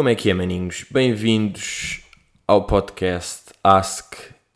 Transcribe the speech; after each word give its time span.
Como 0.00 0.08
é 0.08 0.14
que 0.14 0.30
é, 0.30 0.34
maninhos? 0.34 0.86
Bem-vindos 0.90 2.00
ao 2.48 2.64
podcast 2.64 3.50
Ask 3.62 4.14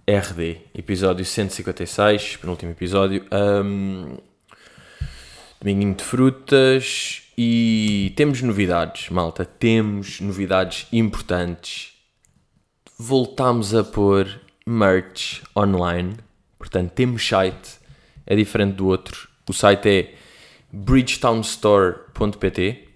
RD, 0.08 0.56
episódio 0.74 1.22
156, 1.22 2.38
penúltimo 2.38 2.72
episódio. 2.72 3.26
Um, 3.30 4.16
dominguinho 5.60 5.96
de 5.96 6.02
frutas 6.02 7.24
e 7.36 8.14
temos 8.16 8.40
novidades, 8.40 9.10
malta. 9.10 9.44
Temos 9.44 10.18
novidades 10.18 10.86
importantes. 10.90 11.92
Voltámos 12.98 13.74
a 13.74 13.84
pôr 13.84 14.40
merch 14.66 15.42
online, 15.54 16.14
portanto, 16.56 16.90
temos 16.92 17.22
site, 17.22 17.78
é 18.26 18.34
diferente 18.34 18.76
do 18.76 18.86
outro. 18.86 19.28
O 19.46 19.52
site 19.52 19.88
é 19.90 20.14
bridgetownstore.pt. 20.72 22.93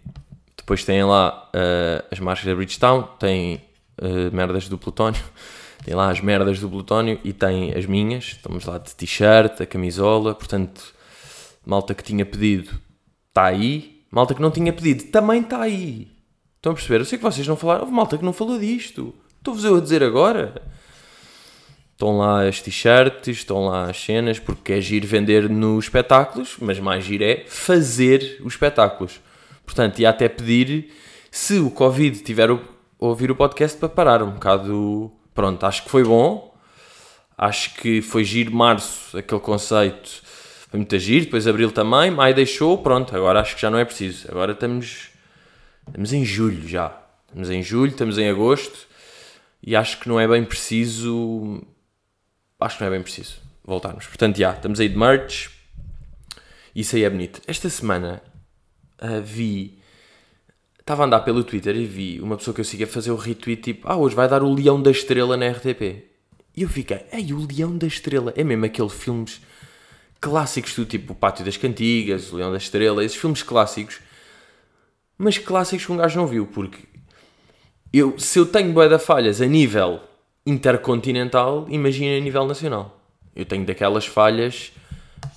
Depois 0.68 0.84
têm 0.84 1.02
lá 1.02 1.48
uh, 1.54 2.04
as 2.10 2.20
marcas 2.20 2.44
da 2.44 2.54
Bridgetown, 2.54 3.02
tem 3.18 3.62
uh, 4.02 4.36
merdas 4.36 4.68
do 4.68 4.76
Plutónio, 4.76 5.24
tem 5.82 5.94
lá 5.94 6.10
as 6.10 6.20
merdas 6.20 6.60
do 6.60 6.68
Plutónio 6.68 7.18
e 7.24 7.32
tem 7.32 7.72
as 7.72 7.86
minhas. 7.86 8.24
Estamos 8.24 8.66
lá 8.66 8.76
de 8.76 8.94
t-shirt, 8.94 9.62
a 9.62 9.64
camisola, 9.64 10.34
portanto, 10.34 10.92
malta 11.64 11.94
que 11.94 12.02
tinha 12.02 12.26
pedido 12.26 12.78
está 13.28 13.46
aí, 13.46 14.02
malta 14.10 14.34
que 14.34 14.42
não 14.42 14.50
tinha 14.50 14.70
pedido 14.70 15.04
também 15.04 15.40
está 15.40 15.62
aí. 15.62 16.06
Estão 16.56 16.72
a 16.72 16.74
perceber? 16.74 17.00
Eu 17.00 17.06
sei 17.06 17.16
que 17.16 17.24
vocês 17.24 17.48
não 17.48 17.56
falaram, 17.56 17.84
houve 17.84 17.94
malta 17.94 18.18
que 18.18 18.24
não 18.26 18.34
falou 18.34 18.58
disto. 18.58 19.14
Estou-vos 19.38 19.64
eu 19.64 19.74
a 19.74 19.80
dizer 19.80 20.02
agora. 20.02 20.60
Estão 21.92 22.18
lá 22.18 22.46
as 22.46 22.60
t-shirts, 22.60 23.38
estão 23.38 23.68
lá 23.68 23.88
as 23.88 23.98
cenas, 23.98 24.38
porque 24.38 24.74
é 24.74 24.82
giro 24.82 25.06
vender 25.06 25.48
nos 25.48 25.86
espetáculos, 25.86 26.56
mas 26.60 26.78
mais 26.78 27.04
giro 27.04 27.24
é 27.24 27.44
fazer 27.46 28.38
os 28.44 28.52
espetáculos. 28.52 29.18
Portanto, 29.68 29.98
ia 29.98 30.08
até 30.08 30.30
pedir, 30.30 30.94
se 31.30 31.58
o 31.58 31.70
Covid 31.70 32.22
tiver 32.22 32.48
a 32.48 32.58
ouvir 32.98 33.30
o 33.30 33.36
podcast, 33.36 33.78
para 33.78 33.90
parar 33.90 34.22
um 34.22 34.30
bocado. 34.30 35.12
Pronto, 35.34 35.66
acho 35.66 35.84
que 35.84 35.90
foi 35.90 36.02
bom. 36.02 36.56
Acho 37.36 37.74
que 37.74 38.00
foi 38.00 38.24
giro 38.24 38.50
março, 38.50 39.18
aquele 39.18 39.40
conceito 39.42 40.22
foi 40.70 40.78
muito 40.78 40.98
giro. 40.98 41.26
Depois 41.26 41.46
abril 41.46 41.70
também, 41.70 42.10
maio 42.10 42.34
deixou. 42.34 42.78
Pronto, 42.78 43.14
agora 43.14 43.40
acho 43.40 43.56
que 43.56 43.60
já 43.60 43.70
não 43.70 43.78
é 43.78 43.84
preciso. 43.84 44.26
Agora 44.30 44.52
estamos, 44.52 45.10
estamos 45.86 46.14
em 46.14 46.24
julho 46.24 46.66
já. 46.66 46.98
Estamos 47.28 47.50
em 47.50 47.62
julho, 47.62 47.90
estamos 47.90 48.16
em 48.16 48.30
agosto. 48.30 48.88
E 49.62 49.76
acho 49.76 50.00
que 50.00 50.08
não 50.08 50.18
é 50.18 50.26
bem 50.26 50.44
preciso 50.46 51.62
acho 52.58 52.78
que 52.78 52.82
não 52.82 52.88
é 52.88 52.90
bem 52.92 53.02
preciso 53.02 53.36
voltarmos. 53.62 54.06
Portanto, 54.06 54.38
já, 54.38 54.52
estamos 54.52 54.80
aí 54.80 54.88
de 54.88 54.96
merch. 54.96 55.50
Isso 56.74 56.96
aí 56.96 57.04
é 57.04 57.10
bonito. 57.10 57.42
Esta 57.46 57.68
semana 57.68 58.22
uh, 59.02 59.22
vi. 59.22 59.78
Estava 60.78 61.02
a 61.02 61.06
andar 61.06 61.20
pelo 61.20 61.44
Twitter 61.44 61.76
e 61.76 61.84
vi 61.84 62.20
uma 62.20 62.36
pessoa 62.36 62.54
que 62.54 62.60
eu 62.60 62.64
sigo 62.64 62.84
a 62.84 62.86
fazer 62.86 63.10
o 63.10 63.16
retweet 63.16 63.62
tipo: 63.62 63.88
Ah, 63.88 63.96
hoje 63.96 64.14
vai 64.14 64.28
dar 64.28 64.42
o 64.42 64.52
Leão 64.52 64.80
da 64.80 64.90
Estrela 64.90 65.36
na 65.36 65.48
RTP. 65.48 66.04
E 66.56 66.62
eu 66.62 66.68
fiquei: 66.68 67.00
Ei, 67.12 67.32
o 67.32 67.46
Leão 67.46 67.76
da 67.76 67.86
Estrela. 67.86 68.32
É 68.36 68.42
mesmo 68.42 68.64
aqueles 68.64 68.92
filmes 68.92 69.40
clássicos 70.20 70.74
do 70.74 70.84
tipo 70.84 71.12
O 71.12 71.16
Pátio 71.16 71.44
das 71.44 71.56
Cantigas, 71.56 72.32
O 72.32 72.36
Leão 72.36 72.50
da 72.50 72.58
Estrela, 72.58 73.04
esses 73.04 73.18
filmes 73.18 73.42
clássicos. 73.42 74.00
Mas 75.16 75.36
clássicos 75.38 75.84
que 75.84 75.92
um 75.92 75.96
gajo 75.96 76.18
não 76.18 76.26
viu, 76.26 76.46
porque 76.46 76.78
eu, 77.92 78.18
se 78.18 78.38
eu 78.38 78.46
tenho 78.46 78.72
boa 78.72 78.88
da 78.88 78.98
falhas 78.98 79.40
a 79.40 79.46
nível 79.46 80.00
intercontinental, 80.46 81.66
imagina 81.68 82.16
a 82.16 82.20
nível 82.20 82.46
nacional. 82.46 83.00
Eu 83.34 83.44
tenho 83.44 83.64
daquelas 83.64 84.06
falhas. 84.06 84.72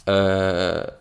Uh, 0.01 0.91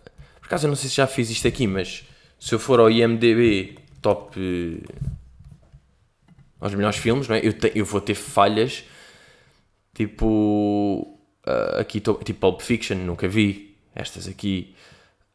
por 0.41 0.47
acaso, 0.47 0.67
eu 0.67 0.69
não 0.69 0.77
sei 0.77 0.89
se 0.89 0.97
já 0.97 1.07
fiz 1.07 1.31
isto 1.31 1.47
aqui, 1.47 1.67
mas 1.67 2.05
se 2.41 2.55
eu 2.55 2.59
for 2.59 2.81
ao 2.81 2.91
IMDB 2.91 3.79
top. 4.03 4.41
Uh, 4.41 5.11
aos 6.61 6.75
melhores 6.75 6.99
filmes, 6.99 7.27
não 7.27 7.37
é? 7.37 7.41
eu, 7.47 7.53
te, 7.53 7.73
eu 7.75 7.85
vou 7.85 8.01
ter 8.01 8.15
falhas 8.15 8.85
tipo. 9.95 11.19
Uh, 11.47 11.81
aqui, 11.81 12.01
tipo 12.01 12.35
Pulp 12.35 12.61
Fiction, 12.61 12.97
nunca 12.97 13.29
vi. 13.29 13.77
Estas 13.95 14.27
aqui. 14.27 14.75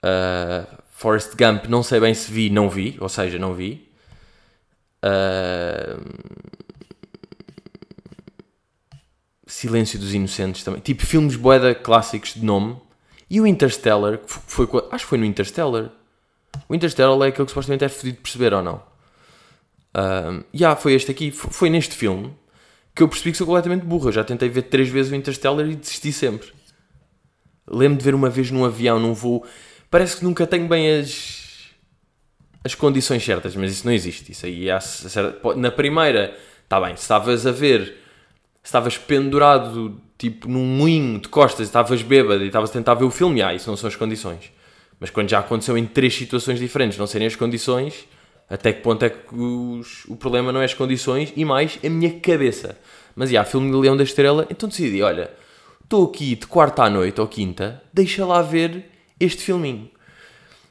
Uh, 0.03 0.83
Forrest 0.89 1.35
Gump, 1.35 1.65
não 1.65 1.83
sei 1.83 1.99
bem 1.99 2.13
se 2.13 2.31
vi, 2.31 2.49
não 2.49 2.69
vi, 2.69 2.95
ou 2.99 3.09
seja, 3.09 3.37
não 3.37 3.53
vi. 3.53 3.89
Uh, 5.03 6.01
Silêncio 9.45 9.99
dos 9.99 10.13
Inocentes 10.13 10.63
também. 10.63 10.79
Tipo, 10.79 11.05
filmes 11.05 11.35
boeda 11.35 11.75
clássicos 11.75 12.33
de 12.35 12.45
nome. 12.45 12.77
E 13.29 13.41
o 13.41 13.47
Interstellar, 13.47 14.19
que 14.19 14.31
foi, 14.31 14.67
acho 14.91 15.05
que 15.05 15.09
foi 15.09 15.17
no 15.17 15.25
Interstellar. 15.25 15.91
O 16.67 16.75
Interstellar 16.75 17.27
é 17.27 17.29
aquele 17.29 17.45
que 17.45 17.51
supostamente 17.51 17.83
é 17.83 17.89
fodido 17.89 18.17
de 18.17 18.21
perceber 18.21 18.53
ou 18.53 18.63
não. 18.63 18.81
Já 19.93 20.43
yeah, 20.53 20.75
foi 20.75 20.93
este 20.93 21.11
aqui, 21.11 21.31
foi 21.31 21.69
neste 21.69 21.95
filme 21.95 22.33
que 22.93 23.03
eu 23.03 23.07
percebi 23.07 23.31
que 23.31 23.37
sou 23.37 23.47
completamente 23.47 23.85
burro. 23.85 24.09
Eu 24.09 24.13
já 24.13 24.23
tentei 24.23 24.49
ver 24.49 24.63
três 24.63 24.89
vezes 24.89 25.11
o 25.11 25.15
Interstellar 25.15 25.67
e 25.67 25.75
desisti 25.75 26.11
sempre. 26.11 26.49
Lembro 27.67 27.97
de 27.97 28.03
ver 28.03 28.15
uma 28.15 28.29
vez 28.29 28.51
num 28.51 28.65
avião, 28.65 28.99
num 28.99 29.13
voo. 29.13 29.45
Parece 29.89 30.17
que 30.17 30.23
nunca 30.23 30.45
tenho 30.45 30.67
bem 30.67 30.99
as, 30.99 31.71
as 32.63 32.75
condições 32.75 33.23
certas, 33.23 33.55
mas 33.55 33.71
isso 33.71 33.85
não 33.85 33.93
existe. 33.93 34.31
Isso 34.31 34.45
aí 34.45 34.67
na 35.55 35.71
primeira, 35.71 36.37
está 36.63 36.79
bem, 36.79 36.95
se 36.95 37.03
estavas 37.03 37.45
a 37.45 37.51
ver 37.51 38.05
estavas 38.65 38.97
pendurado 38.97 40.01
tipo 40.17 40.49
num 40.49 40.65
moinho 40.65 41.19
de 41.19 41.27
costas, 41.27 41.67
estavas 41.67 42.01
bêbado 42.01 42.43
e 42.43 42.47
estavas 42.47 42.69
a 42.71 42.73
tentar 42.73 42.95
ver 42.95 43.05
o 43.05 43.11
filme, 43.11 43.41
ah, 43.41 43.53
isso 43.53 43.69
não 43.69 43.77
são 43.77 43.87
as 43.87 43.95
condições. 43.95 44.51
Mas 44.99 45.09
quando 45.09 45.29
já 45.29 45.39
aconteceu 45.39 45.77
em 45.77 45.85
três 45.85 46.13
situações 46.15 46.59
diferentes, 46.59 46.97
não 46.97 47.07
serem 47.07 47.27
as 47.27 47.35
condições, 47.35 48.07
até 48.49 48.71
que 48.71 48.81
ponto 48.81 49.03
é 49.03 49.09
que 49.09 49.35
os, 49.35 50.05
o 50.05 50.15
problema 50.15 50.51
não 50.51 50.61
é 50.61 50.65
as 50.65 50.73
condições 50.73 51.33
e 51.35 51.43
mais 51.43 51.79
a 51.83 51.89
minha 51.89 52.19
cabeça. 52.19 52.77
Mas 53.15 53.29
já, 53.29 53.43
filme 53.43 53.71
de 53.71 53.77
Leão 53.77 53.97
da 53.97 54.03
Estrela, 54.03 54.45
então 54.49 54.69
decidi, 54.69 55.01
olha, 55.01 55.31
estou 55.83 56.05
aqui 56.05 56.35
de 56.35 56.47
quarta 56.47 56.83
à 56.83 56.89
noite 56.89 57.19
ou 57.19 57.27
quinta, 57.27 57.81
deixa 57.93 58.25
lá 58.25 58.41
ver 58.41 58.85
este 59.19 59.43
filminho. 59.43 59.89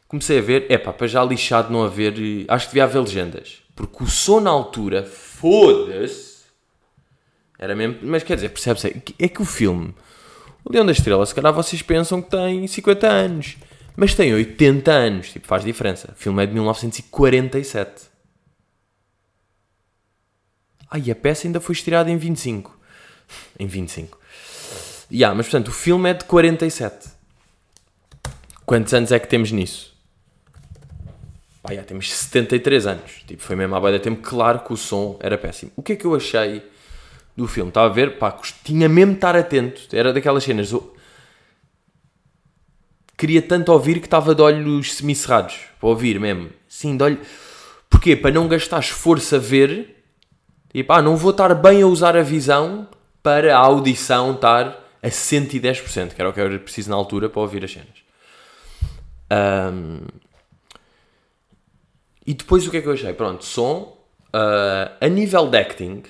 Comecei 0.07 0.39
a 0.39 0.43
ver, 0.43 0.67
é 0.69 0.79
para 0.79 1.07
já 1.07 1.25
lixado 1.25 1.73
não 1.73 1.83
haver, 1.83 2.15
acho 2.49 2.67
que 2.67 2.73
devia 2.73 2.85
haver 2.85 3.01
legendas. 3.01 3.63
Porque 3.75 4.05
o 4.05 4.07
som 4.07 4.41
na 4.41 4.51
altura, 4.51 5.03
foda-se, 5.03 6.45
era 7.59 7.75
mesmo, 7.75 7.99
mas 8.03 8.23
quer 8.23 8.37
dizer, 8.37 8.51
percebe-se, 8.51 9.03
é 9.19 9.29
que 9.29 9.43
o 9.43 9.45
filme, 9.45 9.95
o 10.65 10.73
Leão 10.73 10.87
da 10.87 10.93
Estrela, 10.93 11.25
se 11.27 11.35
calhar 11.35 11.53
vocês 11.53 11.83
pensam 11.83 12.23
que 12.23 12.31
tem 12.31 12.67
50 12.67 13.07
anos, 13.07 13.57
mas 13.97 14.15
tem 14.15 14.35
80 14.35 14.91
anos, 14.91 15.31
tipo, 15.31 15.47
faz 15.47 15.65
diferença. 15.65 16.13
O 16.13 16.17
filme 16.17 16.43
é 16.43 16.47
de 16.47 16.53
1947. 16.53 18.15
Ah, 20.91 20.99
e 20.99 21.11
a 21.11 21.15
peça 21.15 21.47
ainda 21.47 21.61
foi 21.61 21.75
estirada 21.75 22.11
em 22.11 22.17
25. 22.17 22.79
Em 23.59 23.67
25. 23.67 24.19
Yeah, 25.11 25.35
mas 25.35 25.47
portanto, 25.47 25.69
o 25.69 25.73
filme 25.73 26.11
é 26.11 26.15
de 26.15 26.25
47. 26.25 27.09
Quantos 28.67 28.93
anos 28.95 29.13
é 29.13 29.19
que 29.19 29.29
temos 29.29 29.53
nisso? 29.53 29.95
Pá, 31.63 31.71
yeah, 31.71 31.87
temos 31.87 32.13
73 32.13 32.87
anos. 32.87 33.23
Tipo, 33.27 33.43
foi 33.43 33.57
mesmo 33.57 33.75
há 33.75 33.81
bem 33.81 33.99
tempo. 33.99 34.23
Claro 34.23 34.61
que 34.61 34.73
o 34.73 34.77
som 34.77 35.19
era 35.21 35.39
péssimo. 35.39 35.73
O 35.77 35.83
que 35.83 35.93
é 35.93 35.97
que 35.97 36.05
eu 36.05 36.15
achei 36.15 36.63
do 37.37 37.47
filme. 37.47 37.71
Estava 37.71 37.87
a 37.87 37.93
ver, 37.93 38.19
pá, 38.19 38.31
tinha 38.63 38.89
mesmo 38.89 39.13
de 39.13 39.19
estar 39.19 39.37
atento. 39.37 39.83
Era 39.93 40.13
daquelas 40.13 40.45
cenas. 40.45 40.73
Queria 43.25 43.41
tanto 43.41 43.73
ouvir 43.73 44.01
que 44.01 44.07
estava 44.07 44.35
de 44.35 44.43
olhos 44.43 44.93
semicerrados. 44.93 45.61
Para 45.81 45.89
ouvir 45.89 46.21
mesmo. 46.21 46.51
Sim, 46.69 46.95
de 46.95 47.05
olho. 47.05 47.21
Porquê? 47.89 48.15
Para 48.15 48.33
não 48.33 48.47
gastar 48.47 48.81
esforço 48.81 49.37
a 49.37 49.39
ver. 49.39 50.05
E 50.75 50.85
pá, 50.85 51.01
não 51.01 51.17
vou 51.17 51.31
estar 51.31 51.55
bem 51.55 51.81
a 51.81 51.87
usar 51.87 52.19
a 52.19 52.23
visão 52.23 52.87
para 53.23 53.57
a 53.57 53.59
audição 53.59 54.35
estar 54.35 54.79
a 55.03 55.09
110%, 55.09 56.13
que 56.13 56.21
era 56.21 56.29
o 56.29 56.35
que 56.35 56.41
eu 56.43 56.61
preciso 56.61 56.91
na 56.91 56.97
altura 56.97 57.31
para 57.31 57.41
ouvir 57.41 57.65
as 57.65 57.73
cenas. 57.73 57.97
Um... 59.73 60.01
E 62.27 62.35
depois 62.35 62.67
o 62.67 62.71
que 62.71 62.77
é 62.77 62.83
que 62.83 62.89
eu 62.89 62.93
achei? 62.93 63.15
Pronto, 63.15 63.43
som. 63.43 63.97
Uh, 64.35 64.93
a 65.01 65.09
nível 65.09 65.49
de 65.49 65.57
acting, 65.57 66.03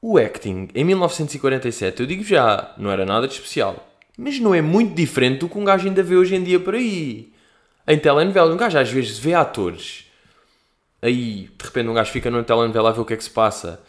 o 0.00 0.18
acting 0.18 0.68
em 0.72 0.84
1947, 0.84 1.98
eu 2.00 2.06
digo 2.06 2.22
já, 2.22 2.76
não 2.78 2.92
era 2.92 3.04
nada 3.04 3.26
de 3.26 3.34
especial. 3.34 3.89
Mas 4.22 4.38
não 4.38 4.54
é 4.54 4.60
muito 4.60 4.94
diferente 4.94 5.38
do 5.38 5.48
que 5.48 5.56
um 5.56 5.64
gajo 5.64 5.88
ainda 5.88 6.02
vê 6.02 6.14
hoje 6.14 6.36
em 6.36 6.44
dia 6.44 6.60
por 6.60 6.74
aí. 6.74 7.32
Em 7.88 7.98
telenovela, 7.98 8.52
um 8.52 8.56
gajo 8.58 8.78
às 8.78 8.90
vezes 8.90 9.18
vê 9.18 9.32
atores. 9.32 10.10
Aí, 11.00 11.48
de 11.56 11.64
repente, 11.64 11.88
um 11.88 11.94
gajo 11.94 12.12
fica 12.12 12.30
numa 12.30 12.44
telenovela 12.44 12.90
a 12.90 12.92
ver 12.92 13.00
o 13.00 13.04
que 13.06 13.14
é 13.14 13.16
que 13.16 13.24
se 13.24 13.30
passa. 13.30 13.82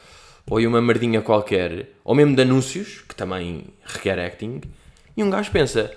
Ou 0.50 0.57
em 0.57 0.66
uma 0.66 0.81
merdinha 0.81 1.22
qualquer. 1.22 1.89
Ou 2.01 2.16
mesmo 2.16 2.33
de 2.33 2.44
anúncios, 2.44 3.04
que 3.10 3.13
também 3.13 3.66
requer 3.83 4.18
acting. 4.19 4.62
E 5.18 5.22
um 5.22 5.30
gajo 5.30 5.51
pensa... 5.51 5.92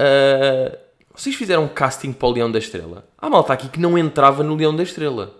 Uh, 0.00 0.78
vocês 1.12 1.34
fizeram 1.34 1.66
casting 1.66 2.12
para 2.12 2.28
o 2.28 2.30
Leão 2.30 2.52
da 2.52 2.60
Estrela? 2.60 3.04
Há 3.18 3.28
malta 3.28 3.52
aqui 3.52 3.68
que 3.68 3.80
não 3.80 3.98
entrava 3.98 4.44
no 4.44 4.54
Leão 4.54 4.76
da 4.76 4.84
Estrela. 4.84 5.34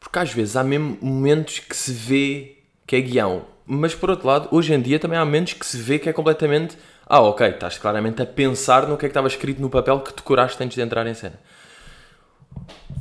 Porque 0.00 0.18
às 0.18 0.32
vezes 0.32 0.56
há 0.56 0.64
mesmo 0.64 0.96
momentos 1.02 1.58
que 1.58 1.76
se 1.76 1.92
vê 1.92 2.56
que 2.86 2.96
é 2.96 3.00
guião. 3.02 3.44
Mas 3.66 3.94
por 3.94 4.08
outro 4.08 4.26
lado, 4.26 4.48
hoje 4.50 4.72
em 4.72 4.80
dia 4.80 4.98
também 4.98 5.18
há 5.18 5.24
momentos 5.26 5.52
que 5.52 5.66
se 5.66 5.76
vê 5.76 5.98
que 5.98 6.08
é 6.08 6.14
completamente. 6.14 6.78
Ah, 7.08 7.20
ok, 7.20 7.48
estás 7.48 7.78
claramente 7.78 8.20
a 8.20 8.26
pensar 8.26 8.86
no 8.86 8.98
que 8.98 9.06
é 9.06 9.08
que 9.08 9.12
estava 9.12 9.28
escrito 9.28 9.62
no 9.62 9.70
papel 9.70 10.00
que 10.00 10.12
decoraste 10.14 10.62
antes 10.62 10.74
de 10.74 10.82
entrar 10.82 11.06
em 11.06 11.14
cena. 11.14 11.38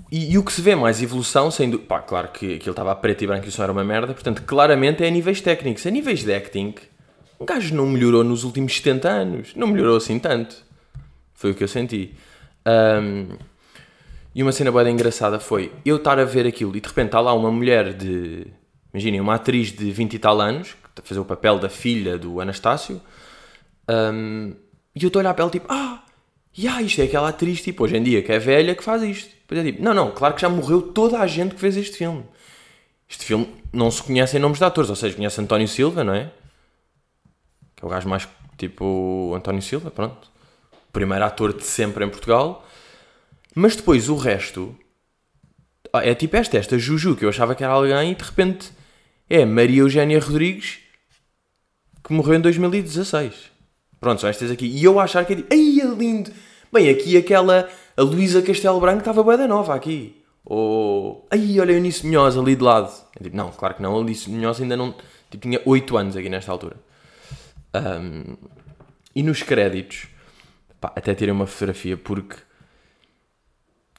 E, 0.10 0.32
e 0.32 0.38
o 0.38 0.44
que 0.44 0.54
se 0.54 0.62
vê 0.62 0.76
mais 0.76 1.02
evolução, 1.02 1.52
sendo. 1.52 1.80
Pá, 1.80 2.00
claro 2.00 2.30
que 2.30 2.56
aquilo 2.56 2.72
estava 2.72 2.92
a 2.92 2.96
preto 2.96 3.24
e 3.24 3.28
branco 3.28 3.46
e 3.46 3.50
isso 3.50 3.58
não 3.58 3.64
era 3.66 3.72
uma 3.74 3.84
merda, 3.84 4.14
portanto, 4.14 4.42
claramente 4.44 5.04
é 5.04 5.08
a 5.08 5.12
níveis 5.12 5.42
técnicos. 5.42 5.86
A 5.86 5.92
níveis 5.92 6.24
de 6.24 6.34
acting, 6.34 6.74
o 7.38 7.44
gajo 7.44 7.76
não 7.76 7.86
melhorou 7.86 8.24
nos 8.24 8.46
últimos 8.46 8.76
70 8.78 9.10
anos. 9.10 9.56
Não 9.56 9.68
melhorou 9.68 9.98
assim 9.98 10.18
tanto. 10.18 10.56
Foi 11.34 11.52
o 11.52 11.56
que 11.56 11.64
eu 11.64 11.68
senti. 11.68 12.16
Um, 12.66 13.38
e 14.34 14.42
uma 14.42 14.52
cena 14.52 14.72
bem 14.72 14.94
engraçada 14.94 15.40
foi 15.40 15.72
eu 15.86 15.98
estar 15.98 16.20
a 16.20 16.24
ver 16.24 16.46
aquilo 16.46 16.76
e 16.76 16.80
de 16.80 16.88
repente 16.88 17.08
está 17.08 17.20
lá 17.20 17.34
uma 17.34 17.52
mulher 17.52 17.94
de. 17.94 18.48
Imaginem, 18.94 19.20
uma 19.20 19.36
atriz 19.36 19.72
de 19.72 19.92
20 19.92 20.14
e 20.14 20.20
tal 20.20 20.40
anos, 20.40 20.70
que 20.70 20.90
está 20.90 21.04
a 21.04 21.06
fazer 21.06 21.20
o 21.20 21.26
papel 21.26 21.60
da 21.60 21.70
filha 21.70 22.18
do 22.18 22.40
Anastácio, 22.40 23.02
um, 23.90 24.56
e 24.96 25.04
eu 25.04 25.08
estou 25.08 25.20
a 25.20 25.22
olhar 25.22 25.34
para 25.34 25.44
ela 25.44 25.52
tipo, 25.52 25.68
ah, 25.70 26.04
yeah, 26.58 26.82
isto 26.82 27.02
é 27.02 27.06
aquela 27.06 27.30
atriz, 27.30 27.62
tipo, 27.62 27.84
hoje 27.84 27.98
em 27.98 28.04
dia, 28.04 28.22
que 28.22 28.32
é 28.32 28.40
velha, 28.40 28.76
que 28.76 28.84
faz 28.84 29.04
isto. 29.04 29.30
Depois 29.42 29.62
é 29.62 29.64
tipo, 29.64 29.84
não, 29.84 29.94
não, 29.94 30.12
claro 30.12 30.34
que 30.34 30.42
já 30.42 30.50
morreu 30.50 30.82
toda 30.82 31.20
a 31.20 31.28
gente 31.28 31.56
que 31.56 31.62
fez 31.62 31.78
este 31.78 31.98
filme. 31.98 32.24
Este 33.10 33.24
filme 33.24 33.48
não 33.72 33.90
se 33.90 34.04
conhece 34.04 34.38
em 34.38 34.40
nomes 34.40 34.60
de 34.60 34.66
atores, 34.66 34.90
ou 34.90 34.96
seja, 34.96 35.16
conhece 35.16 35.40
António 35.40 35.68
Silva, 35.68 36.04
não 36.04 36.14
é? 36.14 36.32
Que 37.76 37.84
é 37.84 37.88
o 37.88 37.90
gajo 37.90 38.10
mais 38.10 38.28
tipo 38.58 39.34
António 39.36 39.62
Silva, 39.62 39.92
pronto. 39.92 40.30
Primeiro 40.92 41.24
ator 41.24 41.54
de 41.54 41.64
sempre 41.64 42.04
em 42.04 42.10
Portugal. 42.10 42.68
Mas 43.56 43.76
depois 43.76 44.10
o 44.10 44.16
resto 44.16 44.78
ah, 45.94 46.06
é 46.06 46.14
tipo 46.14 46.36
esta, 46.36 46.58
esta 46.58 46.78
Juju, 46.78 47.16
que 47.16 47.24
eu 47.26 47.30
achava 47.30 47.56
que 47.56 47.64
era 47.64 47.74
alguém 47.74 48.12
e 48.12 48.16
de 48.16 48.24
repente 48.24 48.72
é 49.30 49.46
Maria 49.46 49.82
Eugénia 49.82 50.20
Rodrigues 50.20 50.80
que 52.04 52.14
morreu 52.14 52.36
em 52.36 52.42
2016. 52.42 53.52
Pronto, 54.08 54.22
são 54.22 54.30
estas 54.30 54.50
aqui. 54.50 54.66
E 54.66 54.86
eu 54.86 55.02
achar 55.02 55.26
que 55.26 55.34
é 55.34 55.36
tipo, 55.36 55.54
ai, 55.54 55.82
é 55.82 55.86
lindo. 55.94 56.32
Bem, 56.72 56.88
aqui 56.90 57.18
aquela, 57.18 57.68
a 57.98 58.02
Luísa 58.02 58.42
Castelo 58.42 58.80
Branco 58.80 59.00
estava 59.00 59.22
bué 59.22 59.36
da 59.36 59.46
nova 59.46 59.76
aqui. 59.76 60.24
Ou, 60.46 61.28
ai, 61.30 61.60
olha 61.60 61.74
a 61.74 61.76
Eunice 61.76 62.08
Munhoz 62.08 62.38
ali 62.38 62.56
de 62.56 62.64
lado. 62.64 62.90
Tipo, 63.22 63.36
não, 63.36 63.52
claro 63.52 63.76
que 63.76 63.82
não, 63.82 63.94
a 63.94 63.98
Eunice 63.98 64.30
Munhoz 64.30 64.62
ainda 64.62 64.78
não, 64.78 64.96
tipo, 65.30 65.44
tinha 65.44 65.62
8 65.66 65.98
anos 65.98 66.16
aqui 66.16 66.30
nesta 66.30 66.50
altura. 66.50 66.78
Um, 67.76 68.38
e 69.14 69.22
nos 69.22 69.44
créditos, 69.44 70.08
pá, 70.80 70.94
até 70.96 71.14
tirei 71.14 71.34
uma 71.34 71.46
fotografia 71.46 71.98
porque 71.98 72.38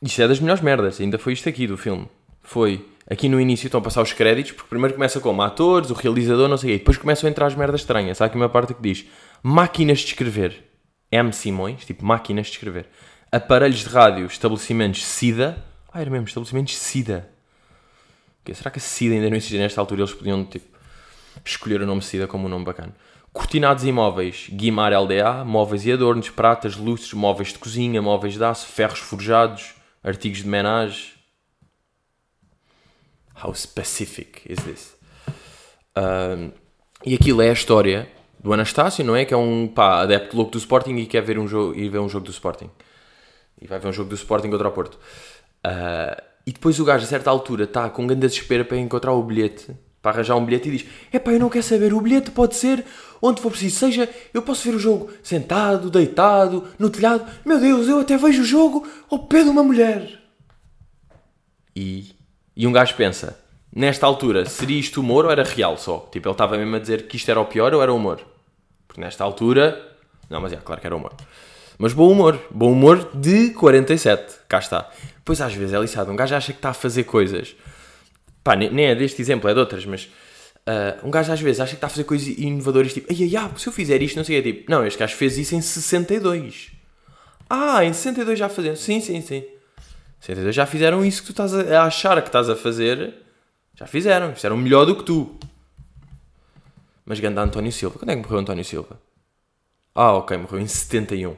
isto 0.00 0.22
é 0.22 0.26
das 0.26 0.40
melhores 0.40 0.62
merdas, 0.62 1.02
ainda 1.02 1.19
foi 1.19 1.34
isto 1.34 1.50
aqui 1.50 1.66
do 1.66 1.76
filme. 1.76 2.08
Foi 2.40 2.82
aqui 3.10 3.28
no 3.28 3.38
início 3.38 3.66
estão 3.66 3.81
a 3.81 3.84
passar 3.84 4.00
os 4.00 4.14
créditos, 4.14 4.52
porque 4.52 4.70
primeiro 4.70 4.94
começa 4.94 5.20
como 5.20 5.43
atores, 5.43 5.90
o 5.90 5.93
realizador, 5.93 6.49
não 6.49 6.56
sei 6.56 6.70
o 6.70 6.72
quê, 6.72 6.78
depois 6.78 6.96
começam 6.96 7.28
a 7.28 7.31
entrar 7.31 7.46
as 7.46 7.55
merdas 7.55 7.82
estranhas. 7.82 8.22
Há 8.22 8.25
aqui 8.25 8.37
uma 8.37 8.49
parte 8.49 8.72
que 8.72 8.81
diz 8.81 9.05
máquinas 9.43 10.00
de 10.00 10.06
escrever, 10.06 10.64
M. 11.11 11.32
Simões, 11.32 11.85
tipo 11.85 12.05
máquinas 12.05 12.46
de 12.46 12.52
escrever, 12.52 12.88
aparelhos 13.31 13.81
de 13.81 13.88
rádio, 13.88 14.26
estabelecimentos 14.26 15.05
SIDA. 15.05 15.64
Ah, 15.93 16.00
era 16.00 16.11
mesmo, 16.11 16.26
estabelecimentos 16.26 16.76
SIDA. 16.76 17.29
Será 18.55 18.70
que 18.70 18.79
a 18.79 18.82
SIDA 18.82 19.14
ainda 19.14 19.29
não 19.29 19.37
existe 19.37 19.58
nesta 19.58 19.81
altura? 19.81 20.02
Eles 20.02 20.14
podiam, 20.14 20.44
tipo, 20.44 20.67
escolher 21.44 21.82
o 21.82 21.87
nome 21.87 22.02
SIDA 22.02 22.26
como 22.26 22.46
um 22.46 22.49
nome 22.49 22.64
bacana. 22.64 22.94
Cortinados 23.32 23.85
e 23.85 23.93
móveis, 23.93 24.49
Guimar 24.50 24.93
LDA, 24.93 25.44
móveis 25.44 25.84
e 25.84 25.93
adornos, 25.93 26.31
pratas, 26.31 26.76
luzes, 26.76 27.12
móveis 27.12 27.52
de 27.52 27.58
cozinha, 27.58 28.00
móveis 28.00 28.34
de 28.34 28.44
aço, 28.44 28.67
ferros 28.67 29.00
forjados, 29.00 29.75
artigos 30.02 30.38
de 30.38 30.49
menage. 30.49 31.12
How 33.44 33.55
specific 33.55 34.43
is 34.50 34.58
this? 34.64 34.96
Um, 35.96 36.52
e 37.05 37.14
aquilo 37.14 37.43
é 37.43 37.50
a 37.50 37.52
história 37.52 38.11
do 38.40 38.52
Anastácio, 38.52 39.05
não 39.05 39.17
é? 39.17 39.25
Que 39.25 39.35
é 39.35 39.37
um 39.37 39.67
pá, 39.67 40.02
adepto 40.02 40.37
louco 40.37 40.52
do 40.52 40.58
Sporting 40.58 40.96
e 40.96 41.06
quer 41.06 41.23
ver 41.23 41.38
um 41.38 41.49
jogo, 41.49 41.75
ir 41.75 41.88
ver 41.88 41.99
um 41.99 42.08
jogo 42.08 42.26
do 42.26 42.31
Sporting. 42.31 42.70
E 43.61 43.67
vai 43.67 43.79
ver 43.79 43.88
um 43.88 43.93
jogo 43.93 44.08
do 44.08 44.14
Sporting 44.14 44.50
contra 44.50 44.69
o 44.69 44.73
Porto. 44.73 44.94
Uh, 45.67 46.23
e 46.46 46.52
depois 46.52 46.79
o 46.79 46.85
gajo, 46.85 47.05
a 47.05 47.08
certa 47.08 47.29
altura, 47.31 47.64
está 47.64 47.90
com 47.90 48.06
grande 48.06 48.26
desespero 48.26 48.64
para 48.64 48.79
encontrar 48.79 49.12
o 49.12 49.23
bilhete, 49.23 49.76
para 50.00 50.12
arranjar 50.12 50.37
um 50.37 50.44
bilhete 50.44 50.69
e 50.69 50.73
diz: 50.79 50.87
É 51.12 51.19
pá, 51.19 51.32
eu 51.32 51.40
não 51.40 51.50
quero 51.50 51.64
saber, 51.64 51.93
o 51.93 52.00
bilhete 52.00 52.31
pode 52.31 52.55
ser 52.55 52.85
onde 53.20 53.43
for 53.43 53.50
preciso. 53.50 53.76
Seja, 53.76 54.08
eu 54.32 54.41
posso 54.41 54.64
ver 54.64 54.76
o 54.76 54.79
jogo 54.79 55.11
sentado, 55.23 55.91
deitado, 55.91 56.69
no 56.79 56.88
telhado. 56.88 57.26
Meu 57.44 57.58
Deus, 57.58 57.88
eu 57.88 58.00
até 58.00 58.17
vejo 58.17 58.43
o 58.43 58.46
jogo 58.46 58.88
ao 59.11 59.19
pé 59.19 59.43
de 59.43 59.50
uma 59.50 59.62
mulher. 59.62 60.20
E, 61.75 62.14
e 62.56 62.67
um 62.67 62.73
gajo 62.73 62.94
pensa: 62.94 63.38
Nesta 63.75 64.06
altura, 64.06 64.47
seria 64.47 64.79
isto 64.79 65.00
humor 65.00 65.26
ou 65.26 65.31
era 65.31 65.44
real 65.44 65.76
só? 65.76 66.09
Tipo, 66.11 66.29
ele 66.29 66.35
estava 66.35 66.56
mesmo 66.56 66.75
a 66.76 66.79
dizer 66.79 67.06
que 67.06 67.17
isto 67.17 67.31
era 67.31 67.41
o 67.41 67.44
pior 67.44 67.75
ou 67.75 67.82
era 67.82 67.93
humor? 67.93 68.20
Porque 68.87 69.00
nesta 69.00 69.23
altura. 69.23 69.97
Não, 70.29 70.41
mas 70.41 70.53
é, 70.53 70.56
claro 70.56 70.81
que 70.81 70.87
era 70.87 70.97
humor. 70.97 71.12
Mas 71.79 71.93
bom 71.93 72.11
humor. 72.11 72.41
Bom 72.50 72.73
humor 72.73 73.11
de 73.15 73.50
47. 73.50 74.35
Cá 74.49 74.59
está. 74.59 74.91
Pois 75.25 75.41
às 75.41 75.55
vezes 75.55 75.75
é 75.75 75.79
lixado. 75.79 76.11
Um 76.11 76.17
gajo 76.17 76.35
acha 76.35 76.53
que 76.53 76.59
está 76.59 76.70
a 76.70 76.75
fazer 76.75 77.05
coisas. 77.05 77.55
Pá, 78.43 78.56
nem 78.56 78.87
é 78.87 78.94
deste 78.94 79.20
exemplo, 79.20 79.49
é 79.49 79.55
de 79.55 79.61
outras, 79.61 79.85
mas. 79.85 80.09
Uh, 80.67 81.06
um 81.06 81.11
gajo 81.11 81.32
às 81.32 81.41
vezes 81.41 81.61
acha 81.61 81.70
que 81.70 81.76
está 81.76 81.87
a 81.87 81.91
fazer 81.91 82.05
coisas 82.05 82.29
inovadoras, 82.29 82.93
tipo, 82.93 83.11
ai 83.11 83.17
ai 83.23 83.37
ai, 83.37 83.50
se 83.56 83.67
eu 83.67 83.73
fizer 83.73 84.03
isto, 84.03 84.17
não 84.17 84.25
sei 84.25 84.38
o 84.38 84.43
que, 84.43 84.49
é 84.49 84.53
tipo, 84.53 84.70
não, 84.70 84.87
este 84.87 84.99
gajo 84.99 85.17
fez 85.17 85.38
isso 85.38 85.55
em 85.55 85.62
62. 85.62 86.73
Ah, 87.49 87.82
em 87.85 87.93
62 87.93 88.38
já 88.38 88.50
fazendo. 88.50 88.76
Sim, 88.76 89.00
sim, 89.00 89.23
sim. 89.23 89.44
62 90.20 90.55
já 90.55 90.67
fizeram 90.67 91.05
isso 91.05 91.23
que 91.23 91.29
tu 91.29 91.31
estás 91.31 91.55
a 91.55 91.85
achar 91.85 92.20
que 92.20 92.29
estás 92.29 92.50
a 92.50 92.56
fazer. 92.56 93.15
Já 93.79 93.87
fizeram, 93.87 94.35
fizeram 94.35 94.57
melhor 94.57 94.85
do 94.85 94.97
que 94.97 95.05
tu. 95.05 95.39
Mas 97.07 97.21
ganda 97.21 97.41
António 97.41 97.71
Silva. 97.71 97.97
Quando 97.97 98.11
é 98.11 98.17
que 98.17 98.23
morreu 98.23 98.41
António 98.41 98.65
Silva? 98.65 99.01
Ah, 99.95 100.15
ok, 100.15 100.37
morreu 100.37 100.59
em 100.59 100.67
71. 100.67 101.37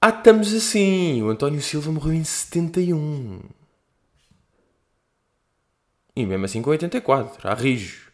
Ah, 0.00 0.08
estamos 0.08 0.52
assim. 0.52 1.22
O 1.22 1.28
António 1.28 1.62
Silva 1.62 1.92
morreu 1.92 2.14
em 2.14 2.24
71. 2.24 3.40
E 6.16 6.26
mesmo 6.26 6.44
assim 6.44 6.60
com 6.60 6.70
84, 6.70 7.48
há 7.48 7.54
rijo. 7.54 8.10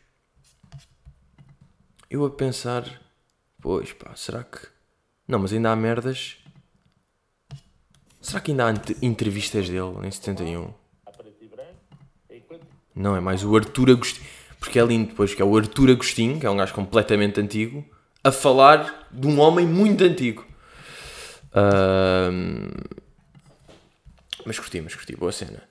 Eu 2.11 2.27
a 2.27 2.31
pensar, 2.31 3.01
pois 3.59 3.91
pá, 3.95 4.15
será 4.15 4.45
que. 4.45 4.69
Não, 5.27 5.39
mas 5.39 5.55
ainda 5.55 5.73
há 5.73 5.77
merdas. 5.77 6.37
Será 8.21 8.39
que 8.39 8.51
ainda 8.51 8.67
há 8.67 8.75
entrevistas 9.01 9.67
dele 9.71 10.07
em 10.07 10.11
71? 10.11 10.82
Não, 13.03 13.17
é 13.17 13.21
mais 13.21 13.43
o 13.43 13.57
Arthur 13.57 13.91
Agostinho. 13.91 14.27
Porque 14.61 14.79
é 14.79 14.85
lindo 14.85 15.09
depois, 15.09 15.35
que 15.35 15.43
é 15.43 15.45
o 15.45 15.57
Arthur 15.57 15.91
Agostinho, 15.91 16.39
que 16.39 16.47
é 16.47 16.51
um 16.51 16.57
gajo 16.57 16.73
completamente 16.73 17.41
antigo, 17.41 17.85
a 18.23 18.31
falar 18.31 19.09
de 19.11 19.27
um 19.27 19.41
homem 19.41 19.67
muito 19.67 20.05
antigo. 20.05 20.47
Uh... 21.51 22.71
Mas 24.47 24.59
curti, 24.59 24.81
mas 24.81 24.95
curti, 24.95 25.17
boa 25.17 25.33
cena. 25.33 25.65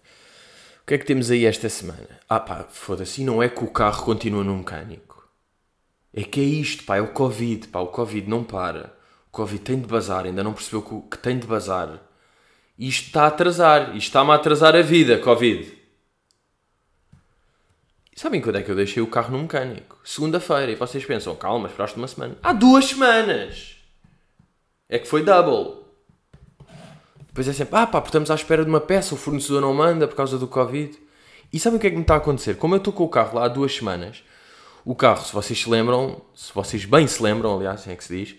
O 0.83 0.85
que 0.85 0.95
é 0.95 0.97
que 0.97 1.05
temos 1.05 1.31
aí 1.31 1.45
esta 1.45 1.69
semana? 1.69 2.19
Ah 2.27 2.39
pá, 2.39 2.65
foda-se, 2.69 3.23
não 3.23 3.41
é 3.41 3.47
que 3.47 3.63
o 3.63 3.67
carro 3.67 4.03
continua 4.03 4.43
no 4.43 4.57
mecânico. 4.57 5.25
É 6.13 6.23
que 6.23 6.41
é 6.41 6.43
isto, 6.43 6.83
pá, 6.83 6.97
é 6.97 7.01
o 7.01 7.13
Covid, 7.13 7.69
pá, 7.69 7.79
o 7.79 7.87
Covid 7.87 8.29
não 8.29 8.43
para. 8.43 8.93
O 9.29 9.31
Covid 9.31 9.61
tem 9.61 9.79
de 9.79 9.87
bazar, 9.87 10.25
ainda 10.25 10.43
não 10.43 10.51
percebeu 10.51 10.81
que, 10.81 11.11
que 11.11 11.17
tem 11.17 11.39
de 11.39 11.47
bazar. 11.47 12.01
Isto 12.77 13.07
está 13.07 13.23
a 13.23 13.27
atrasar, 13.27 13.95
isto 13.95 14.07
está-me 14.07 14.31
a 14.31 14.35
atrasar 14.35 14.75
a 14.75 14.81
vida, 14.81 15.17
Covid. 15.17 15.80
Sabem 18.15 18.41
quando 18.41 18.57
é 18.57 18.61
que 18.61 18.69
eu 18.69 18.75
deixei 18.75 19.01
o 19.01 19.07
carro 19.07 19.31
no 19.31 19.43
mecânico? 19.43 19.97
Segunda-feira, 20.03 20.71
e 20.71 20.75
vocês 20.75 21.03
pensam, 21.05 21.33
calma, 21.35 21.69
esperaste 21.69 21.97
uma 21.97 22.07
semana. 22.07 22.37
Há 22.43 22.51
duas 22.51 22.85
semanas! 22.85 23.77
É 24.89 24.99
que 24.99 25.07
foi 25.07 25.23
double. 25.23 25.81
Depois 27.27 27.47
é 27.47 27.53
sempre, 27.53 27.73
ah 27.75 27.87
pá, 27.87 28.01
porque 28.01 28.09
estamos 28.09 28.29
à 28.29 28.35
espera 28.35 28.65
de 28.65 28.69
uma 28.69 28.81
peça, 28.81 29.15
o 29.15 29.17
fornecedor 29.17 29.61
não 29.61 29.73
manda 29.73 30.05
por 30.05 30.15
causa 30.15 30.37
do 30.37 30.47
Covid. 30.47 30.99
E 31.53 31.59
sabem 31.59 31.77
o 31.77 31.79
que 31.79 31.87
é 31.87 31.89
que 31.89 31.95
me 31.95 32.01
está 32.01 32.15
a 32.15 32.17
acontecer? 32.17 32.57
Como 32.57 32.75
eu 32.75 32.79
estou 32.79 32.91
com 32.91 33.05
o 33.05 33.09
carro 33.09 33.37
lá 33.37 33.45
há 33.45 33.47
duas 33.47 33.73
semanas, 33.73 34.21
o 34.83 34.93
carro, 34.93 35.23
se 35.23 35.33
vocês 35.33 35.61
se 35.61 35.69
lembram, 35.69 36.21
se 36.35 36.53
vocês 36.53 36.83
bem 36.83 37.07
se 37.07 37.23
lembram, 37.23 37.55
aliás, 37.55 37.81
assim 37.81 37.91
é 37.91 37.95
que 37.95 38.03
se 38.03 38.17
diz, 38.17 38.35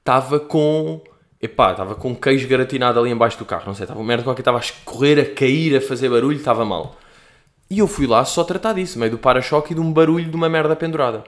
estava 0.00 0.40
com. 0.40 1.00
Epá, 1.40 1.70
estava 1.70 1.94
com 1.94 2.16
queijo 2.16 2.48
gratinado 2.48 2.98
ali 2.98 3.10
embaixo 3.10 3.38
do 3.38 3.44
carro, 3.44 3.64
não 3.66 3.74
sei, 3.74 3.84
estava 3.84 4.00
uma 4.00 4.06
merda 4.06 4.24
qualquer, 4.24 4.40
estava 4.40 4.58
a 4.58 4.60
escorrer, 4.60 5.20
a 5.20 5.34
cair, 5.34 5.76
a 5.76 5.80
fazer 5.80 6.08
barulho, 6.08 6.36
estava 6.36 6.64
mal. 6.64 6.96
E 7.70 7.78
eu 7.78 7.86
fui 7.86 8.06
lá 8.06 8.24
só 8.24 8.44
tratar 8.44 8.74
disso, 8.74 8.98
meio 8.98 9.12
do 9.12 9.18
para-choque 9.18 9.72
e 9.72 9.74
de 9.74 9.80
um 9.80 9.92
barulho 9.92 10.30
de 10.30 10.36
uma 10.36 10.48
merda 10.48 10.76
pendurada. 10.76 11.24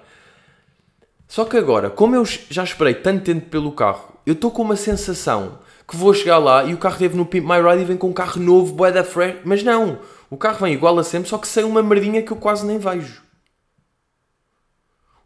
Só 1.26 1.44
que 1.44 1.56
agora, 1.56 1.90
como 1.90 2.14
eu 2.14 2.24
já 2.24 2.62
esperei 2.62 2.94
tanto 2.94 3.24
tempo 3.24 3.48
pelo 3.48 3.72
carro, 3.72 4.16
eu 4.24 4.34
estou 4.34 4.50
com 4.50 4.62
uma 4.62 4.76
sensação 4.76 5.58
que 5.88 5.96
vou 5.96 6.12
chegar 6.12 6.38
lá 6.38 6.64
e 6.64 6.74
o 6.74 6.78
carro 6.78 6.98
teve 6.98 7.16
no 7.16 7.26
Pimp 7.26 7.44
My 7.44 7.60
Ride 7.60 7.82
e 7.82 7.84
vem 7.84 7.96
com 7.96 8.08
um 8.08 8.12
carro 8.12 8.40
novo, 8.40 8.74
bué 8.74 8.92
da 8.92 9.04
fresh. 9.04 9.36
Mas 9.44 9.62
não, 9.62 10.00
o 10.30 10.36
carro 10.36 10.58
vem 10.58 10.74
igual 10.74 10.98
a 10.98 11.04
sempre, 11.04 11.28
só 11.28 11.38
que 11.38 11.48
sem 11.48 11.64
uma 11.64 11.82
merdinha 11.82 12.22
que 12.22 12.32
eu 12.32 12.36
quase 12.36 12.66
nem 12.66 12.78
vejo. 12.78 13.22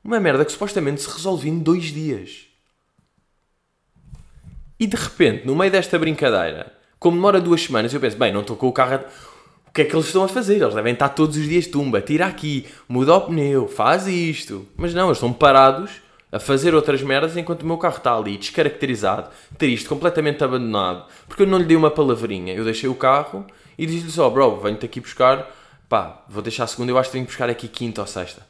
Uma 0.02 0.20
merda 0.20 0.44
que 0.44 0.52
supostamente 0.52 1.02
se 1.02 1.10
resolvia 1.10 1.50
em 1.50 1.58
dois 1.58 1.84
dias. 1.84 2.46
E 4.78 4.86
de 4.86 4.96
repente, 4.96 5.46
no 5.46 5.54
meio 5.54 5.70
desta 5.70 5.98
brincadeira, 5.98 6.74
como 6.98 7.16
demora 7.16 7.40
duas 7.40 7.62
semanas, 7.62 7.92
eu 7.92 8.00
penso, 8.00 8.16
bem, 8.16 8.32
não 8.32 8.40
estou 8.40 8.56
com 8.56 8.68
o 8.68 8.72
carro. 8.72 9.04
O 9.70 9.72
que 9.72 9.82
é 9.82 9.84
que 9.84 9.94
eles 9.94 10.06
estão 10.06 10.24
a 10.24 10.28
fazer? 10.28 10.60
Eles 10.60 10.74
devem 10.74 10.92
estar 10.92 11.10
todos 11.10 11.36
os 11.36 11.44
dias 11.44 11.68
tumba, 11.68 12.00
tira 12.00 12.26
aqui, 12.26 12.66
muda 12.88 13.14
o 13.14 13.20
pneu, 13.20 13.68
faz 13.68 14.08
isto. 14.08 14.66
Mas 14.76 14.92
não, 14.92 15.06
eles 15.06 15.18
estão 15.18 15.32
parados 15.32 15.92
a 16.32 16.40
fazer 16.40 16.74
outras 16.74 17.02
merdas 17.02 17.36
enquanto 17.36 17.62
o 17.62 17.66
meu 17.66 17.78
carro 17.78 17.98
está 17.98 18.16
ali 18.16 18.36
descaracterizado, 18.36 19.30
triste, 19.56 19.88
completamente 19.88 20.42
abandonado, 20.42 21.06
porque 21.28 21.44
eu 21.44 21.46
não 21.46 21.56
lhe 21.56 21.64
dei 21.64 21.76
uma 21.76 21.90
palavrinha. 21.90 22.52
Eu 22.52 22.64
deixei 22.64 22.88
o 22.88 22.96
carro 22.96 23.46
e 23.78 23.86
disse-lhe 23.86 24.10
só, 24.10 24.28
bro, 24.28 24.56
venho-te 24.56 24.86
aqui 24.86 24.98
buscar, 24.98 25.48
pá, 25.88 26.24
vou 26.28 26.42
deixar 26.42 26.64
a 26.64 26.66
segunda, 26.66 26.90
eu 26.90 26.98
acho 26.98 27.08
que 27.08 27.12
tenho 27.12 27.24
que 27.24 27.30
buscar 27.30 27.48
aqui 27.48 27.68
quinta 27.68 28.00
ou 28.00 28.08
sexta. 28.08 28.44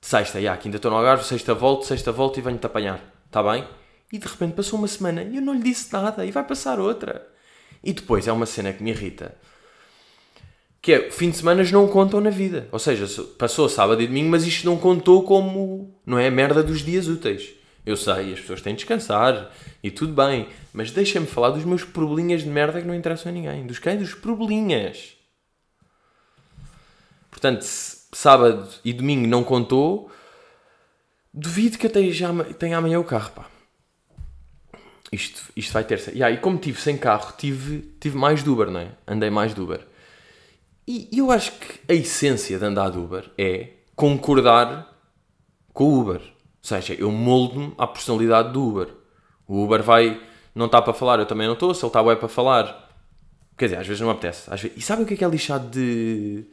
Sexta, 0.00 0.40
já, 0.40 0.56
quinta 0.56 0.76
estou 0.76 0.90
no 0.90 0.96
Algarve, 0.96 1.22
sexta 1.22 1.52
volto, 1.52 1.84
sexta 1.84 2.10
volto 2.10 2.38
e 2.38 2.40
venho-te 2.42 2.64
apanhar, 2.64 2.98
está 3.26 3.42
bem? 3.42 3.62
E 4.10 4.16
de 4.16 4.26
repente 4.26 4.54
passou 4.54 4.78
uma 4.78 4.88
semana 4.88 5.22
e 5.22 5.36
eu 5.36 5.42
não 5.42 5.52
lhe 5.52 5.62
disse 5.62 5.92
nada 5.92 6.24
e 6.24 6.30
vai 6.30 6.44
passar 6.44 6.80
outra. 6.80 7.26
E 7.84 7.92
depois 7.92 8.26
é 8.26 8.32
uma 8.32 8.46
cena 8.46 8.72
que 8.72 8.82
me 8.82 8.90
irrita. 8.90 9.36
Que 10.86 10.92
é, 10.92 11.10
fim 11.10 11.30
de 11.30 11.38
semana 11.38 11.64
não 11.72 11.88
contam 11.88 12.20
na 12.20 12.30
vida. 12.30 12.68
Ou 12.70 12.78
seja, 12.78 13.08
passou 13.36 13.68
sábado 13.68 14.00
e 14.00 14.06
domingo, 14.06 14.30
mas 14.30 14.46
isto 14.46 14.64
não 14.64 14.78
contou 14.78 15.24
como, 15.24 15.92
não 16.06 16.16
é, 16.16 16.28
a 16.28 16.30
merda 16.30 16.62
dos 16.62 16.84
dias 16.84 17.08
úteis. 17.08 17.54
Eu 17.84 17.96
sei, 17.96 18.32
as 18.32 18.38
pessoas 18.38 18.62
têm 18.62 18.72
de 18.72 18.78
descansar 18.78 19.50
e 19.82 19.90
tudo 19.90 20.12
bem, 20.12 20.46
mas 20.72 20.92
deixem-me 20.92 21.26
falar 21.26 21.50
dos 21.50 21.64
meus 21.64 21.82
probleminhas 21.82 22.42
de 22.42 22.48
merda 22.48 22.80
que 22.80 22.86
não 22.86 22.94
interessam 22.94 23.30
a 23.30 23.34
ninguém. 23.34 23.66
Dos 23.66 23.80
quem? 23.80 23.98
Dos 23.98 24.14
probleminhas. 24.14 25.16
Portanto, 27.32 27.62
sábado 27.64 28.68
e 28.84 28.92
domingo 28.92 29.26
não 29.26 29.42
contou, 29.42 30.08
duvido 31.34 31.78
que 31.78 31.88
até 31.88 32.00
já 32.12 32.32
tenha 32.60 32.78
amanhã 32.78 33.00
o 33.00 33.04
carro, 33.04 33.32
pá. 33.32 33.46
Isto, 35.10 35.42
isto 35.56 35.72
vai 35.72 35.82
ter. 35.82 35.98
Yeah, 36.10 36.30
e 36.30 36.38
como 36.38 36.58
tive 36.58 36.80
sem 36.80 36.96
carro, 36.96 37.34
tive, 37.36 37.92
tive 37.98 38.16
mais 38.16 38.44
de 38.44 38.48
Uber, 38.48 38.70
não 38.70 38.78
é? 38.78 38.92
Andei 39.04 39.30
mais 39.30 39.52
de 39.52 39.60
Uber. 39.60 39.80
E 40.86 41.08
eu 41.18 41.32
acho 41.32 41.52
que 41.52 41.80
a 41.88 41.94
essência 41.94 42.58
de 42.58 42.64
andar 42.64 42.90
de 42.90 42.98
Uber 42.98 43.28
é 43.36 43.70
concordar 43.96 44.94
com 45.72 45.84
o 45.84 46.00
Uber. 46.00 46.20
Ou 46.20 46.28
seja, 46.62 46.94
eu 46.94 47.10
moldo-me 47.10 47.74
à 47.76 47.86
personalidade 47.86 48.52
do 48.52 48.62
Uber. 48.62 48.88
O 49.48 49.64
Uber 49.64 49.82
vai, 49.82 50.20
não 50.54 50.66
está 50.66 50.80
para 50.80 50.92
falar, 50.92 51.18
eu 51.18 51.26
também 51.26 51.46
não 51.46 51.54
estou. 51.54 51.74
Se 51.74 51.82
ele 51.84 51.88
está 51.88 52.02
bem 52.02 52.16
para 52.16 52.28
falar, 52.28 52.88
quer 53.58 53.66
dizer, 53.66 53.78
às 53.78 53.86
vezes 53.86 54.00
não 54.00 54.10
apetece. 54.10 54.48
Vezes... 54.50 54.72
E 54.76 54.80
sabe 54.80 55.02
o 55.02 55.06
que 55.06 55.14
é 55.14 55.16
que 55.16 55.24
é 55.24 55.28
lixado 55.28 55.68
de. 55.68 56.44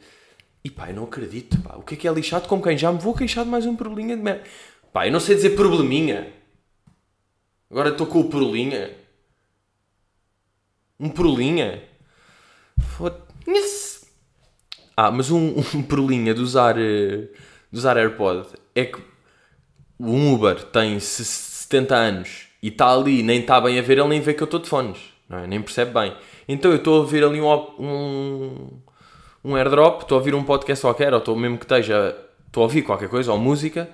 E 0.64 0.70
pá, 0.70 0.88
eu 0.88 0.96
não 0.96 1.04
acredito, 1.04 1.60
pá. 1.60 1.76
O 1.76 1.82
que 1.82 1.94
é 1.94 1.96
que 1.96 2.08
é 2.08 2.12
lixado 2.12 2.48
com 2.48 2.60
quem? 2.60 2.76
Já 2.76 2.90
me 2.90 2.98
vou 2.98 3.14
queixar 3.14 3.44
de 3.44 3.50
mais 3.50 3.66
um 3.66 3.76
probleminha 3.76 4.16
de 4.16 4.22
merda. 4.22 4.42
Pá, 4.92 5.06
eu 5.06 5.12
não 5.12 5.20
sei 5.20 5.36
dizer 5.36 5.50
probleminha. 5.50 6.32
Agora 7.70 7.90
estou 7.90 8.06
com 8.06 8.20
o 8.20 8.28
probleminha. 8.28 8.96
Um 10.98 11.08
probleminha. 11.08 11.82
Foda-se. 12.96 13.83
Ah, 14.96 15.10
mas 15.10 15.30
um, 15.30 15.58
um 15.74 15.82
probleminha 15.82 16.34
de 16.34 16.40
usar, 16.40 16.78
eh, 16.78 17.28
de 17.70 17.78
usar 17.78 17.96
AirPod 17.96 18.46
é 18.74 18.84
que 18.84 19.00
um 19.98 20.34
Uber 20.34 20.62
tem 20.64 20.98
70 20.98 21.94
anos 21.94 22.48
e 22.62 22.68
está 22.68 22.92
ali, 22.92 23.22
nem 23.22 23.40
está 23.40 23.60
bem 23.60 23.78
a 23.78 23.82
ver, 23.82 23.98
ele 23.98 24.08
nem 24.08 24.20
vê 24.20 24.34
que 24.34 24.42
eu 24.42 24.46
estou 24.46 24.60
de 24.60 24.68
fones, 24.68 24.98
é? 25.30 25.46
nem 25.46 25.60
percebe 25.60 25.92
bem. 25.92 26.14
Então 26.48 26.70
eu 26.70 26.78
estou 26.78 26.96
a 26.96 26.98
ouvir 26.98 27.24
ali 27.24 27.40
um, 27.40 27.52
um, 27.78 28.68
um 29.44 29.56
airdrop, 29.56 30.02
estou 30.02 30.16
a 30.16 30.18
ouvir 30.18 30.34
um 30.34 30.44
podcast 30.44 30.82
qualquer, 30.82 31.12
ou 31.12 31.18
estou 31.18 31.36
mesmo 31.36 31.58
que 31.58 31.64
esteja, 31.64 32.16
estou 32.46 32.62
a 32.62 32.64
ouvir 32.64 32.82
qualquer 32.82 33.08
coisa, 33.08 33.32
ou 33.32 33.38
música, 33.38 33.88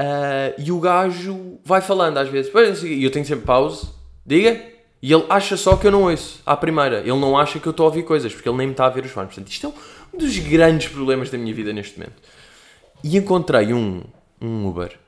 uh, 0.00 0.60
e 0.60 0.70
o 0.72 0.80
gajo 0.80 1.58
vai 1.64 1.80
falando 1.80 2.18
às 2.18 2.28
vezes, 2.28 2.52
e 2.82 3.02
eu 3.02 3.10
tenho 3.10 3.24
sempre 3.24 3.44
pause, 3.44 3.88
diga, 4.24 4.60
e 5.00 5.12
ele 5.12 5.24
acha 5.28 5.56
só 5.56 5.76
que 5.76 5.86
eu 5.86 5.92
não 5.92 6.04
ouço 6.04 6.40
à 6.44 6.56
primeira, 6.56 7.00
ele 7.00 7.18
não 7.18 7.38
acha 7.38 7.60
que 7.60 7.66
eu 7.66 7.70
estou 7.70 7.84
a 7.84 7.88
ouvir 7.88 8.02
coisas, 8.02 8.32
porque 8.32 8.48
ele 8.48 8.56
nem 8.56 8.66
me 8.66 8.72
está 8.72 8.86
a 8.86 8.90
ver 8.90 9.04
os 9.04 9.10
fones. 9.10 9.28
Portanto, 9.28 9.50
isto 9.50 9.66
é 9.66 9.70
um 9.70 9.72
dos 10.18 10.38
grandes 10.38 10.88
problemas 10.88 11.30
da 11.30 11.38
minha 11.38 11.54
vida 11.54 11.72
neste 11.72 11.98
momento. 11.98 12.20
E 13.02 13.16
encontrei 13.16 13.72
um, 13.72 14.02
um 14.40 14.66
Uber. 14.66 14.98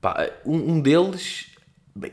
Pá, 0.00 0.28
um, 0.44 0.72
um 0.72 0.80
deles, 0.80 1.46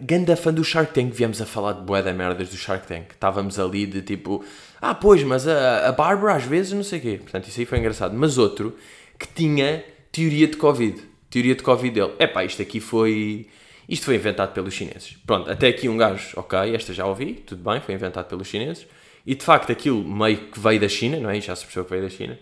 ganda 0.01 0.35
fã 0.35 0.53
do 0.53 0.63
Shark 0.63 0.93
Tank, 0.93 1.13
viemos 1.13 1.41
a 1.41 1.45
falar 1.45 1.73
de 1.73 1.81
bué 1.81 2.01
da 2.01 2.13
merdas 2.13 2.49
do 2.49 2.57
Shark 2.57 2.87
Tank. 2.87 3.11
Estávamos 3.11 3.59
ali 3.59 3.85
de 3.85 4.01
tipo, 4.01 4.43
ah, 4.81 4.93
pois, 4.93 5.23
mas 5.23 5.47
a, 5.47 5.87
a 5.87 5.91
Bárbara 5.91 6.35
às 6.35 6.43
vezes 6.43 6.73
não 6.73 6.83
sei 6.83 6.99
o 6.99 7.01
quê. 7.01 7.19
Portanto, 7.21 7.47
isso 7.47 7.59
aí 7.59 7.65
foi 7.65 7.79
engraçado. 7.79 8.15
Mas 8.15 8.37
outro 8.37 8.75
que 9.17 9.27
tinha 9.27 9.83
teoria 10.11 10.47
de 10.47 10.57
Covid. 10.57 11.01
Teoria 11.29 11.55
de 11.55 11.63
Covid 11.63 11.93
dele. 11.93 12.13
É 12.19 12.27
pá, 12.27 12.43
isto 12.43 12.61
aqui 12.61 12.79
foi. 12.79 13.47
Isto 13.87 14.05
foi 14.05 14.15
inventado 14.15 14.53
pelos 14.53 14.73
chineses. 14.73 15.17
Pronto, 15.25 15.49
até 15.49 15.69
aqui 15.69 15.87
um 15.87 15.95
gajo, 15.95 16.33
ok, 16.35 16.75
esta 16.75 16.93
já 16.93 17.05
ouvi, 17.05 17.35
tudo 17.35 17.63
bem, 17.63 17.79
foi 17.79 17.95
inventado 17.95 18.27
pelos 18.27 18.47
chineses. 18.47 18.85
E 19.27 19.35
de 19.35 19.43
facto 19.43 19.73
aquilo 19.73 20.01
meio 20.07 20.37
que 20.37 20.57
veio 20.57 20.79
da 20.79 20.87
China, 20.87 21.19
não 21.19 21.29
é? 21.29 21.41
Já 21.41 21.53
se 21.53 21.65
percebeu 21.65 21.83
que 21.83 21.91
veio 21.91 22.03
da 22.03 22.09
China. 22.09 22.39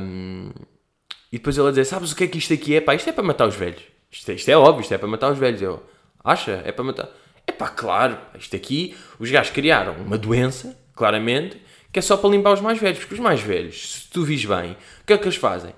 Um, 0.00 0.50
e 1.30 1.38
depois 1.38 1.56
ele 1.56 1.68
a 1.68 1.70
dizer: 1.70 1.84
Sabes 1.84 2.10
o 2.10 2.16
que 2.16 2.24
é 2.24 2.26
que 2.26 2.36
isto 2.36 2.52
aqui 2.52 2.74
é? 2.74 2.80
Pá, 2.80 2.96
isto 2.96 3.08
é 3.08 3.12
para 3.12 3.22
matar 3.22 3.46
os 3.46 3.54
velhos. 3.54 3.80
Isto 4.10 4.32
é, 4.32 4.34
isto 4.34 4.48
é 4.48 4.56
óbvio, 4.56 4.82
isto 4.82 4.92
é 4.92 4.98
para 4.98 5.06
matar 5.06 5.30
os 5.30 5.38
velhos. 5.38 5.62
Eu, 5.62 5.80
acha? 6.24 6.60
É 6.64 6.72
para 6.72 6.82
matar. 6.82 7.08
É 7.46 7.52
pá, 7.52 7.68
claro, 7.68 8.18
isto 8.36 8.56
aqui, 8.56 8.96
os 9.20 9.30
gajos 9.30 9.52
criaram 9.52 9.94
uma 10.04 10.18
doença, 10.18 10.76
claramente, 10.96 11.62
que 11.92 12.00
é 12.00 12.02
só 12.02 12.16
para 12.16 12.30
limpar 12.30 12.54
os 12.54 12.60
mais 12.60 12.80
velhos. 12.80 12.98
Porque 12.98 13.14
os 13.14 13.20
mais 13.20 13.40
velhos, 13.40 13.92
se 13.92 14.10
tu 14.10 14.24
vis 14.24 14.44
bem, 14.44 14.72
o 14.72 15.06
que 15.06 15.12
é 15.12 15.18
que 15.18 15.24
eles 15.24 15.36
fazem? 15.36 15.72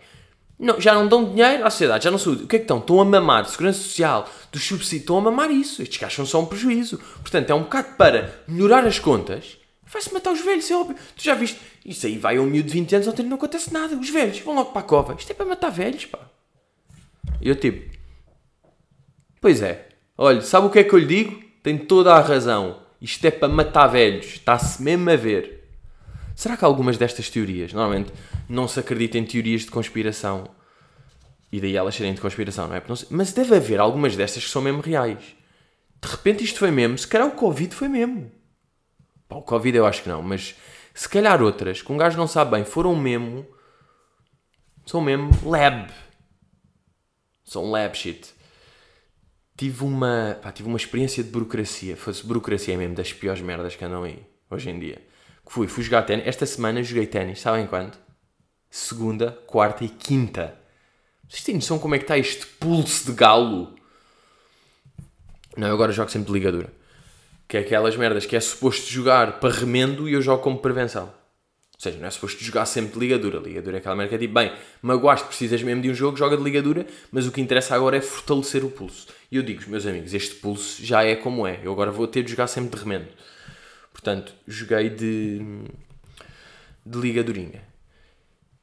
Não, 0.59 0.81
já 0.81 0.95
não 0.95 1.07
dão 1.07 1.29
dinheiro 1.29 1.63
à 1.63 1.69
sociedade, 1.69 2.05
já 2.05 2.11
não 2.11 2.17
são. 2.17 2.33
O 2.33 2.47
que 2.47 2.57
é 2.57 2.59
que 2.59 2.65
estão? 2.65 2.79
Estão 2.79 3.03
a 3.03 3.05
mamar 3.05 3.43
de 3.43 3.51
segurança 3.51 3.81
social, 3.81 4.27
dos 4.51 4.65
subsídios, 4.65 5.03
estão 5.03 5.19
a 5.19 5.21
mamar 5.21 5.51
isso. 5.51 5.83
Estes 5.83 5.99
gajos 5.99 6.17
são 6.17 6.25
só 6.25 6.41
um 6.41 6.47
prejuízo. 6.47 6.99
Portanto, 7.21 7.51
é 7.51 7.55
um 7.55 7.65
bocado 7.65 7.89
para 7.99 8.41
melhorar 8.49 8.87
as 8.87 8.99
contas 8.99 9.59
Vai-se 9.95 10.13
matar 10.13 10.33
os 10.33 10.41
velhos, 10.41 10.69
é 10.69 10.77
óbvio. 10.77 10.97
Tu 11.17 11.23
já 11.23 11.37
viste? 11.37 11.61
Isso 11.87 12.05
aí 12.05 12.19
vai 12.19 12.37
a 12.37 12.41
um 12.41 12.47
miúdo 12.47 12.67
de 12.67 12.73
20 12.73 12.97
anos, 12.97 13.07
ontem 13.07 13.23
não 13.23 13.37
acontece 13.37 13.73
nada. 13.73 13.95
Os 13.95 14.11
velhos 14.11 14.41
vão 14.41 14.57
logo 14.57 14.73
para 14.73 14.81
a 14.81 14.85
cova. 14.85 15.15
Isto 15.17 15.31
é 15.31 15.35
para 15.35 15.47
matar 15.47 15.71
velhos, 15.71 16.05
pá. 16.05 16.19
E 17.41 17.49
eu 17.49 17.55
tipo... 17.55 17.97
Pois 19.41 19.63
é. 19.63 19.89
Olha, 20.19 20.41
sabe 20.41 20.67
o 20.67 20.71
que 20.71 20.81
é 20.81 20.85
que 20.85 20.93
eu 20.93 20.99
lhe 20.99 21.07
digo? 21.07 21.41
Tem 21.63 21.79
toda 21.79 22.13
a 22.13 22.21
razão. 22.21 22.83
Isto 23.01 23.25
é 23.25 23.31
para 23.31 23.47
matar 23.47 23.87
velhos. 23.87 24.27
Está-se 24.27 24.83
mesmo 24.83 25.09
a 25.09 25.15
ver. 25.15 25.63
Será 26.35 26.57
que 26.57 26.65
algumas 26.65 26.99
destas 26.99 27.31
teorias, 27.31 27.73
normalmente, 27.73 28.13
não 28.49 28.67
se 28.67 28.81
acredita 28.81 29.17
em 29.17 29.25
teorias 29.25 29.61
de 29.61 29.71
conspiração? 29.71 30.51
E 31.53 31.61
daí 31.61 31.77
elas 31.77 31.95
serem 31.95 32.15
de 32.15 32.21
conspiração, 32.21 32.67
não 32.67 32.75
é? 32.75 32.83
Não 32.89 32.97
Mas 33.11 33.33
deve 33.33 33.55
haver 33.55 33.79
algumas 33.79 34.17
destas 34.17 34.43
que 34.43 34.51
são 34.51 34.61
mesmo 34.61 34.81
reais. 34.81 35.37
De 36.03 36.09
repente 36.09 36.43
isto 36.43 36.59
foi 36.59 36.73
mesmo. 36.73 36.99
Se 36.99 37.07
calhar 37.07 37.29
o 37.29 37.37
Covid 37.37 37.73
foi 37.73 37.87
mesmo. 37.87 38.29
Pá, 39.29 39.37
o 39.37 39.43
Covid 39.43 39.77
eu 39.77 39.87
acho 39.87 40.03
que 40.03 40.09
não, 40.09 40.23
mas 40.23 40.55
se 40.95 41.09
calhar 41.09 41.43
outras 41.43 41.83
que 41.83 41.93
um 41.93 41.97
gajo 41.97 42.17
não 42.17 42.27
sabe 42.27 42.53
bem 42.53 42.65
foram 42.65 42.95
mesmo. 42.95 43.47
São 44.87 45.01
mesmo 45.01 45.31
lab. 45.49 45.91
São 47.45 47.71
lab 47.71 47.97
shit. 47.97 48.33
Tive 49.57 49.85
uma, 49.85 50.39
pá, 50.43 50.53
tive 50.53 50.69
uma 50.69 50.77
experiência 50.77 51.23
de 51.23 51.31
burocracia. 51.31 51.97
Fosse 51.97 52.25
burocracia 52.25 52.77
mesmo 52.77 52.95
das 52.95 53.13
piores 53.13 53.41
merdas 53.41 53.75
que 53.75 53.85
andam 53.85 54.05
aí 54.05 54.25
hoje 54.51 54.71
em 54.71 54.79
dia. 54.79 55.03
Que 55.45 55.53
fui, 55.53 55.67
fui 55.67 55.83
jogar 55.83 56.03
ténis. 56.03 56.27
Esta 56.27 56.47
semana 56.47 56.83
joguei 56.83 57.07
ténis, 57.07 57.41
sabem 57.41 57.67
quando? 57.67 57.99
Segunda, 58.71 59.33
quarta 59.47 59.85
e 59.85 59.89
quinta. 59.89 60.59
Vocês 61.29 61.45
têm 61.45 61.55
noção 61.57 61.79
como 61.79 61.95
é 61.95 61.99
que 61.99 62.05
está 62.05 62.19
este 62.19 62.47
pulso 62.47 63.07
de 63.07 63.13
galo? 63.13 63.75
Não, 65.57 65.69
eu 65.69 65.75
agora 65.75 65.93
jogo 65.93 66.11
sempre 66.11 66.27
de 66.29 66.33
ligadura. 66.33 66.73
Que 67.55 67.59
é 67.59 67.61
aquelas 67.61 67.97
merdas 67.97 68.27
que 68.27 68.35
é 68.35 68.41
suposto 68.41 68.91
jogar 68.91 69.39
para 69.39 69.55
remendo 69.55 70.09
e 70.09 70.13
eu 70.15 70.21
jogo 70.21 70.43
como 70.43 70.59
prevenção. 70.59 71.05
Ou 71.05 71.79
seja, 71.79 71.97
não 71.99 72.09
é 72.09 72.11
suposto 72.11 72.43
jogar 72.43 72.67
sempre 72.67 72.95
de 72.95 72.99
ligadura. 72.99 73.39
Ligadura 73.39 73.77
é 73.77 73.79
aquela 73.79 73.95
merda 73.95 74.09
que 74.09 74.17
é 74.17 74.19
tipo, 74.19 74.35
bem, 74.35 74.53
magoaste, 74.83 75.29
precisas 75.29 75.63
mesmo 75.63 75.81
de 75.81 75.89
um 75.89 75.95
jogo, 75.95 76.17
joga 76.17 76.37
de 76.37 76.43
ligadura, 76.43 76.85
mas 77.13 77.29
o 77.29 77.31
que 77.31 77.41
interessa 77.41 77.77
agora 77.77 77.97
é 77.97 78.01
fortalecer 78.01 78.65
o 78.65 78.71
pulso. 78.71 79.07
E 79.31 79.37
eu 79.37 79.43
digo, 79.45 79.63
meus 79.71 79.87
amigos, 79.87 80.13
este 80.13 80.35
pulso 80.35 80.85
já 80.85 81.05
é 81.05 81.15
como 81.15 81.47
é. 81.47 81.61
Eu 81.63 81.71
agora 81.71 81.93
vou 81.93 82.09
ter 82.09 82.25
de 82.25 82.33
jogar 82.33 82.49
sempre 82.49 82.77
de 82.77 82.83
remendo. 82.83 83.07
Portanto, 83.93 84.35
joguei 84.49 84.91
de, 84.91 85.39
de 86.85 86.99
ligadurinha. 86.99 87.63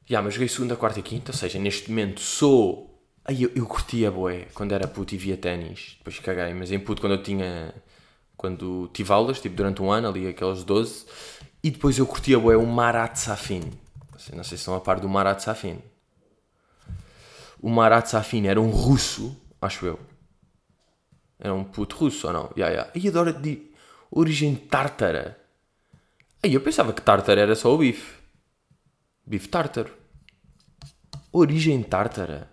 Já, 0.04 0.20
mas 0.20 0.34
joguei 0.34 0.48
segunda, 0.48 0.76
quarta 0.76 1.00
e 1.00 1.02
quinta, 1.02 1.32
ou 1.32 1.38
seja, 1.38 1.58
neste 1.58 1.88
momento 1.88 2.20
sou. 2.20 3.02
Aí 3.24 3.44
eu, 3.44 3.52
eu 3.56 3.64
curtia 3.64 4.10
boé 4.10 4.48
quando 4.52 4.72
era 4.72 4.86
puto 4.86 5.14
e 5.14 5.16
via 5.16 5.38
ténis. 5.38 5.94
Depois 5.96 6.18
caguei, 6.18 6.52
mas 6.52 6.70
em 6.70 6.78
puto 6.78 7.00
quando 7.00 7.14
eu 7.14 7.22
tinha 7.22 7.72
quando 8.42 8.90
tive 8.92 9.12
aulas, 9.12 9.40
tipo 9.40 9.54
durante 9.54 9.80
um 9.80 9.92
ano, 9.92 10.08
ali 10.08 10.26
aqueles 10.26 10.64
12, 10.64 11.06
e 11.62 11.70
depois 11.70 11.96
eu 11.96 12.04
curtia 12.04 12.36
o 12.40 12.66
Marat 12.66 13.14
Safin. 13.16 13.70
Não 14.34 14.42
sei 14.42 14.42
se 14.44 14.54
estão 14.56 14.74
a 14.74 14.80
par 14.80 14.98
do 14.98 15.08
Marat 15.08 15.38
Safin. 15.38 15.78
O 17.60 17.70
Marat 17.70 18.08
Safin 18.08 18.48
era 18.48 18.60
um 18.60 18.68
russo, 18.68 19.40
acho 19.60 19.86
eu. 19.86 20.00
Era 21.38 21.54
um 21.54 21.62
puto 21.62 21.94
russo 21.94 22.26
ou 22.26 22.32
não? 22.32 22.50
Yeah, 22.56 22.74
yeah. 22.74 22.90
E 22.96 23.06
adora 23.06 23.32
de 23.32 23.70
origem 24.10 24.56
tártara. 24.56 25.38
Aí 26.42 26.52
eu 26.52 26.60
pensava 26.60 26.92
que 26.92 27.00
tártara 27.00 27.40
era 27.40 27.54
só 27.54 27.72
o 27.72 27.78
bife. 27.78 28.16
Bife 29.24 29.46
tártaro. 29.46 29.92
Origem 31.32 31.80
tártara. 31.84 32.50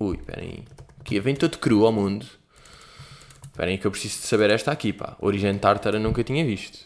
Ui, 0.00 0.16
peraí. 0.18 0.64
Aqui 0.98 1.20
vem 1.20 1.36
todo 1.36 1.58
cru 1.58 1.86
ao 1.86 1.92
mundo. 1.92 2.39
Esperem 3.50 3.78
que 3.78 3.86
eu 3.86 3.90
preciso 3.90 4.20
de 4.20 4.26
saber 4.26 4.50
esta 4.50 4.70
aqui, 4.72 4.92
pá. 4.92 5.16
Origem 5.20 5.58
tártara 5.58 5.98
nunca 5.98 6.22
tinha 6.24 6.44
visto. 6.44 6.78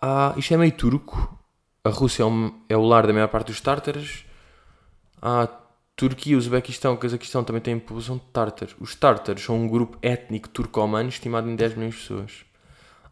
Ah, 0.00 0.34
isto 0.36 0.54
é 0.54 0.56
meio 0.56 0.72
turco. 0.72 1.32
a 1.84 1.88
Rússia 1.88 2.24
é, 2.24 2.26
um- 2.26 2.52
é 2.68 2.76
o 2.76 2.82
lar 2.84 3.06
da 3.06 3.12
maior 3.12 3.28
parte 3.28 3.46
dos 3.48 3.60
tártaros. 3.60 4.24
A 5.22 5.46
Turquia, 5.94 6.36
Uzbequistão, 6.36 6.96
Cazaquistão 6.96 7.44
também 7.44 7.62
têm 7.62 7.78
população 7.78 8.16
de 8.18 8.24
tártaros. 8.32 8.74
Os 8.80 8.94
tártaros 8.96 9.42
são 9.44 9.56
um 9.56 9.68
grupo 9.68 9.96
étnico 10.02 10.48
turco-humano 10.48 11.08
estimado 11.08 11.48
em 11.48 11.54
10 11.56 11.74
milhões 11.76 11.94
de 11.94 12.00
pessoas. 12.00 12.32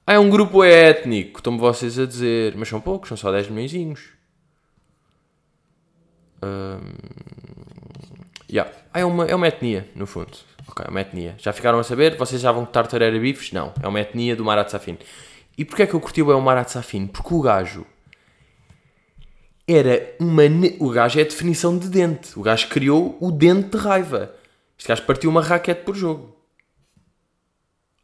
Ah, 0.06 0.14
é 0.14 0.18
um 0.18 0.28
grupo 0.28 0.64
étnico, 0.64 1.38
estão-me 1.38 1.58
vocês 1.60 1.98
a 2.00 2.06
dizer. 2.06 2.56
Mas 2.56 2.68
são 2.68 2.80
poucos, 2.80 3.08
são 3.08 3.16
só 3.16 3.30
10 3.30 3.48
milhões. 3.48 4.12
Yeah. 8.54 8.70
Ah, 8.92 9.00
é 9.00 9.04
uma, 9.04 9.26
é 9.26 9.34
uma 9.34 9.48
etnia, 9.48 9.88
no 9.96 10.06
fundo. 10.06 10.30
Ok, 10.68 10.84
é 10.86 10.88
uma 10.88 11.00
etnia. 11.00 11.34
Já 11.38 11.52
ficaram 11.52 11.80
a 11.80 11.82
saber? 11.82 12.16
Vocês 12.16 12.40
já 12.40 12.52
vão 12.52 12.64
Tartar 12.64 13.02
era 13.02 13.18
bifes? 13.18 13.50
Não, 13.50 13.74
é 13.82 13.88
uma 13.88 14.00
etnia 14.00 14.36
do 14.36 14.44
Marat 14.44 14.70
Safin. 14.70 14.96
E 15.58 15.64
porquê 15.64 15.82
é 15.82 15.86
que 15.88 15.94
eu 15.94 16.00
curti 16.00 16.22
o 16.22 16.40
Marat 16.40 16.68
Safin? 16.68 17.08
Porque 17.08 17.34
o 17.34 17.40
gajo 17.40 17.84
era 19.66 20.14
uma... 20.20 20.44
O 20.78 20.88
gajo 20.90 21.18
é 21.18 21.22
a 21.22 21.24
definição 21.24 21.76
de 21.76 21.88
dente. 21.88 22.38
O 22.38 22.42
gajo 22.42 22.68
criou 22.68 23.18
o 23.20 23.32
dente 23.32 23.70
de 23.70 23.76
raiva. 23.76 24.32
Este 24.78 24.88
gajo 24.88 25.02
partiu 25.02 25.30
uma 25.30 25.42
raquete 25.42 25.82
por 25.82 25.96
jogo. 25.96 26.36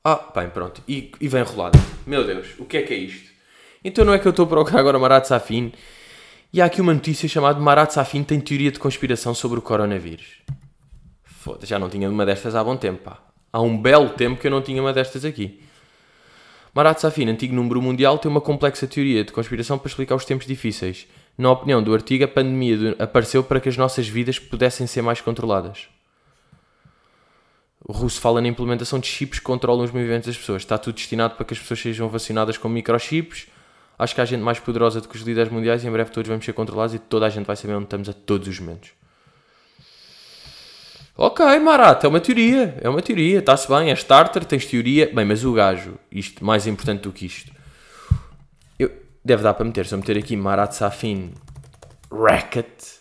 Ah, 0.02 0.32
bem, 0.34 0.50
pronto. 0.50 0.82
E, 0.88 1.12
e 1.20 1.28
vem 1.28 1.44
rolado. 1.44 1.78
Meu 2.04 2.26
Deus, 2.26 2.56
o 2.58 2.64
que 2.64 2.78
é 2.78 2.82
que 2.82 2.92
é 2.92 2.96
isto? 2.96 3.30
Então 3.84 4.04
não 4.04 4.12
é 4.12 4.18
que 4.18 4.26
eu 4.26 4.30
estou 4.30 4.46
a 4.46 4.48
procurar 4.48 4.80
agora 4.80 4.98
Marat 4.98 5.26
Safin 5.26 5.72
e 6.52 6.60
há 6.60 6.64
aqui 6.64 6.80
uma 6.80 6.94
notícia 6.94 7.28
chamada 7.28 7.60
Marat 7.60 7.92
Safin 7.92 8.22
tem 8.24 8.40
teoria 8.40 8.72
de 8.72 8.78
conspiração 8.78 9.34
sobre 9.34 9.58
o 9.58 9.62
coronavírus. 9.62 10.42
Foda, 11.22 11.64
já 11.64 11.78
não 11.78 11.88
tinha 11.88 12.08
uma 12.10 12.26
destas 12.26 12.54
há 12.54 12.62
bom 12.62 12.76
tempo, 12.76 13.04
pá. 13.04 13.18
Há 13.52 13.60
um 13.60 13.80
belo 13.80 14.10
tempo 14.10 14.40
que 14.40 14.46
eu 14.46 14.50
não 14.50 14.62
tinha 14.62 14.80
uma 14.80 14.92
destas 14.92 15.24
aqui. 15.24 15.60
Marat 16.74 17.00
Safin, 17.00 17.28
antigo 17.28 17.54
número 17.54 17.82
mundial, 17.82 18.18
tem 18.18 18.30
uma 18.30 18.40
complexa 18.40 18.86
teoria 18.86 19.24
de 19.24 19.32
conspiração 19.32 19.78
para 19.78 19.88
explicar 19.88 20.14
os 20.14 20.24
tempos 20.24 20.46
difíceis. 20.46 21.06
Na 21.36 21.50
opinião 21.50 21.82
do 21.82 21.92
artigo, 21.94 22.24
a 22.24 22.28
pandemia 22.28 22.94
apareceu 22.98 23.42
para 23.42 23.60
que 23.60 23.68
as 23.68 23.76
nossas 23.76 24.06
vidas 24.06 24.38
pudessem 24.38 24.86
ser 24.86 25.02
mais 25.02 25.20
controladas. 25.20 25.88
O 27.84 27.92
russo 27.92 28.20
fala 28.20 28.40
na 28.40 28.48
implementação 28.48 28.98
de 28.98 29.06
chips 29.06 29.38
que 29.38 29.44
controlam 29.44 29.84
os 29.84 29.90
movimentos 29.90 30.26
das 30.26 30.36
pessoas. 30.36 30.62
Está 30.62 30.78
tudo 30.78 30.94
destinado 30.94 31.34
para 31.34 31.44
que 31.44 31.54
as 31.54 31.58
pessoas 31.58 31.80
sejam 31.80 32.08
vacinadas 32.08 32.56
com 32.56 32.68
microchips. 32.68 33.48
Acho 34.00 34.14
que 34.14 34.20
há 34.22 34.24
gente 34.24 34.40
mais 34.40 34.58
poderosa 34.58 34.98
do 34.98 35.06
que 35.06 35.14
os 35.14 35.20
líderes 35.20 35.52
mundiais 35.52 35.84
e 35.84 35.86
em 35.86 35.90
breve 35.90 36.10
todos 36.10 36.26
vamos 36.26 36.42
ser 36.42 36.54
controlados 36.54 36.94
e 36.94 36.98
toda 36.98 37.26
a 37.26 37.28
gente 37.28 37.44
vai 37.44 37.54
saber 37.54 37.74
onde 37.74 37.84
estamos 37.84 38.08
a 38.08 38.14
todos 38.14 38.48
os 38.48 38.58
momentos. 38.58 38.92
Ok, 41.14 41.44
Marat, 41.58 42.02
é 42.02 42.08
uma 42.08 42.18
teoria, 42.18 42.78
é 42.80 42.88
uma 42.88 43.02
teoria, 43.02 43.40
está-se 43.40 43.68
bem, 43.68 43.90
é 43.90 43.92
starter, 43.92 44.42
tens 44.46 44.64
teoria. 44.64 45.12
Bem, 45.14 45.26
mas 45.26 45.44
o 45.44 45.52
gajo, 45.52 45.98
isto 46.10 46.42
mais 46.42 46.66
importante 46.66 47.02
do 47.02 47.12
que 47.12 47.26
isto, 47.26 47.52
eu, 48.78 48.90
deve 49.22 49.42
dar 49.42 49.52
para 49.52 49.66
meter, 49.66 49.84
se 49.84 49.92
eu 49.92 49.98
meter 49.98 50.16
aqui 50.16 50.34
Marat 50.34 50.72
Safin 50.72 51.34
Racket. 52.10 53.00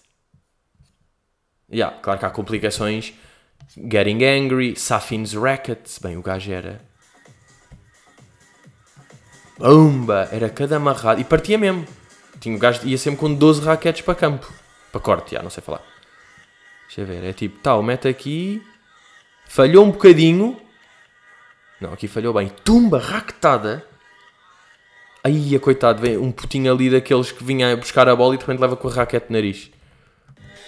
Yeah, 1.72 1.98
claro 2.02 2.20
que 2.20 2.26
há 2.26 2.30
complicações. 2.30 3.14
Getting 3.78 4.22
Angry, 4.26 4.76
Safin's 4.76 5.34
Racket. 5.34 5.88
Bem, 6.02 6.18
o 6.18 6.22
gajo 6.22 6.52
era. 6.52 6.89
Bomba! 9.60 10.30
Era 10.32 10.50
cada 10.50 10.78
amarrado. 10.78 11.20
E 11.20 11.24
partia 11.26 11.58
mesmo. 11.58 11.86
Tinha, 12.40 12.56
o 12.56 12.60
gajo 12.60 12.88
ia 12.88 12.98
sempre 12.98 13.20
com 13.20 13.34
12 13.34 13.62
raquetes 13.62 14.02
para 14.02 14.16
campo. 14.16 14.52
Para 14.90 15.02
corte, 15.02 15.36
já, 15.36 15.44
não 15.44 15.50
sei 15.50 15.62
falar. 15.62 15.84
Deixa 16.88 17.02
eu 17.02 17.06
ver. 17.06 17.24
É 17.26 17.34
tipo, 17.34 17.60
tal, 17.60 17.84
mete 17.84 18.08
aqui. 18.08 18.64
Falhou 19.46 19.86
um 19.86 19.92
bocadinho. 19.92 20.58
Não, 21.82 21.92
aqui 21.92 22.08
falhou 22.08 22.34
bem. 22.34 22.50
Tumba, 22.64 23.00
raquetada. 23.00 23.86
Aí, 25.22 25.60
coitado, 25.60 26.02
vem 26.02 26.18
um 26.18 26.32
putinho 26.32 26.72
ali 26.72 26.90
daqueles 26.90 27.30
que 27.32 27.44
vinha 27.44 27.76
buscar 27.76 28.08
a 28.08 28.16
bola 28.16 28.36
e 28.36 28.38
de 28.38 28.44
repente 28.44 28.62
leva 28.62 28.78
com 28.78 28.88
a 28.88 28.92
raquete 28.94 29.26
no 29.30 29.36
nariz. 29.36 29.70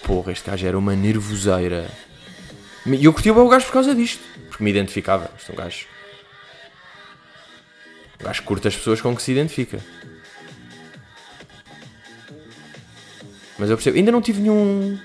Porra, 0.04 0.32
este 0.32 0.50
gajo 0.50 0.66
era 0.66 0.78
uma 0.78 0.94
nervoseira. 0.94 1.90
E 2.84 3.04
eu 3.04 3.12
curti 3.12 3.30
o 3.30 3.48
gajo 3.48 3.64
por 3.66 3.72
causa 3.72 3.94
disto. 3.94 4.22
Porque 4.48 4.62
me 4.62 4.70
identificava. 4.70 5.30
Isto 5.38 5.52
é 5.52 5.54
um 5.54 5.56
gajo. 5.56 5.91
Um 8.22 8.24
gajo 8.24 8.42
curta 8.44 8.68
as 8.68 8.76
pessoas 8.76 9.00
com 9.00 9.14
que 9.16 9.22
se 9.22 9.32
identifica. 9.32 9.80
Mas 13.58 13.68
eu 13.68 13.76
percebo. 13.76 13.96
Ainda 13.96 14.12
não 14.12 14.22
tive 14.22 14.40
nenhum. 14.40 14.96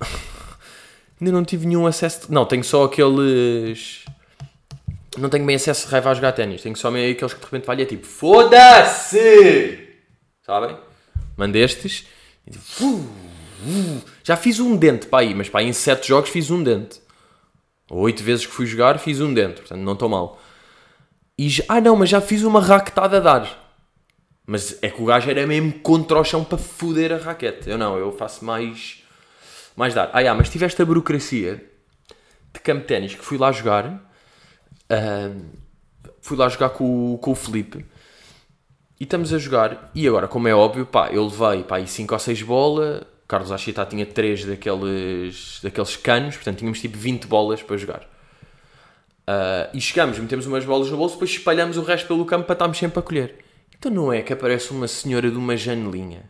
Ainda 1.20 1.32
não 1.32 1.44
tive 1.44 1.66
nenhum 1.66 1.86
acesso. 1.86 2.32
Não, 2.32 2.46
tenho 2.46 2.64
só 2.64 2.84
aqueles. 2.84 4.06
Não 5.18 5.28
tenho 5.28 5.44
bem 5.44 5.56
acesso 5.56 5.86
de 5.86 5.92
raiva 5.92 6.10
a 6.10 6.14
jogar 6.14 6.32
ténis. 6.32 6.62
Tenho 6.62 6.76
só 6.76 6.90
meio 6.90 7.12
aqueles 7.12 7.34
que 7.34 7.40
de 7.40 7.44
repente 7.44 7.66
falha 7.66 7.84
tipo 7.84 8.06
Foda-se! 8.06 9.88
Sabem? 10.42 10.76
Mandestes. 11.36 12.06
Já 14.24 14.36
fiz 14.36 14.58
um 14.60 14.76
dente 14.76 15.06
para 15.06 15.20
aí, 15.20 15.34
mas 15.34 15.50
para 15.50 15.60
aí 15.60 15.66
em 15.66 15.72
7 15.74 16.08
jogos 16.08 16.30
fiz 16.30 16.50
um 16.50 16.62
dente. 16.62 17.00
8 17.90 18.22
vezes 18.22 18.46
que 18.46 18.52
fui 18.52 18.64
jogar 18.66 18.98
fiz 18.98 19.20
um 19.20 19.34
dente. 19.34 19.60
Portanto, 19.60 19.80
não 19.80 19.92
estou 19.92 20.08
mal. 20.08 20.40
E 21.40 21.48
já- 21.48 21.64
ah 21.70 21.80
não, 21.80 21.96
mas 21.96 22.10
já 22.10 22.20
fiz 22.20 22.42
uma 22.42 22.60
raquetada 22.60 23.16
a 23.16 23.20
dar. 23.20 23.74
Mas 24.46 24.76
é 24.82 24.90
que 24.90 25.00
o 25.00 25.06
gajo 25.06 25.30
era 25.30 25.46
mesmo 25.46 25.72
contra 25.80 26.20
o 26.20 26.24
chão 26.24 26.44
para 26.44 26.58
foder 26.58 27.12
a 27.12 27.16
raquete. 27.16 27.70
Eu 27.70 27.78
não, 27.78 27.96
eu 27.96 28.12
faço 28.12 28.44
mais. 28.44 29.02
Mais 29.74 29.94
dar. 29.94 30.10
Ah, 30.12 30.20
yeah, 30.20 30.36
mas 30.38 30.50
tive 30.50 30.66
esta 30.66 30.84
burocracia 30.84 31.64
de 32.52 32.60
campo 32.60 32.82
de 32.82 32.88
ténis 32.88 33.14
que 33.14 33.24
fui 33.24 33.38
lá 33.38 33.50
jogar. 33.52 33.86
ahm, 34.90 35.46
fui 36.20 36.36
lá 36.36 36.46
jogar 36.46 36.68
com, 36.70 37.16
com 37.22 37.30
o 37.30 37.34
Felipe. 37.34 37.86
E 39.00 39.04
estamos 39.04 39.32
a 39.32 39.38
jogar. 39.38 39.90
E 39.94 40.06
agora, 40.06 40.28
como 40.28 40.46
é 40.46 40.54
óbvio, 40.54 40.84
pá, 40.84 41.08
eu 41.10 41.24
levei 41.24 41.64
pá, 41.64 41.82
5 41.86 42.12
ou 42.12 42.20
6 42.20 42.42
bolas. 42.42 43.02
Carlos 43.26 43.50
Achita 43.50 43.86
tinha 43.86 44.04
3 44.04 44.44
daqueles, 44.44 45.58
daqueles 45.62 45.96
canos. 45.96 46.34
Portanto, 46.34 46.58
tínhamos 46.58 46.82
tipo 46.82 46.98
20 46.98 47.26
bolas 47.26 47.62
para 47.62 47.78
jogar. 47.78 48.06
Ah, 49.32 49.70
e 49.72 49.80
chegamos, 49.80 50.18
metemos 50.18 50.44
umas 50.44 50.64
bolas 50.64 50.90
no 50.90 50.96
bolso, 50.96 51.14
depois 51.14 51.30
espalhamos 51.30 51.76
o 51.76 51.82
resto 51.82 52.08
pelo 52.08 52.24
campo 52.24 52.46
para 52.46 52.54
estarmos 52.54 52.76
sempre 52.76 52.98
a 52.98 53.02
colher. 53.02 53.38
Então 53.78 53.92
não 53.92 54.12
é 54.12 54.22
que 54.22 54.32
aparece 54.32 54.72
uma 54.72 54.88
senhora 54.88 55.30
de 55.30 55.36
uma 55.36 55.56
janelinha. 55.56 56.28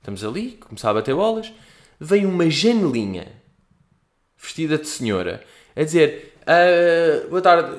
Estamos 0.00 0.24
ali, 0.24 0.58
começava 0.58 0.98
a 0.98 1.02
bater 1.02 1.14
bolas, 1.14 1.52
vem 2.00 2.26
uma 2.26 2.50
janelinha 2.50 3.28
vestida 4.36 4.76
de 4.76 4.88
senhora 4.88 5.44
a 5.76 5.84
dizer: 5.84 6.34
"Ah, 6.44 7.28
Boa 7.28 7.40
tarde, 7.40 7.76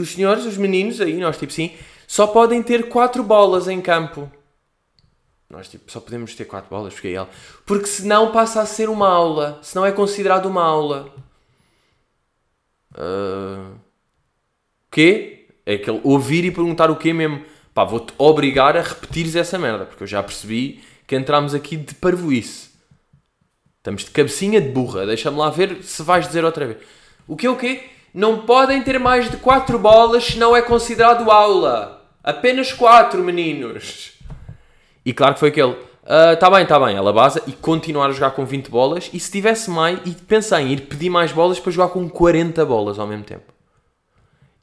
os 0.00 0.12
senhores, 0.12 0.46
os 0.46 0.56
meninos 0.56 1.02
aí, 1.02 1.18
nós 1.18 1.36
tipo 1.36 1.52
sim, 1.52 1.70
só 2.06 2.26
podem 2.26 2.62
ter 2.62 2.88
quatro 2.88 3.22
bolas 3.22 3.68
em 3.68 3.82
campo. 3.82 4.32
Nós 5.50 5.68
tipo, 5.68 5.92
só 5.92 6.00
podemos 6.00 6.34
ter 6.34 6.46
quatro 6.46 6.70
bolas, 6.70 6.94
porque 6.94 7.08
ela. 7.08 7.28
Porque 7.66 7.86
senão 7.86 8.32
passa 8.32 8.62
a 8.62 8.66
ser 8.66 8.88
uma 8.88 9.10
aula, 9.10 9.58
senão 9.62 9.84
é 9.84 9.92
considerado 9.92 10.46
uma 10.46 10.64
aula. 10.64 11.12
Ah, 12.94 13.72
quê? 14.90 15.46
É 15.66 15.74
aquele 15.74 16.00
ouvir 16.04 16.44
e 16.44 16.50
perguntar 16.50 16.90
o 16.90 16.96
quê 16.96 17.12
mesmo. 17.12 17.44
Pá, 17.72 17.84
vou-te 17.84 18.14
obrigar 18.16 18.76
a 18.76 18.82
repetires 18.82 19.34
essa 19.34 19.58
merda, 19.58 19.84
porque 19.84 20.04
eu 20.04 20.06
já 20.06 20.22
percebi 20.22 20.84
que 21.06 21.16
entramos 21.16 21.54
aqui 21.54 21.76
de 21.76 21.94
parvoíce. 21.94 22.70
Estamos 23.78 24.04
de 24.04 24.10
cabecinha 24.10 24.60
de 24.60 24.68
burra. 24.68 25.04
Deixa-me 25.04 25.36
lá 25.36 25.50
ver 25.50 25.82
se 25.82 26.02
vais 26.02 26.26
dizer 26.26 26.44
outra 26.44 26.66
vez. 26.66 26.78
O 27.26 27.36
quê, 27.36 27.48
o 27.48 27.56
quê? 27.56 27.82
Não 28.14 28.46
podem 28.46 28.80
ter 28.82 28.98
mais 29.00 29.28
de 29.28 29.36
4 29.38 29.78
bolas 29.78 30.24
se 30.24 30.38
não 30.38 30.54
é 30.54 30.62
considerado 30.62 31.30
aula. 31.30 32.08
Apenas 32.22 32.72
4, 32.72 33.22
meninos. 33.22 34.12
E 35.04 35.12
claro 35.12 35.34
que 35.34 35.40
foi 35.40 35.48
aquele. 35.48 35.76
Está 36.04 36.50
bem, 36.50 36.64
está 36.64 36.78
bem. 36.78 36.96
Ela 36.96 37.12
basa 37.12 37.42
e 37.46 37.52
continuar 37.52 38.08
a 38.08 38.12
jogar 38.12 38.32
com 38.32 38.44
20 38.44 38.68
bolas. 38.68 39.10
E 39.12 39.18
se 39.18 39.32
tivesse 39.32 39.70
mais, 39.70 39.98
e 40.04 40.10
pensar 40.12 40.60
em 40.60 40.72
ir 40.72 40.82
pedir 40.82 41.08
mais 41.08 41.32
bolas 41.32 41.58
para 41.58 41.72
jogar 41.72 41.88
com 41.88 42.08
40 42.08 42.64
bolas 42.66 42.98
ao 42.98 43.06
mesmo 43.06 43.24
tempo. 43.24 43.52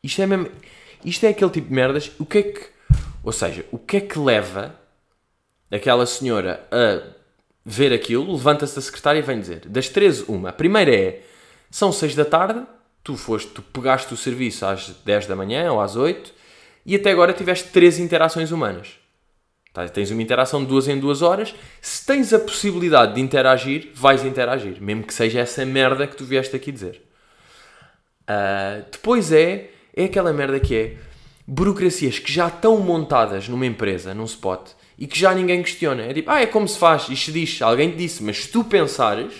Isto 0.04 0.22
é 0.22 0.28
mesmo. 0.28 0.50
Isto 1.04 1.26
é 1.26 1.30
aquele 1.30 1.50
tipo 1.50 1.68
de 1.68 1.74
merdas. 1.74 2.12
O 2.20 2.26
que 2.26 2.38
é 2.38 2.44
que. 2.44 2.68
Ou 3.24 3.32
seja, 3.32 3.66
o 3.72 3.80
que 3.80 3.98
é 3.98 4.02
que 4.02 4.20
leva 4.20 4.76
aquela 5.72 6.06
senhora 6.06 6.64
a 6.72 7.02
ver 7.66 7.92
aquilo? 7.92 8.32
Levanta-se 8.32 8.76
da 8.76 8.82
secretária 8.82 9.20
e 9.20 9.24
vem 9.24 9.40
dizer: 9.40 9.62
das 9.68 9.90
13, 9.90 10.26
uma. 10.28 10.50
A 10.50 10.54
primeira 10.54 10.94
é. 10.94 11.22
São 11.72 11.92
6 11.92 12.16
da 12.16 12.26
tarde. 12.26 12.62
Tu 13.04 13.18
foste, 13.18 13.50
tu 13.50 13.64
pegaste 13.64 14.14
o 14.14 14.18
serviço 14.18 14.64
às 14.64 14.90
10 15.04 15.26
da 15.26 15.36
manhã 15.36 15.72
ou 15.72 15.82
às 15.82 15.96
8 15.96 16.32
e 16.86 16.96
até 16.96 17.10
agora 17.10 17.34
tiveste 17.34 17.70
3 17.70 17.98
interações 17.98 18.52
humanas. 18.52 19.01
Tá, 19.74 19.88
Tens 19.88 20.12
uma 20.12 20.22
interação 20.22 20.62
de 20.62 20.68
duas 20.68 20.88
em 20.88 21.00
duas 21.00 21.22
horas. 21.22 21.56
Se 21.82 22.06
tens 22.06 22.34
a 22.34 22.40
possibilidade 22.40 23.16
de 23.16 23.22
interagir, 23.22 23.92
vais 23.94 24.24
interagir. 24.26 24.82
Mesmo 24.82 25.04
que 25.04 25.14
seja 25.14 25.40
essa 25.40 25.66
merda 25.66 26.06
que 26.06 26.16
tu 26.16 26.26
vieste 26.26 26.56
aqui 26.56 26.72
dizer. 26.72 27.02
Ah, 28.28 28.84
depois 28.92 29.32
é, 29.32 29.72
é 29.96 30.06
aquela 30.06 30.32
merda 30.32 30.60
que 30.60 30.76
é 30.76 30.96
burocracias 31.46 32.20
que 32.20 32.32
já 32.32 32.48
estão 32.48 32.80
montadas 32.80 33.50
numa 33.50 33.66
empresa, 33.66 34.14
num 34.14 34.24
spot, 34.24 34.70
e 34.98 35.06
que 35.08 35.20
já 35.20 35.34
ninguém 35.34 35.62
questiona. 35.62 36.04
É 36.04 36.14
tipo, 36.14 36.32
ah, 36.32 36.42
é 36.42 36.46
como 36.46 36.68
se 36.68 36.78
faz, 36.78 37.10
isto 37.10 37.26
se 37.26 37.32
diz, 37.32 37.62
alguém 37.62 37.92
te 37.92 37.98
disse, 37.98 38.24
mas 38.24 38.44
se 38.44 38.48
tu 38.48 38.64
pensares, 38.64 39.34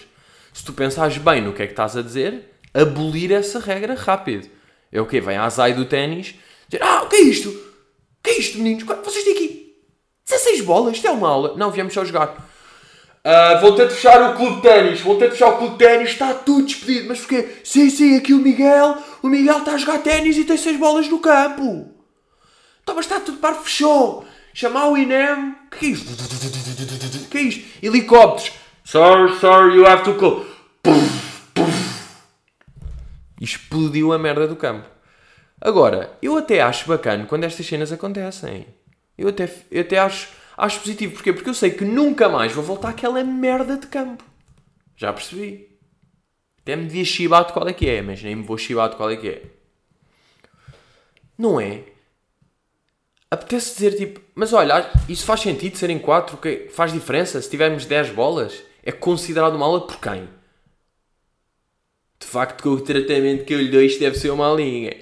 se 0.52 0.66
tu 0.66 0.74
pensares 0.74 1.18
bem 1.18 1.42
no 1.42 1.54
que 1.54 1.64
é 1.64 1.68
que 1.68 1.74
estás 1.74 1.96
a 1.96 2.02
dizer, 2.02 2.52
abolir 2.74 3.32
essa 3.32 3.60
regra 3.60 3.94
rápido. 3.94 4.50
É 4.92 5.00
o 5.00 5.06
quê? 5.06 5.22
Vem 5.22 5.38
a 5.38 5.46
Azai 5.46 5.74
do 5.74 5.86
ténis 5.86 6.36
dizer, 6.68 6.84
ah, 6.84 7.04
o 7.04 7.08
que 7.08 7.16
é 7.16 7.22
isto? 7.22 7.50
O 7.50 8.24
que 8.24 8.30
é 8.30 8.40
isto, 8.40 8.58
meninos? 8.58 8.84
Vocês 8.84 9.24
têm 9.24 9.34
aqui 9.34 9.41
16 10.32 10.62
bolas? 10.62 10.96
Isto 10.96 11.08
é 11.08 11.12
uma 11.12 11.28
aula. 11.28 11.54
Não, 11.58 11.72
viemos 11.72 11.94
só 11.94 12.06
jogar. 12.06 12.50
Uh, 13.24 13.62
vou 13.62 13.76
ter 13.76 13.88
de 13.88 13.94
fechar 13.94 14.32
o 14.32 14.36
clube 14.36 14.56
de 14.56 14.62
ténis. 14.62 15.02
Vou 15.02 15.18
ter 15.18 15.26
de 15.26 15.32
fechar 15.34 15.50
o 15.50 15.58
clube 15.58 15.74
de 15.74 15.86
ténis. 15.86 16.10
Está 16.10 16.34
tudo 16.34 16.66
despedido. 16.66 17.10
Mas 17.10 17.20
porquê? 17.20 17.48
Sim, 17.64 17.90
sim, 17.90 18.18
aqui 18.18 18.34
o 18.34 18.40
Miguel. 18.40 18.98
O 19.22 19.28
Miguel 19.28 19.60
está 19.60 19.74
a 19.74 19.78
jogar 19.78 20.00
ténis 20.00 20.38
e 20.38 20.44
tem 20.44 20.58
6 20.58 20.80
bolas 20.80 21.08
no 21.08 21.20
campo. 21.20 21.90
Então, 22.82 22.96
mas 22.96 23.06
está 23.06 23.20
tudo 23.20 23.38
para 23.38 23.56
fechou. 23.56 24.26
Chamar 24.54 24.88
o 24.88 24.98
INEM. 24.98 25.56
O 25.68 25.78
que 25.78 25.86
é 25.86 25.90
isto? 25.90 26.12
O 26.12 27.30
que 27.30 27.38
é 27.38 27.42
isto? 27.42 27.86
Helicópteros. 27.86 28.54
Sir, 28.84 29.38
sir, 29.40 29.76
you 29.76 29.86
have 29.86 30.04
to 30.04 30.14
go. 30.14 30.46
Puf, 30.82 31.42
puf. 31.54 31.92
Explodiu 33.40 34.12
a 34.12 34.18
merda 34.18 34.48
do 34.48 34.56
campo. 34.56 34.88
Agora, 35.62 36.18
eu 36.22 36.36
até 36.36 36.60
acho 36.60 36.88
bacana 36.88 37.26
quando 37.28 37.44
estas 37.44 37.66
cenas 37.66 37.92
acontecem. 37.92 38.66
Eu 39.18 39.30
até, 39.30 39.50
eu 39.70 39.82
até 39.82 40.00
acho, 40.00 40.30
acho 40.58 40.80
positivo. 40.80 41.14
Porquê? 41.14 41.34
Porque 41.34 41.50
eu 41.50 41.54
sei 41.54 41.72
que 41.72 41.86
nunca 41.86 42.30
mais 42.30 42.52
vou 42.52 42.64
voltar 42.64 42.90
àquela 42.90 43.24
merda 43.24 43.78
de 43.78 43.88
campo. 43.88 44.24
Já 44.96 45.12
percebi. 45.12 45.70
Até 46.62 46.76
me 46.76 46.86
devia 46.86 47.06
chibar 47.06 47.46
de 47.46 47.54
qual 47.54 47.68
é 47.68 47.74
que 47.74 47.90
é, 47.90 48.02
mas 48.02 48.22
nem 48.22 48.36
me 48.36 48.44
vou 48.44 48.58
chibar 48.58 48.90
de 48.90 48.96
qual 48.96 49.10
é 49.10 49.18
que 49.18 49.30
é. 49.30 49.42
Não 51.38 51.60
é? 51.60 51.84
Apetece 53.32 53.74
dizer 53.74 53.96
tipo, 53.96 54.20
mas 54.36 54.54
olha, 54.54 54.92
isso 55.08 55.26
faz 55.26 55.40
sentido 55.40 55.78
serem 55.78 55.98
4, 55.98 56.38
que 56.38 56.68
faz 56.70 56.92
diferença 56.92 57.42
se 57.42 57.50
tivermos 57.50 57.86
10 57.86 58.10
bolas? 58.10 58.62
É 58.84 58.92
considerado 58.92 59.56
uma 59.56 59.66
aula 59.66 59.88
por 59.88 60.00
quem? 60.00 60.28
De 62.20 62.28
facto, 62.28 62.62
com 62.62 62.70
o 62.70 62.82
tratamento 62.82 63.46
que 63.46 63.54
eu 63.54 63.60
lhe 63.60 63.70
dou, 63.70 63.82
isto 63.82 64.00
deve 64.00 64.20
ser 64.20 64.30
uma 64.30 64.54
linha. 64.54 64.96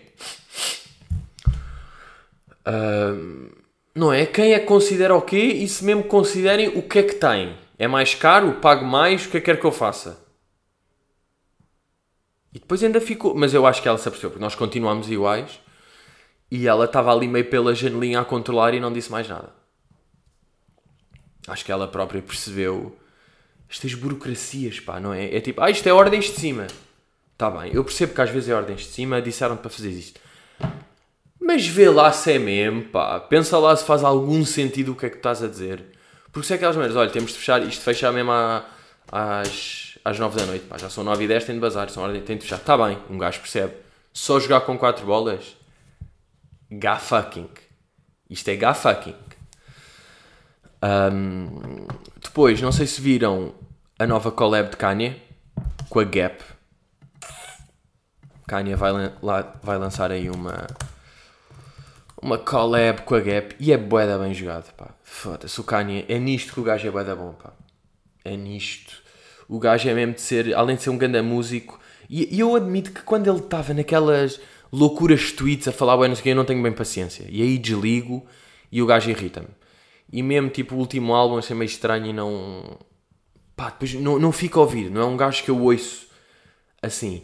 Uh, 2.65 3.52
não 3.93 4.13
é? 4.13 4.25
Quem 4.25 4.54
é 4.54 4.60
que 4.60 4.65
considera 4.65 5.15
o 5.15 5.21
quê? 5.21 5.38
E 5.38 5.67
se 5.67 5.84
mesmo 5.84 6.04
considerem 6.04 6.69
o 6.69 6.82
que 6.82 6.99
é 6.99 7.04
que 7.04 7.15
tem? 7.15 7.56
É 7.78 7.88
mais 7.88 8.13
caro? 8.13 8.54
Pago 8.56 8.86
mais? 8.86 9.25
O 9.25 9.30
que 9.30 9.38
é 9.38 9.39
que 9.39 9.45
quer 9.45 9.60
que 9.60 9.65
eu 9.65 9.71
faça? 9.71 10.25
E 12.54 12.60
depois 12.60 12.84
ainda 12.84 12.99
ficou. 12.99 13.36
Mas 13.36 13.54
eu 13.54 13.65
acho 13.65 13.82
que 13.82 13.88
ela 13.88 13.97
se 13.97 14.08
apercebeu, 14.08 14.32
porque 14.32 14.43
nós 14.43 14.56
continuamos 14.56 15.10
iguais. 15.10 15.60
E 16.52 16.67
ela 16.67 16.86
estava 16.86 17.12
ali 17.12 17.28
meio 17.28 17.45
pela 17.45 17.75
janelinha 17.75 18.21
a 18.21 18.25
controlar 18.25 18.73
e 18.73 18.80
não 18.80 18.91
disse 18.91 19.12
mais 19.12 19.28
nada. 19.28 19.54
Acho 21.47 21.63
que 21.63 21.71
ela 21.71 21.88
própria 21.88 22.21
percebeu 22.21 22.97
estas 23.69 23.93
burocracias, 23.93 24.80
pá, 24.80 24.99
não 24.99 25.13
é? 25.13 25.36
É 25.36 25.39
tipo, 25.39 25.62
ah, 25.62 25.69
isto 25.69 25.88
é 25.88 25.93
ordens 25.93 26.25
de 26.25 26.39
cima. 26.39 26.67
Tá 27.38 27.49
bem, 27.49 27.71
eu 27.73 27.84
percebo 27.84 28.13
que 28.13 28.21
às 28.21 28.30
vezes 28.30 28.49
é 28.49 28.56
ordens 28.56 28.82
de 28.82 28.88
cima, 28.88 29.21
disseram 29.21 29.56
para 29.56 29.69
fazer 29.69 29.91
isto. 29.91 30.19
Mas 31.39 31.65
vê 31.65 31.89
lá 31.89 32.12
se 32.12 32.34
é 32.34 32.39
mesmo, 32.39 32.84
pá. 32.84 33.19
Pensa 33.19 33.58
lá 33.58 33.75
se 33.75 33.86
faz 33.86 34.04
algum 34.04 34.43
sentido 34.45 34.91
o 34.91 34.95
que 34.95 35.06
é 35.06 35.10
que 35.10 35.17
estás 35.17 35.41
a 35.41 35.47
dizer. 35.47 35.84
Porque 36.32 36.45
se 36.45 36.54
é 36.54 36.56
aquelas 36.58 36.75
maneiras, 36.75 36.97
olha, 36.97 37.10
temos 37.10 37.32
de 37.32 37.38
fechar, 37.38 37.62
isto 37.63 37.82
fecha 37.82 38.12
mesmo 38.12 38.32
às, 39.12 39.97
às 40.04 40.19
9 40.19 40.39
da 40.39 40.45
noite, 40.45 40.65
pá. 40.65 40.78
Já 40.78 40.89
são 40.89 41.04
9 41.04 41.23
e 41.23 41.28
10, 41.28 41.45
tem 41.45 41.56
de 41.56 41.62
bazar, 41.62 41.89
são 41.89 42.04
ordem, 42.04 42.21
tem 42.21 42.38
de 42.38 42.43
fechar. 42.43 42.60
Tá 42.60 42.78
bem, 42.78 42.97
um 43.10 43.17
gajo 43.17 43.39
percebe. 43.39 43.73
Só 44.13 44.39
jogar 44.39 44.62
com 44.62 44.78
4 44.78 45.06
bolas? 45.06 45.56
Ga 46.71 46.97
fucking. 46.97 47.49
Isto 48.30 48.49
é 48.49 48.56
ga 48.56 48.73
fucking. 48.73 49.15
Um, 50.84 51.88
depois, 52.21 52.62
não 52.62 52.71
sei 52.71 52.86
se 52.86 53.02
viram 53.02 53.54
a 53.97 54.06
nova 54.06 54.32
collab 54.32 54.69
de 54.69 54.78
Kanye 54.78 55.21
com 55.89 55.99
a 55.99 56.04
Gap. 56.04 56.43
Kanye 58.47 58.75
vai, 58.75 58.91
vai 59.63 59.78
lançar 59.78 60.12
aí 60.12 60.30
uma 60.30 60.67
uma 62.21 62.38
collab 62.38 63.01
com 63.03 63.15
a 63.15 63.19
Gap 63.19 63.55
e 63.60 63.71
é 63.71 63.77
boeda 63.77 64.17
bem 64.17 64.34
jogado, 64.34 64.73
pá. 64.73 64.95
Foda-se, 65.03 65.60
o 65.60 65.63
Kanye, 65.63 66.05
é 66.08 66.19
nisto 66.19 66.53
que 66.53 66.60
o 66.60 66.63
gajo 66.63 66.88
é 66.88 66.91
boeda 66.91 67.15
bom, 67.15 67.34
pá. 67.34 67.53
É 68.23 68.36
nisto. 68.36 69.01
O 69.47 69.60
gajo 69.60 69.89
é 69.89 69.93
mesmo 69.93 70.13
de 70.13 70.21
ser, 70.21 70.53
além 70.53 70.75
de 70.75 70.84
ser 70.84 70.89
um 70.89 70.97
grande 70.97 71.21
músico, 71.21 71.79
e, 72.10 72.36
e 72.36 72.39
eu 72.39 72.55
admito 72.55 72.91
que 72.91 73.01
quando 73.01 73.27
ele 73.29 73.39
estava 73.39 73.73
naquelas 73.73 74.39
loucuras 74.71 75.32
tweets 75.32 75.67
a 75.67 75.71
falar, 75.71 75.97
bueno, 75.97 76.15
eu 76.23 76.36
não 76.36 76.45
tenho 76.45 76.62
bem 76.62 76.71
paciência. 76.71 77.25
E 77.29 77.41
aí 77.41 77.58
desligo 77.58 78.25
e 78.71 78.82
o 78.82 78.86
gajo 78.86 79.10
irrita-me. 79.10 79.47
E 80.12 80.23
mesmo, 80.23 80.49
tipo, 80.49 80.75
o 80.75 80.79
último 80.79 81.13
álbum 81.13 81.38
achei 81.38 81.55
meio 81.55 81.67
estranho 81.67 82.08
e 82.08 82.13
não... 82.13 82.77
Pá, 83.55 83.69
depois 83.69 83.93
não, 83.95 84.17
não 84.17 84.32
fica 84.32 84.58
a 84.58 84.62
ouvir. 84.62 84.89
Não 84.89 85.01
é 85.01 85.05
um 85.05 85.17
gajo 85.17 85.43
que 85.43 85.51
eu 85.51 85.60
ouço 85.62 86.08
assim. 86.82 87.23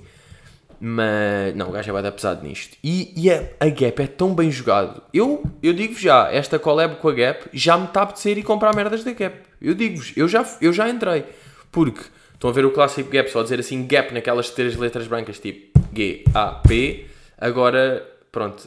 Mas, 0.79 1.55
não, 1.55 1.69
o 1.69 1.71
gajo 1.71 1.95
é 1.95 2.01
bem 2.01 2.11
pesado 2.11 2.45
nisto. 2.45 2.77
E, 2.83 3.13
e 3.15 3.31
a, 3.31 3.43
a, 3.59 3.69
Gap 3.69 4.01
é 4.01 4.07
tão 4.07 4.35
bem 4.35 4.51
jogado. 4.51 5.01
Eu, 5.13 5.43
eu 5.63 5.73
digo-vos 5.73 6.01
já, 6.01 6.31
esta 6.31 6.59
collab 6.59 6.97
com 6.97 7.09
a 7.09 7.13
Gap 7.13 7.49
já 7.53 7.77
me 7.77 7.85
está 7.85 8.01
a 8.01 8.03
apetecer 8.03 8.37
e 8.37 8.43
comprar 8.43 8.75
merdas 8.75 9.03
da 9.03 9.13
Gap. 9.13 9.37
Eu 9.61 9.73
digo-vos, 9.73 10.13
eu 10.15 10.27
já, 10.27 10.45
eu 10.61 10.73
já 10.73 10.89
entrei. 10.89 11.25
Porque 11.71 12.01
estão 12.33 12.49
a 12.49 12.53
ver 12.53 12.65
o 12.65 12.71
clássico 12.71 13.09
Gap, 13.09 13.29
só 13.31 13.41
dizer 13.41 13.59
assim 13.59 13.87
Gap 13.87 14.13
naquelas 14.13 14.49
três 14.49 14.75
letras 14.75 15.07
brancas, 15.07 15.39
tipo 15.39 15.79
G, 15.93 16.23
A, 16.33 16.47
P. 16.51 17.05
Agora, 17.37 18.05
pronto, 18.31 18.63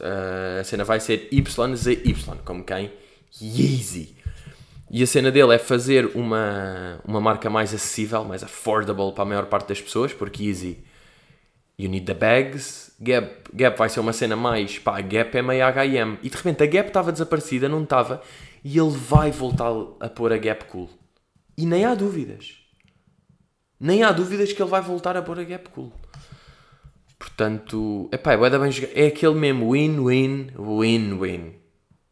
a 0.60 0.64
cena 0.64 0.84
vai 0.84 1.00
ser 1.00 1.28
Y, 1.30 1.76
Z, 1.76 1.92
Y, 2.04 2.36
como 2.44 2.64
quem? 2.64 2.90
Yeezy. 3.40 4.16
E 4.90 5.02
a 5.02 5.06
cena 5.06 5.30
dele 5.30 5.54
é 5.54 5.58
fazer 5.58 6.10
uma, 6.14 6.98
uma 7.04 7.20
marca 7.20 7.50
mais 7.50 7.74
acessível, 7.74 8.24
mais 8.24 8.42
affordable 8.42 9.12
para 9.12 9.22
a 9.22 9.26
maior 9.26 9.44
parte 9.46 9.68
das 9.68 9.80
pessoas, 9.80 10.14
porque 10.14 10.44
Yeezy 10.44 10.78
You 11.78 11.88
Need 11.88 12.06
the 12.06 12.14
Bags, 12.14 12.92
Gap, 13.00 13.52
Gap 13.54 13.78
vai 13.78 13.88
ser 13.88 14.00
uma 14.00 14.12
cena 14.12 14.34
mais, 14.34 14.78
pá, 14.80 15.00
Gap 15.00 15.36
é 15.36 15.42
meio 15.42 15.64
H&M. 15.64 16.18
E 16.22 16.28
de 16.28 16.36
repente 16.36 16.62
a 16.62 16.66
Gap 16.66 16.88
estava 16.88 17.12
desaparecida, 17.12 17.68
não 17.68 17.84
estava, 17.84 18.20
e 18.64 18.76
ele 18.76 18.90
vai 18.90 19.30
voltar 19.30 19.72
a 20.00 20.08
pôr 20.08 20.32
a 20.32 20.38
Gap 20.38 20.64
Cool. 20.64 20.90
E 21.56 21.64
nem 21.64 21.84
há 21.84 21.94
dúvidas. 21.94 22.56
Nem 23.78 24.02
há 24.02 24.10
dúvidas 24.10 24.52
que 24.52 24.60
ele 24.60 24.70
vai 24.70 24.82
voltar 24.82 25.16
a 25.16 25.22
pôr 25.22 25.38
a 25.38 25.44
Gap 25.44 25.68
Cool. 25.70 25.92
Portanto, 27.16 28.08
epá, 28.12 28.32
é, 28.32 28.36
bem, 28.36 28.70
é 28.94 29.06
aquele 29.06 29.34
mesmo 29.34 29.70
win-win, 29.70 30.50
win-win. 30.56 31.54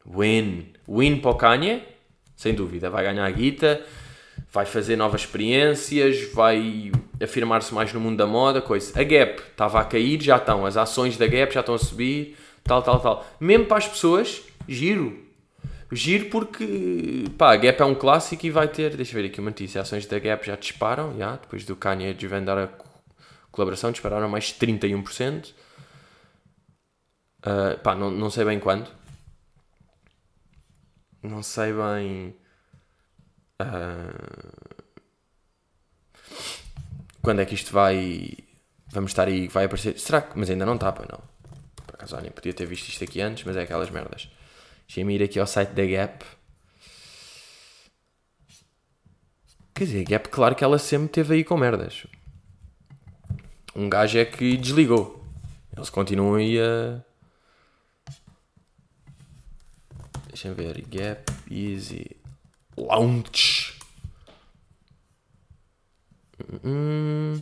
Win. 0.06 0.72
Win 0.88 1.20
para 1.20 1.30
o 1.30 1.34
Kanye, 1.34 1.82
sem 2.36 2.54
dúvida, 2.54 2.88
vai 2.88 3.02
ganhar 3.02 3.24
a 3.24 3.30
guita 3.32 3.84
vai 4.52 4.64
fazer 4.64 4.96
novas 4.96 5.22
experiências, 5.22 6.32
vai 6.32 6.90
afirmar-se 7.22 7.74
mais 7.74 7.92
no 7.92 8.00
mundo 8.00 8.16
da 8.16 8.26
moda, 8.26 8.62
coisa. 8.62 8.98
A 8.98 9.02
Gap 9.02 9.42
estava 9.42 9.80
a 9.80 9.84
cair, 9.84 10.20
já 10.22 10.36
estão, 10.36 10.64
as 10.64 10.76
ações 10.76 11.16
da 11.16 11.26
Gap 11.26 11.52
já 11.52 11.60
estão 11.60 11.74
a 11.74 11.78
subir, 11.78 12.36
tal, 12.64 12.82
tal, 12.82 13.00
tal. 13.00 13.26
Mesmo 13.38 13.66
para 13.66 13.78
as 13.78 13.88
pessoas, 13.88 14.42
giro. 14.68 15.24
Giro 15.92 16.30
porque, 16.30 17.24
pá, 17.36 17.52
a 17.52 17.56
Gap 17.56 17.80
é 17.80 17.84
um 17.84 17.94
clássico 17.94 18.46
e 18.46 18.50
vai 18.50 18.66
ter, 18.66 18.96
deixa 18.96 19.16
eu 19.16 19.22
ver 19.22 19.28
aqui 19.28 19.40
uma 19.40 19.50
notícia, 19.50 19.80
ações 19.80 20.06
da 20.06 20.18
Gap 20.18 20.46
já 20.46 20.56
disparam, 20.56 21.16
já, 21.16 21.36
depois 21.36 21.64
do 21.64 21.76
Kanye 21.76 22.14
desvendar 22.14 22.58
a 22.58 22.68
colaboração, 23.50 23.92
dispararam 23.92 24.28
mais 24.28 24.52
31%. 24.52 25.52
Uh, 27.38 27.78
pá, 27.82 27.94
não, 27.94 28.10
não 28.10 28.30
sei 28.30 28.44
bem 28.44 28.58
quando. 28.58 28.90
Não 31.22 31.42
sei 31.42 31.72
bem 31.72 32.34
Uh, 33.60 34.84
quando 37.22 37.40
é 37.40 37.46
que 37.46 37.54
isto 37.54 37.72
vai. 37.72 38.36
Vamos 38.88 39.10
estar 39.10 39.26
aí, 39.26 39.48
vai 39.48 39.64
aparecer. 39.64 39.98
Será 39.98 40.22
que. 40.22 40.38
Mas 40.38 40.50
ainda 40.50 40.66
não 40.66 40.74
está, 40.74 40.92
pois 40.92 41.08
não. 41.08 41.20
Por 41.86 41.94
acaso, 41.94 42.16
olhem, 42.16 42.30
podia 42.30 42.52
ter 42.52 42.66
visto 42.66 42.88
isto 42.88 43.02
aqui 43.02 43.20
antes, 43.20 43.44
mas 43.44 43.56
é 43.56 43.62
aquelas 43.62 43.90
merdas. 43.90 44.30
Deixa-me 44.86 45.14
ir 45.14 45.22
aqui 45.22 45.38
ao 45.40 45.46
site 45.46 45.70
da 45.70 45.84
Gap. 45.84 46.24
Quer 49.74 49.84
dizer, 49.84 50.00
a 50.02 50.10
Gap, 50.10 50.28
claro 50.28 50.54
que 50.54 50.64
ela 50.64 50.78
sempre 50.78 51.08
teve 51.08 51.34
aí 51.34 51.44
com 51.44 51.56
merdas. 51.56 52.06
Um 53.74 53.88
gajo 53.88 54.18
é 54.18 54.24
que 54.24 54.56
desligou. 54.56 55.24
Eles 55.76 55.90
continuam 55.90 56.36
aí 56.36 56.58
a. 56.60 57.02
Deixa-me 60.28 60.54
ver. 60.54 60.80
Gap, 60.88 61.32
Easy. 61.50 62.25
Launch. 62.76 63.74
Hum. 66.64 67.40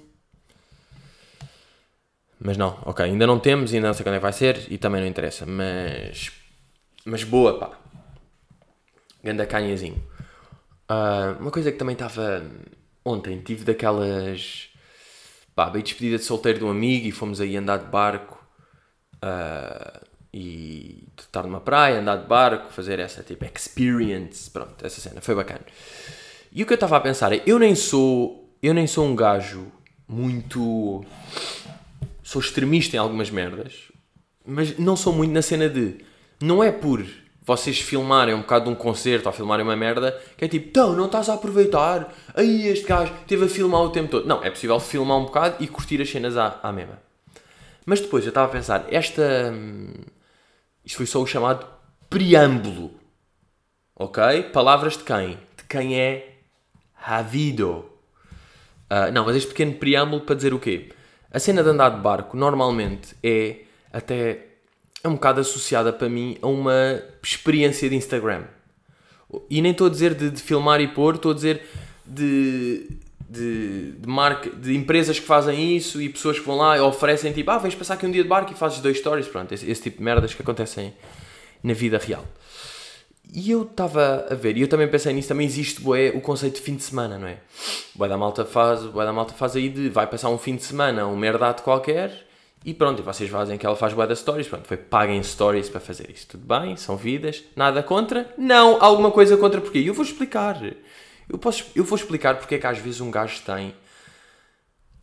Mas 2.39 2.57
não, 2.57 2.79
ok, 2.85 3.05
ainda 3.05 3.27
não 3.27 3.39
temos, 3.39 3.73
ainda 3.73 3.87
não 3.89 3.95
sei 3.95 4.05
quando 4.05 4.17
é 4.17 4.19
que 4.19 4.23
vai 4.23 4.33
ser 4.33 4.71
e 4.71 4.77
também 4.77 5.01
não 5.01 5.09
interessa, 5.09 5.47
mas. 5.47 6.31
Mas 7.05 7.25
boa, 7.25 7.59
pá. 7.59 7.71
Ganda 9.23 9.47
canhazinho. 9.47 10.03
Uh, 10.91 11.41
uma 11.41 11.51
coisa 11.51 11.73
que 11.73 11.79
também 11.79 11.95
estava. 11.95 12.45
Ontem 13.05 13.41
tive 13.41 13.65
daquelas. 13.65 14.69
Pá, 15.55 15.71
bem 15.71 15.83
despedida 15.83 16.19
de 16.19 16.25
solteiro 16.25 16.59
de 16.59 16.65
um 16.65 16.71
amigo 16.71 17.07
e 17.07 17.13
fomos 17.13 17.41
aí 17.41 17.57
andar 17.57 17.79
de 17.79 17.87
barco. 17.87 18.45
Uh, 19.17 20.05
e 20.37 21.07
estar 21.17 21.45
numa 21.45 21.61
praia, 21.61 22.01
andar 22.01 22.17
de 22.17 22.27
barco, 22.27 22.73
fazer 22.73 22.99
essa 22.99 23.23
tipo 23.23 23.45
experience, 23.45 24.51
pronto, 24.51 24.85
essa 24.85 25.01
cena, 25.01 25.21
foi 25.21 25.33
bacana. 25.33 25.61
E 26.53 26.61
o 26.61 26.67
que 26.67 26.73
eu 26.73 26.75
estava 26.75 26.97
a 26.97 27.01
pensar 27.01 27.33
é, 27.33 27.41
eu 27.47 27.57
nem 27.57 27.77
sou, 27.77 28.53
eu 28.61 28.75
nem 28.75 28.85
sou 28.85 29.07
um 29.07 29.15
gajo 29.15 29.71
muito, 30.09 31.05
sou 32.21 32.41
extremista 32.41 32.97
em 32.97 32.99
algumas 32.99 33.31
merdas, 33.31 33.93
mas 34.45 34.77
não 34.77 34.97
sou 34.97 35.13
muito 35.13 35.31
na 35.31 35.41
cena 35.41 35.69
de, 35.69 35.99
não 36.43 36.65
é 36.65 36.73
por 36.73 37.07
vocês 37.47 37.79
filmarem 37.79 38.35
um 38.35 38.41
bocado 38.41 38.65
de 38.65 38.71
um 38.73 38.75
concerto 38.75 39.29
ou 39.29 39.33
filmarem 39.33 39.65
uma 39.65 39.77
merda, 39.77 40.21
que 40.37 40.47
é 40.47 40.49
tipo, 40.49 40.67
então, 40.69 40.97
não 40.97 41.07
estás 41.07 41.29
a 41.29 41.35
aproveitar, 41.35 42.13
aí 42.35 42.67
este 42.67 42.87
gajo 42.89 43.13
esteve 43.21 43.45
a 43.45 43.49
filmar 43.49 43.83
o 43.83 43.91
tempo 43.91 44.11
todo. 44.11 44.27
Não, 44.27 44.43
é 44.43 44.51
possível 44.51 44.81
filmar 44.81 45.17
um 45.17 45.27
bocado 45.27 45.63
e 45.63 45.69
curtir 45.69 46.03
as 46.03 46.11
cenas 46.11 46.37
à, 46.37 46.59
à 46.61 46.73
mesma. 46.73 46.99
Mas 47.87 48.01
depois 48.01 48.25
eu 48.25 48.31
estava 48.31 48.49
a 48.49 48.51
pensar, 48.51 48.87
esta. 48.91 49.53
hum, 49.55 49.93
Isto 50.85 50.99
foi 50.99 51.07
só 51.07 51.23
o 51.23 51.27
chamado 51.27 51.67
preâmbulo. 52.11 52.93
Ok? 53.97 54.45
Palavras 54.53 54.97
de 54.97 55.05
quem? 55.05 55.39
De 55.57 55.65
quem 55.69 55.99
é 55.99 56.39
Havido. 57.07 57.87
Ah, 58.89 59.11
não, 59.11 59.25
mas 59.25 59.37
este 59.37 59.49
pequeno 59.49 59.75
preâmbulo 59.75 60.23
para 60.23 60.35
dizer 60.35 60.55
o 60.55 60.59
quê? 60.59 60.91
A 61.31 61.39
cena 61.39 61.63
de 61.63 61.69
andar 61.69 61.91
de 61.91 62.01
barco 62.01 62.37
normalmente 62.37 63.17
é 63.23 63.65
até 63.93 64.55
é 65.03 65.09
um 65.09 65.15
bocado 65.15 65.41
associada 65.41 65.93
para 65.93 66.09
mim 66.09 66.39
a 66.41 66.47
uma 66.47 67.03
experiência 67.23 67.91
de 67.91 67.97
Instagram. 67.97 68.45
E 69.51 69.61
nem 69.61 69.73
estou 69.73 69.87
a 69.87 69.91
dizer 69.91 70.15
de, 70.15 70.31
de 70.31 70.41
filmar 70.41 70.81
e 70.81 70.89
pôr, 70.89 71.17
estou 71.17 71.33
a 71.33 71.35
dizer 71.35 71.67
de, 72.07 72.89
de, 73.35 73.93
de, 73.93 74.09
marca, 74.09 74.49
de 74.51 74.75
empresas 74.77 75.19
que 75.19 75.27
fazem 75.27 75.77
isso 75.77 76.01
e 76.01 76.09
pessoas 76.09 76.39
que 76.39 76.47
vão 76.47 76.57
lá 76.57 76.77
e 76.77 76.81
oferecem 76.81 77.33
tipo, 77.33 77.51
ah, 77.51 77.59
vais 77.59 77.75
passar 77.75 77.95
aqui 77.95 78.07
um 78.07 78.11
dia 78.11 78.23
de 78.23 78.29
barco 78.29 78.53
e 78.53 78.55
fazes 78.55 78.81
dois 78.81 78.99
stories. 78.99 79.29
Pronto, 79.29 79.53
esse, 79.53 79.69
esse 79.71 79.83
tipo 79.83 79.99
de 79.99 80.05
merdas 80.05 80.33
que 80.33 80.43
acontecem 80.43 80.95
na 81.63 81.73
vida 81.73 81.99
real. 81.99 82.25
E 83.33 83.51
eu 83.51 83.63
estava 83.63 84.27
a 84.31 84.35
ver, 84.35 84.57
e 84.57 84.61
eu 84.61 84.69
também 84.69 84.87
pensei 84.87 85.13
nisso, 85.13 85.29
também 85.29 85.47
existe 85.47 85.83
o 86.15 86.21
conceito 86.21 86.57
de 86.57 86.61
fim 86.61 86.77
de 86.77 86.85
semana, 86.85 87.19
não 87.19 87.27
é? 87.27 87.39
Bué 87.95 88.09
da 88.09 88.17
malta 88.17 88.45
faz, 88.45 88.85
bué 88.85 89.05
da 89.05 89.13
malta 89.13 89.35
faz 89.35 89.57
aí 89.57 89.69
de, 89.69 89.89
vai 89.89 90.07
passar 90.07 90.29
um 90.29 90.39
fim 90.39 90.55
de 90.55 90.63
semana, 90.63 91.07
um 91.07 91.17
merdade 91.17 91.63
qualquer, 91.63 92.13
e 92.65 92.73
pronto, 92.73 93.01
e 93.01 93.03
vocês 93.03 93.29
fazem 93.29 93.59
que 93.59 93.67
ela 93.67 93.75
faz 93.75 93.93
bué 93.93 94.07
da 94.07 94.15
stories, 94.15 94.47
pronto, 94.47 94.69
foi 94.69 94.77
paguem 94.77 95.21
stories 95.21 95.69
para 95.69 95.81
fazer 95.81 96.11
isso, 96.11 96.29
tudo 96.29 96.47
bem, 96.47 96.77
são 96.77 96.97
vidas, 96.97 97.43
nada 97.57 97.83
contra? 97.83 98.33
Não, 98.39 98.81
alguma 98.81 99.11
coisa 99.11 99.37
contra 99.37 99.61
porquê? 99.61 99.83
Eu 99.85 99.95
vou 99.95 100.05
explicar, 100.05 100.61
eu, 101.29 101.39
posso, 101.39 101.65
eu 101.75 101.85
vou 101.85 101.97
explicar 101.97 102.37
porque 102.37 102.57
é 102.57 102.59
que 102.59 102.67
às 102.67 102.79
vezes 102.79 103.01
um 103.01 103.11
gajo 103.11 103.41
tem 103.43 103.75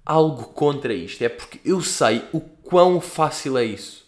algo 0.05 0.45
contra 0.45 0.93
isto, 0.93 1.21
é 1.23 1.29
porque 1.29 1.59
eu 1.63 1.81
sei 1.81 2.23
o 2.31 2.39
quão 2.39 2.99
fácil 2.99 3.57
é 3.57 3.65
isso. 3.65 4.01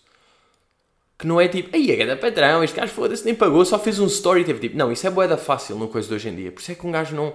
Que 1.17 1.27
não 1.27 1.39
é 1.39 1.47
tipo, 1.47 1.75
aí 1.75 1.91
é 1.91 1.97
cada 1.97 2.17
patrão, 2.17 2.63
este 2.63 2.75
gajo 2.75 2.91
foda-se, 2.91 3.23
nem 3.23 3.35
pagou, 3.35 3.63
só 3.63 3.77
fez 3.79 3.99
um 3.99 4.07
story 4.07 4.41
e 4.41 4.43
teve 4.43 4.59
tipo, 4.59 4.77
não, 4.77 4.91
isso 4.91 5.05
é 5.05 5.09
boeda 5.09 5.37
fácil 5.37 5.77
no 5.77 5.87
coisa 5.87 6.07
de 6.07 6.13
hoje 6.13 6.29
em 6.29 6.35
dia. 6.35 6.51
Por 6.51 6.61
isso 6.61 6.71
é 6.71 6.75
que 6.75 6.85
um 6.85 6.91
gajo 6.91 7.15
não, 7.15 7.33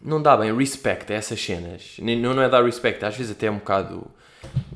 não 0.00 0.20
dá 0.20 0.36
bem 0.36 0.54
respect 0.54 1.12
a 1.12 1.16
essas 1.16 1.40
cenas. 1.40 1.96
Não, 1.98 2.34
não 2.34 2.42
é 2.42 2.48
dar 2.48 2.64
respect, 2.64 3.04
às 3.04 3.16
vezes 3.16 3.32
até 3.32 3.46
é 3.46 3.50
um 3.50 3.58
bocado. 3.58 4.06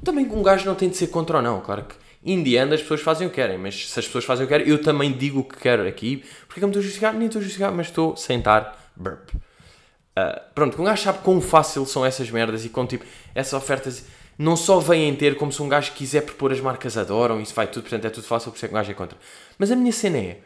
Também 0.04 0.24
um 0.26 0.42
gajo 0.42 0.64
não 0.64 0.74
tem 0.74 0.88
de 0.88 0.96
ser 0.96 1.08
contra 1.08 1.38
ou 1.38 1.42
não, 1.42 1.61
claro 1.61 1.84
que. 1.84 1.94
Indiano 2.24 2.74
as 2.74 2.82
pessoas 2.82 3.00
fazem 3.00 3.28
o 3.28 3.30
que 3.30 3.37
querem, 3.37 3.56
mas 3.56 3.90
se 3.90 3.98
as 3.98 4.04
pessoas 4.04 4.24
fazem 4.24 4.44
o 4.44 4.48
que 4.48 4.54
querem, 4.54 4.68
eu 4.68 4.82
também 4.82 5.12
digo 5.12 5.40
o 5.40 5.44
que 5.44 5.56
quero 5.56 5.87
aqui. 5.87 6.24
Porque 6.46 6.58
é 6.58 6.61
que 6.61 6.64
eu 6.64 6.68
me 6.68 6.72
estou 6.72 6.80
a 6.80 6.82
justificar? 6.82 7.14
Nem 7.14 7.26
estou 7.26 7.38
a 7.38 7.42
justificar, 7.42 7.72
mas 7.72 7.87
estou 7.87 8.14
a 8.14 8.16
sentar 8.16 8.88
burp. 8.98 9.30
Uh, 9.34 10.40
pronto, 10.54 10.74
que 10.74 10.82
um 10.82 10.84
gajo 10.84 11.02
sabe 11.02 11.18
quão 11.20 11.40
fácil 11.40 11.87
são 11.87 12.04
essas 12.04 12.28
merdas 12.30 12.64
e 12.64 12.68
quão 12.68 12.87
tipo, 12.87 13.04
essas 13.34 13.52
ofertas 13.52 14.04
não 14.37 14.56
só 14.56 14.78
vêm 14.78 15.14
ter 15.14 15.37
como 15.37 15.52
se 15.52 15.62
um 15.62 15.68
gajo 15.68 15.92
quiser 15.92 16.22
propor 16.22 16.52
as 16.52 16.61
marcas 16.61 16.96
adoram, 16.96 17.40
isso 17.40 17.54
vai 17.54 17.66
tudo, 17.66 17.82
portanto 17.82 18.04
é 18.04 18.11
tudo 18.11 18.26
fácil, 18.26 18.50
por 18.50 18.56
isso 18.56 18.66
é 18.66 18.68
que 18.68 18.74
um 18.74 18.78
gajo 18.78 18.90
é 18.90 18.94
contra. 18.94 19.18
Mas 19.58 19.70
a 19.70 19.76
minha 19.76 19.92
cena 19.92 20.18
é, 20.18 20.40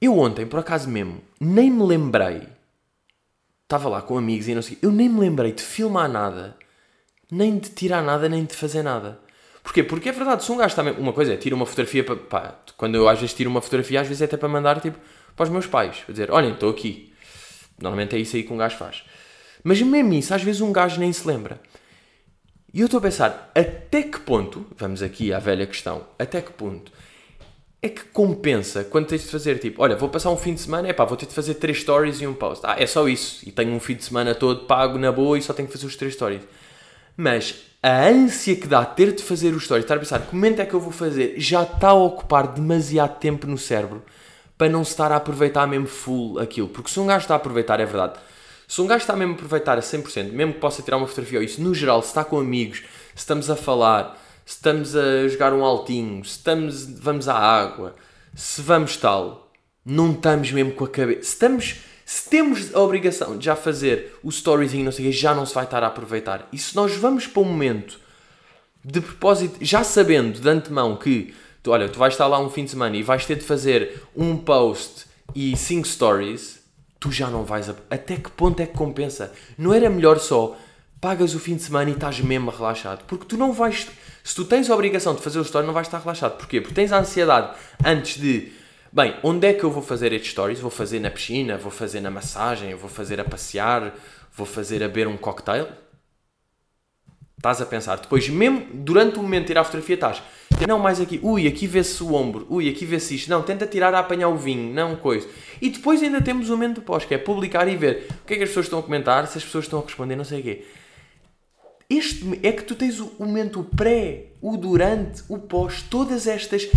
eu 0.00 0.18
ontem, 0.18 0.46
por 0.46 0.58
acaso 0.60 0.88
mesmo, 0.88 1.20
nem 1.40 1.70
me 1.70 1.84
lembrei, 1.84 2.42
estava 3.62 3.88
lá 3.88 4.02
com 4.02 4.18
amigos 4.18 4.48
e 4.48 4.54
não 4.54 4.62
sei, 4.62 4.78
eu 4.82 4.90
nem 4.90 5.08
me 5.08 5.20
lembrei 5.20 5.52
de 5.52 5.62
filmar 5.62 6.08
nada, 6.08 6.56
nem 7.30 7.58
de 7.58 7.70
tirar 7.70 8.02
nada, 8.02 8.28
nem 8.28 8.44
de 8.44 8.54
fazer 8.54 8.82
nada. 8.82 9.20
Porquê? 9.62 9.84
Porque 9.84 10.08
é 10.08 10.12
verdade, 10.12 10.42
se 10.42 10.50
um 10.50 10.56
gajo 10.56 10.82
mesmo, 10.82 11.00
uma 11.00 11.12
coisa 11.12 11.34
é, 11.34 11.36
tira 11.36 11.54
uma 11.54 11.66
fotografia 11.66 12.02
para, 12.02 12.16
pá, 12.16 12.54
quando 12.76 12.96
eu 12.96 13.08
às 13.08 13.20
vezes 13.20 13.34
tiro 13.34 13.50
uma 13.50 13.60
fotografia, 13.60 14.00
às 14.00 14.08
vezes 14.08 14.22
é 14.22 14.24
até 14.24 14.36
para 14.36 14.48
mandar, 14.48 14.80
tipo, 14.80 14.98
para 15.36 15.44
os 15.44 15.50
meus 15.50 15.66
pais, 15.66 16.02
a 16.08 16.12
dizer, 16.12 16.30
olhem, 16.30 16.52
estou 16.52 16.70
aqui. 16.70 17.09
Normalmente 17.80 18.16
é 18.16 18.18
isso 18.18 18.36
aí 18.36 18.42
que 18.42 18.52
um 18.52 18.56
gajo 18.56 18.76
faz. 18.76 19.02
Mas 19.62 19.80
mesmo 19.82 20.12
isso, 20.14 20.34
às 20.34 20.42
vezes 20.42 20.60
um 20.60 20.72
gajo 20.72 21.00
nem 21.00 21.12
se 21.12 21.26
lembra. 21.26 21.60
E 22.72 22.80
eu 22.80 22.86
estou 22.86 22.98
a 22.98 23.02
pensar, 23.02 23.50
até 23.54 24.02
que 24.02 24.20
ponto, 24.20 24.66
vamos 24.76 25.02
aqui 25.02 25.32
à 25.32 25.38
velha 25.38 25.66
questão, 25.66 26.06
até 26.18 26.40
que 26.40 26.52
ponto 26.52 26.92
é 27.82 27.88
que 27.88 28.04
compensa 28.04 28.84
quando 28.84 29.06
tens 29.06 29.22
de 29.22 29.28
fazer 29.28 29.58
tipo, 29.58 29.82
olha, 29.82 29.96
vou 29.96 30.08
passar 30.08 30.30
um 30.30 30.36
fim 30.36 30.52
de 30.52 30.60
semana, 30.60 30.88
é 30.88 30.92
pá, 30.92 31.04
vou 31.04 31.16
ter 31.16 31.26
de 31.26 31.32
fazer 31.32 31.54
três 31.54 31.80
stories 31.80 32.20
e 32.20 32.26
um 32.26 32.34
post. 32.34 32.64
Ah, 32.66 32.76
é 32.78 32.86
só 32.86 33.08
isso. 33.08 33.40
E 33.46 33.50
tenho 33.50 33.72
um 33.72 33.80
fim 33.80 33.94
de 33.94 34.04
semana 34.04 34.34
todo 34.34 34.66
pago 34.66 34.98
na 34.98 35.10
boa 35.10 35.38
e 35.38 35.42
só 35.42 35.54
tenho 35.54 35.66
que 35.66 35.72
fazer 35.72 35.86
os 35.86 35.96
três 35.96 36.12
stories. 36.12 36.42
Mas 37.16 37.54
a 37.82 38.08
ânsia 38.08 38.54
que 38.54 38.66
dá 38.66 38.84
ter 38.84 39.12
de 39.12 39.22
fazer 39.22 39.54
os 39.54 39.64
stories, 39.64 39.84
estar 39.84 39.96
a 39.96 39.98
pensar 39.98 40.20
que 40.20 40.34
momento 40.34 40.60
é 40.60 40.66
que 40.66 40.74
eu 40.74 40.80
vou 40.80 40.92
fazer, 40.92 41.34
já 41.38 41.62
está 41.62 41.88
a 41.88 41.94
ocupar 41.94 42.48
demasiado 42.48 43.18
tempo 43.18 43.46
no 43.46 43.56
cérebro 43.56 44.02
para 44.60 44.68
não 44.68 44.84
se 44.84 44.90
estar 44.90 45.10
a 45.10 45.16
aproveitar 45.16 45.66
mesmo 45.66 45.86
full 45.86 46.38
aquilo. 46.38 46.68
Porque 46.68 46.90
se 46.90 47.00
um 47.00 47.06
gajo 47.06 47.24
está 47.24 47.32
a 47.32 47.38
aproveitar, 47.38 47.80
é 47.80 47.86
verdade. 47.86 48.20
Se 48.68 48.78
um 48.82 48.86
gajo 48.86 49.00
está 49.00 49.16
mesmo 49.16 49.32
a 49.32 49.36
aproveitar 49.36 49.78
a 49.78 49.80
100%, 49.80 50.32
mesmo 50.32 50.52
que 50.52 50.60
possa 50.60 50.82
tirar 50.82 50.98
uma 50.98 51.06
fotografia 51.06 51.38
ou 51.38 51.42
isso, 51.42 51.62
no 51.62 51.74
geral, 51.74 52.02
se 52.02 52.08
está 52.08 52.22
com 52.22 52.38
amigos, 52.38 52.80
se 53.14 53.20
estamos 53.20 53.48
a 53.48 53.56
falar, 53.56 54.22
se 54.44 54.56
estamos 54.56 54.94
a 54.94 55.26
jogar 55.28 55.54
um 55.54 55.64
altinho, 55.64 56.22
se 56.26 56.32
estamos, 56.32 56.84
vamos 57.00 57.26
à 57.26 57.38
água, 57.38 57.94
se 58.34 58.60
vamos 58.60 58.98
tal, 58.98 59.50
não 59.82 60.12
estamos 60.12 60.52
mesmo 60.52 60.72
com 60.72 60.84
a 60.84 60.88
cabeça. 60.90 61.22
Se, 61.22 61.30
estamos, 61.30 61.76
se 62.04 62.28
temos 62.28 62.74
a 62.74 62.80
obrigação 62.80 63.38
de 63.38 63.46
já 63.46 63.56
fazer 63.56 64.14
o 64.22 64.28
storyzinho, 64.28 64.84
não 64.84 64.92
sei 64.92 65.06
o 65.06 65.08
quê, 65.08 65.16
já 65.16 65.34
não 65.34 65.46
se 65.46 65.54
vai 65.54 65.64
estar 65.64 65.82
a 65.82 65.86
aproveitar. 65.86 66.46
E 66.52 66.58
se 66.58 66.76
nós 66.76 66.94
vamos 66.94 67.26
para 67.26 67.40
um 67.40 67.46
momento 67.46 67.98
de 68.84 69.00
propósito, 69.00 69.56
já 69.62 69.82
sabendo 69.82 70.38
de 70.38 70.46
antemão 70.46 70.96
que, 70.96 71.34
tu, 71.62 71.70
olha, 71.70 71.88
tu 71.88 71.98
vais 71.98 72.14
estar 72.14 72.26
lá 72.26 72.38
um 72.38 72.50
fim 72.50 72.64
de 72.64 72.70
semana 72.70 72.96
e 72.96 73.02
vais 73.02 73.24
ter 73.26 73.36
de 73.36 73.44
fazer 73.44 74.02
um 74.16 74.36
post 74.36 75.06
e 75.34 75.56
cinco 75.56 75.86
stories, 75.86 76.60
tu 76.98 77.10
já 77.10 77.28
não 77.28 77.44
vais. 77.44 77.68
A... 77.68 77.74
Até 77.90 78.16
que 78.16 78.30
ponto 78.30 78.60
é 78.60 78.66
que 78.66 78.76
compensa? 78.76 79.32
Não 79.56 79.72
era 79.72 79.88
melhor 79.88 80.18
só 80.18 80.56
pagas 81.00 81.34
o 81.34 81.38
fim 81.38 81.56
de 81.56 81.62
semana 81.62 81.90
e 81.90 81.94
estás 81.94 82.20
mesmo 82.20 82.50
relaxado? 82.50 83.04
Porque 83.06 83.24
tu 83.24 83.36
não 83.36 83.52
vais. 83.52 83.88
Se 84.22 84.34
tu 84.34 84.44
tens 84.44 84.68
a 84.68 84.74
obrigação 84.74 85.14
de 85.14 85.22
fazer 85.22 85.38
o 85.38 85.42
story, 85.42 85.66
não 85.66 85.72
vais 85.72 85.86
estar 85.86 85.98
relaxado. 85.98 86.36
Porquê? 86.36 86.60
Porque 86.60 86.74
tens 86.74 86.92
a 86.92 86.98
ansiedade 86.98 87.56
antes 87.84 88.20
de. 88.20 88.52
Bem, 88.92 89.14
onde 89.22 89.46
é 89.46 89.54
que 89.54 89.62
eu 89.62 89.70
vou 89.70 89.82
fazer 89.82 90.12
estes 90.12 90.32
stories? 90.32 90.58
Vou 90.60 90.70
fazer 90.70 90.98
na 90.98 91.10
piscina, 91.10 91.56
vou 91.56 91.70
fazer 91.70 92.00
na 92.00 92.10
massagem, 92.10 92.74
vou 92.74 92.90
fazer 92.90 93.20
a 93.20 93.24
passear, 93.24 93.94
vou 94.36 94.46
fazer 94.46 94.82
a 94.82 94.88
beber 94.88 95.06
um 95.06 95.16
cocktail? 95.16 95.68
Estás 97.40 97.58
a 97.62 97.64
pensar. 97.64 97.96
Depois, 97.96 98.28
mesmo 98.28 98.66
durante 98.74 99.18
o 99.18 99.22
momento 99.22 99.44
de 99.44 99.46
tirar 99.46 99.62
a 99.62 99.64
fotografia, 99.64 99.94
estás. 99.94 100.22
Não, 100.68 100.78
mais 100.78 101.00
aqui. 101.00 101.18
Ui, 101.22 101.48
aqui 101.48 101.66
vê-se 101.66 102.02
o 102.02 102.12
ombro. 102.12 102.46
Ui, 102.50 102.68
aqui 102.68 102.84
vê-se 102.84 103.14
isto. 103.14 103.30
Não, 103.30 103.42
tenta 103.42 103.66
tirar 103.66 103.94
a 103.94 104.00
apanhar 104.00 104.28
o 104.28 104.36
vinho. 104.36 104.74
Não, 104.74 104.94
coisa. 104.94 105.26
E 105.58 105.70
depois 105.70 106.02
ainda 106.02 106.20
temos 106.20 106.50
o 106.50 106.52
momento 106.52 106.80
de 106.80 106.80
pós, 106.82 107.06
que 107.06 107.14
é 107.14 107.18
publicar 107.18 107.66
e 107.66 107.76
ver 107.76 108.08
o 108.10 108.26
que 108.26 108.34
é 108.34 108.36
que 108.36 108.42
as 108.42 108.50
pessoas 108.50 108.66
estão 108.66 108.80
a 108.80 108.82
comentar, 108.82 109.26
se 109.26 109.38
as 109.38 109.44
pessoas 109.44 109.64
estão 109.64 109.78
a 109.78 109.82
responder, 109.82 110.16
não 110.16 110.24
sei 110.24 110.40
o 110.40 110.42
quê. 110.42 110.64
Este 111.88 112.38
é 112.42 112.52
que 112.52 112.62
tu 112.62 112.74
tens 112.74 113.00
o 113.00 113.10
momento 113.18 113.64
pré, 113.74 114.26
o 114.42 114.58
durante, 114.58 115.22
o 115.26 115.38
pós, 115.38 115.80
todas 115.80 116.26
estas 116.26 116.68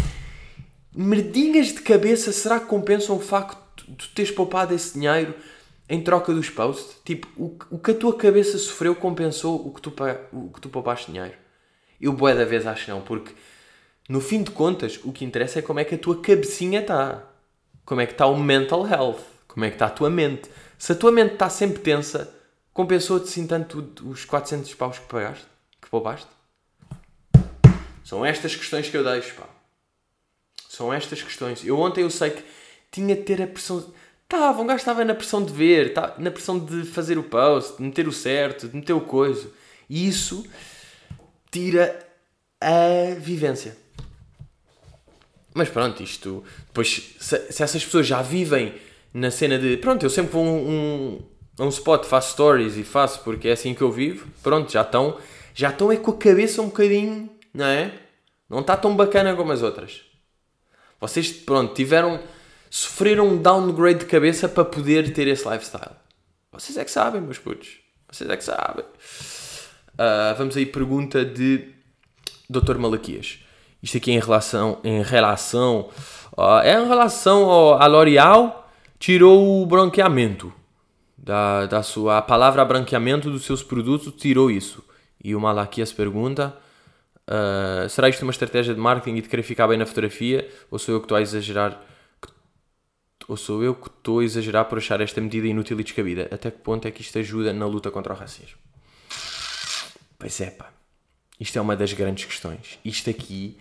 merdinhas 0.95 1.67
de 1.67 1.82
cabeça, 1.82 2.32
será 2.32 2.62
que 2.62 2.67
compensam 2.67 3.17
o 3.17 3.19
facto 3.19 3.84
de 3.86 3.95
tu 3.95 4.10
teres 4.15 4.32
poupado 4.32 4.73
esse 4.73 4.93
dinheiro 4.93 5.36
em 5.89 6.02
troca 6.02 6.34
dos 6.34 6.50
posts? 6.50 6.98
Tipo, 7.04 7.28
o, 7.38 7.58
o 7.72 7.80
que 7.80 7.91
a 7.91 7.96
tua 7.96 8.15
cabeça 8.15 8.58
sofreu 8.58 8.96
compensou 8.96 9.67
o 9.67 9.74
que 9.74 9.82
tu, 9.82 9.93
o 10.32 10.50
que 10.50 10.62
tu 10.62 10.69
poupaste 10.69 11.12
dinheiro? 11.12 11.36
Eu, 12.00 12.13
boé 12.13 12.36
da 12.36 12.46
vez, 12.46 12.65
acho 12.67 12.89
não, 12.89 13.02
porque 13.02 13.34
no 14.10 14.19
fim 14.19 14.43
de 14.43 14.52
contas, 14.52 15.00
o 15.04 15.12
que 15.12 15.24
interessa 15.24 15.60
é 15.60 15.62
como 15.62 15.80
é 15.80 15.86
que 15.86 15.96
a 15.96 15.98
tua 15.98 16.22
cabecinha 16.22 16.82
está. 16.82 17.24
Como 17.86 18.02
é 18.02 18.06
que 18.06 18.12
está 18.13 18.26
o 18.26 18.38
mental 18.38 18.86
health. 18.88 19.22
Como 19.48 19.65
é 19.65 19.69
que 19.69 19.76
está 19.76 19.86
a 19.86 19.89
tua 19.89 20.10
mente. 20.10 20.50
Se 20.78 20.91
a 20.91 20.96
tua 20.96 21.12
mente 21.12 21.34
está 21.34 21.50
sempre 21.50 21.80
tensa, 21.80 22.34
compensou-te 22.74 23.30
sim 23.30 23.48
tanto 23.48 23.93
os 24.04 24.26
400 24.26 24.74
paus 24.76 25.00
que 25.00 25.06
pagaste? 25.06 25.46
Que 25.82 25.89
poupaste? 25.89 26.28
São 28.04 28.26
estas 28.26 28.56
questões 28.56 28.89
que 28.89 28.98
eu 28.98 29.04
deixo, 29.04 29.36
pá. 29.36 29.48
São 30.67 30.91
estas 30.91 31.22
questões. 31.22 31.65
Eu 31.65 31.80
ontem 31.80 32.02
eu 32.02 32.10
sei 32.10 32.32
que 32.32 32.43
tinha 32.91 33.15
de 33.15 33.24
ter 33.24 33.41
a 33.41 33.48
pressão. 33.48 33.93
Estava, 34.34 34.62
um 34.63 34.65
gajo 34.65 34.80
estava 34.80 35.06
na 35.06 35.13
pressão 35.13 35.46
de 35.46 35.54
ver, 35.54 35.93
na 36.17 36.32
pressão 36.32 36.58
de 36.58 36.86
fazer 36.86 37.19
o 37.19 37.24
post, 37.24 37.78
de 37.78 37.84
meter 37.84 38.08
o 38.08 38.12
certo, 38.12 38.67
de 38.67 38.76
meter 38.76 38.93
o 38.93 39.02
coisa. 39.02 39.48
E 39.88 40.08
isso 40.08 40.43
tira 41.52 42.00
a 42.60 43.13
vivência. 43.19 43.78
Mas 45.54 45.69
pronto, 45.69 46.02
isto. 46.02 46.43
Depois, 46.65 47.15
se, 47.19 47.52
se 47.52 47.62
essas 47.62 47.86
pessoas 47.86 48.08
já 48.08 48.24
vivem 48.24 48.74
na 49.13 49.30
cena 49.30 49.60
de. 49.60 49.78
Pronto, 49.78 50.04
eu 50.04 50.10
sempre 50.10 50.32
vou 50.32 50.43
a 50.43 50.50
um, 50.50 51.19
um, 51.60 51.65
um 51.65 51.69
spot, 51.69 52.06
faço 52.06 52.32
stories 52.32 52.76
e 52.76 52.84
faço 52.84 53.19
porque 53.19 53.50
é 53.50 53.52
assim 53.52 53.76
que 53.76 53.84
eu 53.84 53.91
vivo. 53.91 54.28
Pronto, 54.41 54.72
já 54.72 54.82
estão. 54.82 55.15
Já 55.54 55.69
estão 55.69 55.91
é 55.91 55.98
com 55.98 56.10
a 56.10 56.17
cabeça 56.17 56.60
um 56.60 56.69
bocadinho. 56.69 57.30
Não 57.54 57.65
é? 57.65 57.93
Não 58.50 58.62
está 58.62 58.76
tão 58.76 58.96
bacana 58.96 59.36
como 59.36 59.52
as 59.52 59.62
outras. 59.62 60.02
Vocês, 61.00 61.32
pronto, 61.32 61.76
tiveram. 61.76 62.19
Sofreram 62.75 63.27
um 63.27 63.38
downgrade 63.39 63.99
de 63.99 64.05
cabeça 64.05 64.49
para 64.49 64.65
poder 64.65 65.13
ter 65.13 65.27
esse 65.27 65.47
lifestyle. 65.47 65.95
Vocês 66.51 66.75
é 66.75 66.83
que 66.83 66.89
sabem, 66.89 67.21
meus 67.21 67.38
putos. 67.38 67.77
Vocês 68.12 68.27
é 68.27 68.36
que 68.36 68.43
sabem. 68.43 68.83
Ah, 69.95 70.33
vamos 70.36 70.57
aí, 70.57 70.65
pergunta 70.65 71.23
de 71.23 71.67
Dr. 72.49 72.77
Malaquias. 72.79 73.39
Isto 73.81 73.97
aqui 73.97 74.12
em 74.12 74.19
relação, 74.19 74.79
em 74.83 75.03
relação 75.03 75.91
Uh, 76.38 76.65
em 76.65 76.88
relação 76.88 77.45
ao, 77.49 77.81
a 77.81 77.86
L'Oréal, 77.86 78.67
tirou 78.97 79.62
o 79.62 79.65
branqueamento. 79.65 80.51
Da, 81.15 81.67
da 81.67 81.81
sua, 81.81 82.17
a 82.17 82.21
palavra 82.21 82.65
branqueamento 82.65 83.29
dos 83.29 83.45
seus 83.45 83.63
produtos 83.63 84.13
tirou 84.17 84.51
isso. 84.51 84.83
E 85.23 85.36
o 85.36 85.39
Malaquias 85.39 85.93
pergunta: 85.93 86.53
uh, 87.29 87.88
será 87.88 88.09
isto 88.09 88.23
uma 88.23 88.31
estratégia 88.31 88.73
de 88.73 88.79
marketing 88.79 89.17
e 89.17 89.21
de 89.21 89.29
querer 89.29 89.43
ficar 89.43 89.67
bem 89.67 89.77
na 89.77 89.86
fotografia? 89.86 90.49
Ou 90.69 90.79
sou 90.79 90.95
eu 90.95 90.99
que 90.99 91.05
estou 91.05 91.17
a 91.17 91.21
exagerar? 91.21 91.79
Ou 93.27 93.38
sou 93.38 93.63
eu 93.63 93.73
que 93.73 93.88
estou 93.88 94.19
a 94.19 94.23
exagerar 94.23 94.65
por 94.65 94.77
achar 94.77 94.99
esta 95.01 95.21
medida 95.21 95.47
inútil 95.47 95.79
e 95.79 95.83
descabida? 95.83 96.27
Até 96.31 96.51
que 96.51 96.59
ponto 96.59 96.88
é 96.88 96.91
que 96.91 97.01
isto 97.01 97.17
ajuda 97.17 97.53
na 97.53 97.65
luta 97.65 97.89
contra 97.89 98.13
o 98.13 98.17
racismo? 98.17 98.57
Pois 100.17 100.39
é, 100.41 100.49
pá. 100.49 100.71
Isto 101.39 101.57
é 101.57 101.62
uma 101.62 101.75
das 101.75 101.93
grandes 101.93 102.25
questões. 102.25 102.79
Isto 102.83 103.09
aqui 103.09 103.57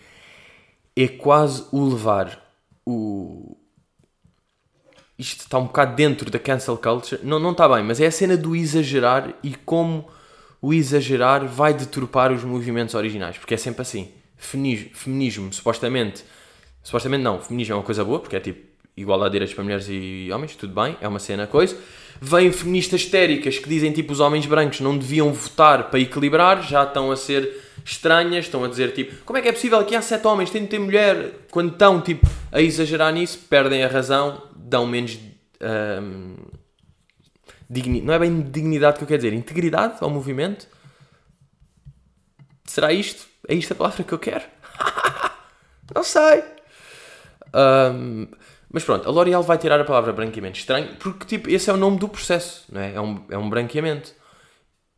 é 0.96 1.08
quase 1.08 1.64
o 1.72 1.88
levar 1.88 2.40
o. 2.86 3.56
Isto 5.18 5.40
está 5.42 5.58
um 5.58 5.66
bocado 5.66 5.94
dentro 5.94 6.30
da 6.30 6.38
cancel 6.38 6.76
culture. 6.76 7.20
Não, 7.24 7.38
não 7.38 7.52
está 7.52 7.68
bem, 7.68 7.82
mas 7.82 8.00
é 8.00 8.06
a 8.06 8.10
cena 8.10 8.36
do 8.36 8.56
exagerar 8.56 9.34
e 9.42 9.54
como 9.54 10.08
o 10.60 10.72
exagerar 10.72 11.46
vai 11.46 11.72
deturpar 11.74 12.32
os 12.32 12.44
movimentos 12.44 12.94
originais. 12.94 13.38
Porque 13.38 13.54
é 13.54 13.56
sempre 13.56 13.82
assim. 13.82 14.12
Feminismo, 14.36 14.90
feminismo 14.94 15.52
supostamente. 15.52 16.24
Supostamente 16.82 17.22
não. 17.22 17.40
Feminismo 17.40 17.74
é 17.74 17.76
uma 17.76 17.84
coisa 17.84 18.04
boa, 18.04 18.20
porque 18.20 18.36
é 18.36 18.40
tipo 18.40 18.71
igualdade 18.96 19.30
de 19.30 19.32
direitos 19.34 19.54
para 19.54 19.64
mulheres 19.64 19.86
e 19.88 20.28
homens, 20.32 20.54
tudo 20.54 20.74
bem, 20.74 20.96
é 21.00 21.08
uma 21.08 21.18
cena 21.18 21.46
coisa. 21.46 21.76
Vêm 22.20 22.52
feministas 22.52 23.00
histéricas 23.00 23.58
que 23.58 23.68
dizem 23.68 23.92
tipo 23.92 24.12
os 24.12 24.20
homens 24.20 24.46
brancos 24.46 24.80
não 24.80 24.96
deviam 24.96 25.32
votar 25.32 25.90
para 25.90 25.98
equilibrar, 25.98 26.62
já 26.62 26.84
estão 26.84 27.10
a 27.10 27.16
ser 27.16 27.62
estranhas, 27.84 28.44
estão 28.44 28.62
a 28.64 28.68
dizer 28.68 28.92
tipo, 28.92 29.24
como 29.24 29.38
é 29.38 29.42
que 29.42 29.48
é 29.48 29.52
possível 29.52 29.84
que 29.84 29.96
há 29.96 30.02
sete 30.02 30.26
homens, 30.26 30.50
tem 30.50 30.62
de 30.62 30.68
ter 30.68 30.78
mulher? 30.78 31.46
Quando 31.50 31.72
estão 31.72 32.00
tipo 32.00 32.26
a 32.52 32.60
exagerar 32.60 33.12
nisso, 33.12 33.38
perdem 33.48 33.82
a 33.82 33.88
razão, 33.88 34.42
dão 34.54 34.86
menos 34.86 35.18
hum, 36.00 36.36
dignidade, 37.68 38.06
não 38.06 38.14
é 38.14 38.18
bem 38.18 38.40
dignidade 38.42 38.98
que 38.98 39.04
eu 39.04 39.08
quero 39.08 39.22
dizer, 39.22 39.34
integridade 39.34 39.96
ao 40.00 40.10
movimento. 40.10 40.68
Será 42.64 42.92
isto? 42.92 43.26
É 43.48 43.54
isto 43.54 43.72
a 43.72 43.76
palavra 43.76 44.04
que 44.04 44.12
eu 44.12 44.18
quero? 44.18 44.44
não 45.94 46.04
sei. 46.04 46.44
Um, 47.54 48.28
mas 48.72 48.82
pronto, 48.82 49.06
a 49.06 49.12
L'Oréal 49.12 49.42
vai 49.42 49.58
tirar 49.58 49.78
a 49.78 49.84
palavra 49.84 50.12
branqueamento 50.12 50.58
estranho, 50.58 50.96
porque 50.96 51.26
tipo, 51.26 51.50
esse 51.50 51.68
é 51.68 51.72
o 51.72 51.76
nome 51.76 51.98
do 51.98 52.08
processo, 52.08 52.64
não 52.72 52.80
é? 52.80 52.94
É 52.94 53.00
um, 53.00 53.24
é 53.28 53.36
um 53.36 53.48
branqueamento. 53.50 54.14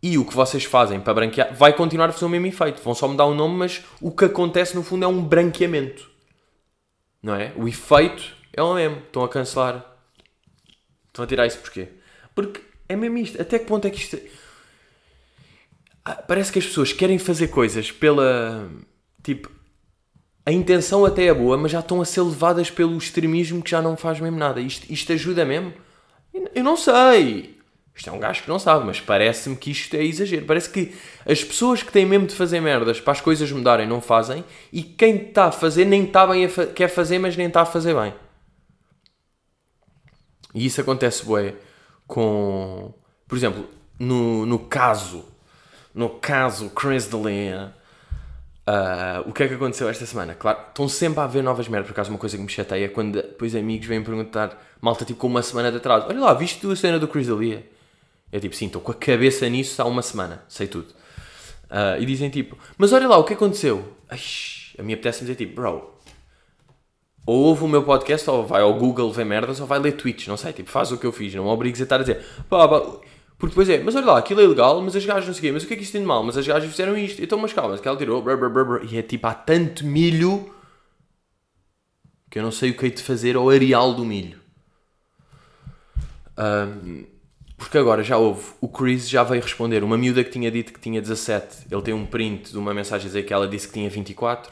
E 0.00 0.16
o 0.18 0.24
que 0.24 0.34
vocês 0.34 0.64
fazem 0.64 1.00
para 1.00 1.14
branquear 1.14 1.54
vai 1.54 1.72
continuar 1.72 2.10
a 2.10 2.12
fazer 2.12 2.26
o 2.26 2.28
mesmo 2.28 2.46
efeito. 2.46 2.82
Vão 2.82 2.94
só 2.94 3.08
mudar 3.08 3.24
o 3.24 3.34
nome, 3.34 3.56
mas 3.56 3.82
o 4.00 4.12
que 4.12 4.26
acontece 4.26 4.76
no 4.76 4.82
fundo 4.82 5.04
é 5.04 5.08
um 5.08 5.24
branqueamento. 5.24 6.10
Não 7.22 7.34
é? 7.34 7.54
O 7.56 7.66
efeito 7.66 8.36
é 8.52 8.62
o 8.62 8.74
mesmo. 8.74 8.98
Estão 8.98 9.24
a 9.24 9.28
cancelar. 9.30 9.82
Estão 11.06 11.24
a 11.24 11.26
tirar 11.26 11.46
isso 11.46 11.58
porquê? 11.58 11.88
Porque 12.34 12.60
é 12.86 12.94
mesmo 12.94 13.16
isto. 13.16 13.40
Até 13.40 13.58
que 13.58 13.64
ponto 13.64 13.86
é 13.86 13.90
que 13.90 13.96
isto. 13.96 14.18
Ah, 16.04 16.16
parece 16.16 16.52
que 16.52 16.58
as 16.58 16.66
pessoas 16.66 16.92
querem 16.92 17.18
fazer 17.18 17.48
coisas 17.48 17.90
pela. 17.90 18.68
Tipo, 19.22 19.50
a 20.46 20.52
intenção 20.52 21.04
até 21.04 21.24
é 21.26 21.34
boa, 21.34 21.56
mas 21.56 21.72
já 21.72 21.80
estão 21.80 22.00
a 22.00 22.04
ser 22.04 22.20
levadas 22.20 22.70
pelo 22.70 22.96
extremismo 22.98 23.62
que 23.62 23.70
já 23.70 23.80
não 23.80 23.96
faz 23.96 24.20
mesmo 24.20 24.38
nada. 24.38 24.60
Isto, 24.60 24.92
isto 24.92 25.12
ajuda 25.12 25.44
mesmo? 25.44 25.72
Eu 26.54 26.62
não 26.62 26.76
sei. 26.76 27.58
Isto 27.94 28.10
é 28.10 28.12
um 28.12 28.18
gajo 28.18 28.42
que 28.42 28.48
não 28.48 28.58
sabe, 28.58 28.84
mas 28.84 29.00
parece-me 29.00 29.56
que 29.56 29.70
isto 29.70 29.94
é 29.94 30.02
exagero. 30.02 30.44
Parece 30.44 30.68
que 30.68 30.94
as 31.24 31.42
pessoas 31.44 31.82
que 31.82 31.92
têm 31.92 32.04
mesmo 32.04 32.26
de 32.26 32.34
fazer 32.34 32.60
merdas 32.60 33.00
para 33.00 33.12
as 33.12 33.20
coisas 33.20 33.50
mudarem 33.52 33.86
não 33.86 34.00
fazem 34.00 34.44
e 34.72 34.82
quem 34.82 35.16
está 35.16 35.46
a 35.46 35.52
fazer 35.52 35.84
nem 35.84 36.04
está 36.04 36.26
bem 36.26 36.44
a 36.44 36.48
fa 36.48 36.66
quer 36.66 36.88
fazer, 36.88 37.18
mas 37.18 37.36
nem 37.36 37.46
está 37.46 37.62
a 37.62 37.66
fazer 37.66 37.94
bem. 37.94 38.12
E 40.52 40.66
isso 40.66 40.80
acontece, 40.80 41.24
bué, 41.24 41.54
com... 42.06 42.92
Por 43.26 43.36
exemplo, 43.36 43.66
no, 43.98 44.44
no 44.44 44.58
caso... 44.58 45.24
No 45.94 46.10
caso 46.10 46.70
Chris 46.70 47.06
D'Elia 47.06 47.72
Uh, 48.66 49.28
o 49.28 49.32
que 49.32 49.42
é 49.42 49.48
que 49.48 49.54
aconteceu 49.54 49.88
esta 49.88 50.06
semana? 50.06 50.34
Claro, 50.34 50.58
estão 50.68 50.88
sempre 50.88 51.20
a 51.20 51.24
haver 51.24 51.42
novas 51.42 51.68
merdas. 51.68 51.88
Por 51.88 51.92
acaso, 51.92 52.10
uma 52.10 52.18
coisa 52.18 52.36
que 52.36 52.42
me 52.42 52.48
chateia 52.48 52.86
é 52.86 52.88
quando 52.88 53.12
depois 53.14 53.54
amigos 53.54 53.86
vêm 53.86 54.02
perguntar, 54.02 54.58
malta 54.80 55.04
tipo 55.04 55.20
com 55.20 55.26
uma 55.26 55.42
semana 55.42 55.70
de 55.70 55.76
atraso: 55.76 56.06
Olha 56.08 56.20
lá, 56.20 56.34
viste 56.34 56.60
tu 56.60 56.70
a 56.70 56.76
cena 56.76 56.98
do 56.98 57.06
Chris 57.06 57.26
D'Elia? 57.26 57.68
É 58.32 58.40
tipo, 58.40 58.56
sim, 58.56 58.66
estou 58.66 58.80
com 58.80 58.90
a 58.90 58.94
cabeça 58.94 59.48
nisso 59.48 59.80
há 59.80 59.84
uma 59.84 60.02
semana, 60.02 60.42
sei 60.48 60.66
tudo. 60.66 60.88
Uh, 61.64 62.00
e 62.00 62.06
dizem 62.06 62.30
tipo, 62.30 62.58
mas 62.78 62.92
olha 62.92 63.06
lá, 63.06 63.18
o 63.18 63.24
que 63.24 63.34
aconteceu? 63.34 63.92
Ai, 64.08 64.18
a 64.78 64.82
mim 64.82 64.94
apetece-me 64.94 65.30
dizer 65.30 65.36
tipo, 65.36 65.54
bro, 65.54 65.94
ou 67.26 67.44
ouve 67.44 67.64
o 67.64 67.68
meu 67.68 67.82
podcast, 67.82 68.28
ou 68.28 68.46
vai 68.46 68.62
ao 68.62 68.74
Google 68.74 69.12
ver 69.12 69.24
merdas, 69.24 69.60
ou 69.60 69.66
vai 69.66 69.78
ler 69.78 69.92
tweets, 69.92 70.26
não 70.26 70.36
sei, 70.36 70.52
tipo, 70.52 70.70
faz 70.70 70.90
o 70.90 70.98
que 70.98 71.06
eu 71.06 71.12
fiz, 71.12 71.34
não 71.34 71.44
me 71.44 71.50
obrigues 71.50 71.80
a 71.80 71.84
estar 71.84 71.96
a 71.96 71.98
dizer, 72.00 72.24
pá, 72.48 72.68
pá, 72.68 72.82
porque 73.44 73.60
depois 73.60 73.68
é, 73.68 73.82
mas 73.82 73.94
olha 73.94 74.06
lá, 74.06 74.18
aquilo 74.18 74.40
é 74.40 74.44
ilegal, 74.44 74.80
mas 74.80 74.96
as 74.96 75.04
gajas 75.04 75.26
não 75.26 75.34
sei 75.34 75.50
o 75.50 75.52
mas 75.52 75.64
o 75.64 75.66
que 75.66 75.74
é 75.74 75.76
que 75.76 75.82
isto 75.82 75.92
tem 75.92 76.00
de 76.00 76.06
mal? 76.06 76.22
Mas 76.22 76.38
as 76.38 76.46
gajas 76.46 76.70
fizeram 76.70 76.96
isto, 76.96 77.22
então 77.22 77.38
mas 77.38 77.52
calma, 77.52 77.76
que 77.76 77.86
ela 77.86 77.96
tirou, 77.96 78.22
brr, 78.22 78.38
brr, 78.38 78.48
brr, 78.48 78.86
e 78.90 78.96
é 78.96 79.02
tipo, 79.02 79.26
há 79.26 79.34
tanto 79.34 79.84
milho 79.84 80.50
que 82.30 82.38
eu 82.38 82.42
não 82.42 82.50
sei 82.50 82.70
o 82.70 82.74
que 82.74 82.86
hei 82.86 82.90
de 82.90 83.02
fazer 83.02 83.36
ao 83.36 83.50
areal 83.50 83.92
do 83.92 84.02
milho. 84.02 84.40
Um, 86.38 87.04
porque 87.58 87.76
agora 87.76 88.02
já 88.02 88.16
houve, 88.16 88.42
o 88.62 88.68
Chris 88.68 89.08
já 89.08 89.22
veio 89.22 89.42
responder, 89.42 89.84
uma 89.84 89.98
miúda 89.98 90.24
que 90.24 90.30
tinha 90.30 90.50
dito 90.50 90.72
que 90.72 90.80
tinha 90.80 91.02
17, 91.02 91.66
ele 91.70 91.82
tem 91.82 91.92
um 91.92 92.06
print 92.06 92.50
de 92.50 92.56
uma 92.56 92.72
mensagem 92.72 93.04
a 93.04 93.08
dizer 93.08 93.24
que 93.24 93.32
ela 93.34 93.46
disse 93.46 93.68
que 93.68 93.74
tinha 93.74 93.90
24. 93.90 94.50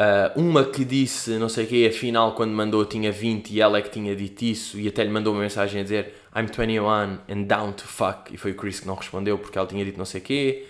Uh, 0.00 0.40
uma 0.40 0.64
que 0.64 0.84
disse, 0.84 1.30
não 1.38 1.48
sei 1.48 1.64
o 1.64 1.66
quê, 1.66 1.90
afinal 1.92 2.32
quando 2.36 2.52
mandou 2.52 2.84
tinha 2.84 3.10
20 3.10 3.50
e 3.50 3.60
ela 3.60 3.78
é 3.78 3.82
que 3.82 3.90
tinha 3.90 4.14
dito 4.14 4.44
isso 4.44 4.78
e 4.78 4.86
até 4.86 5.02
lhe 5.02 5.10
mandou 5.10 5.32
uma 5.32 5.42
mensagem 5.42 5.80
a 5.80 5.82
dizer 5.82 6.14
I'm 6.32 6.46
21 6.46 6.88
and 7.28 7.42
down 7.48 7.72
to 7.72 7.84
fuck. 7.84 8.32
E 8.32 8.36
foi 8.36 8.52
o 8.52 8.54
Chris 8.54 8.78
que 8.78 8.86
não 8.86 8.94
respondeu 8.94 9.36
porque 9.38 9.58
ela 9.58 9.66
tinha 9.66 9.84
dito 9.84 9.98
não 9.98 10.04
sei 10.04 10.20
o 10.20 10.24
quê. 10.24 10.68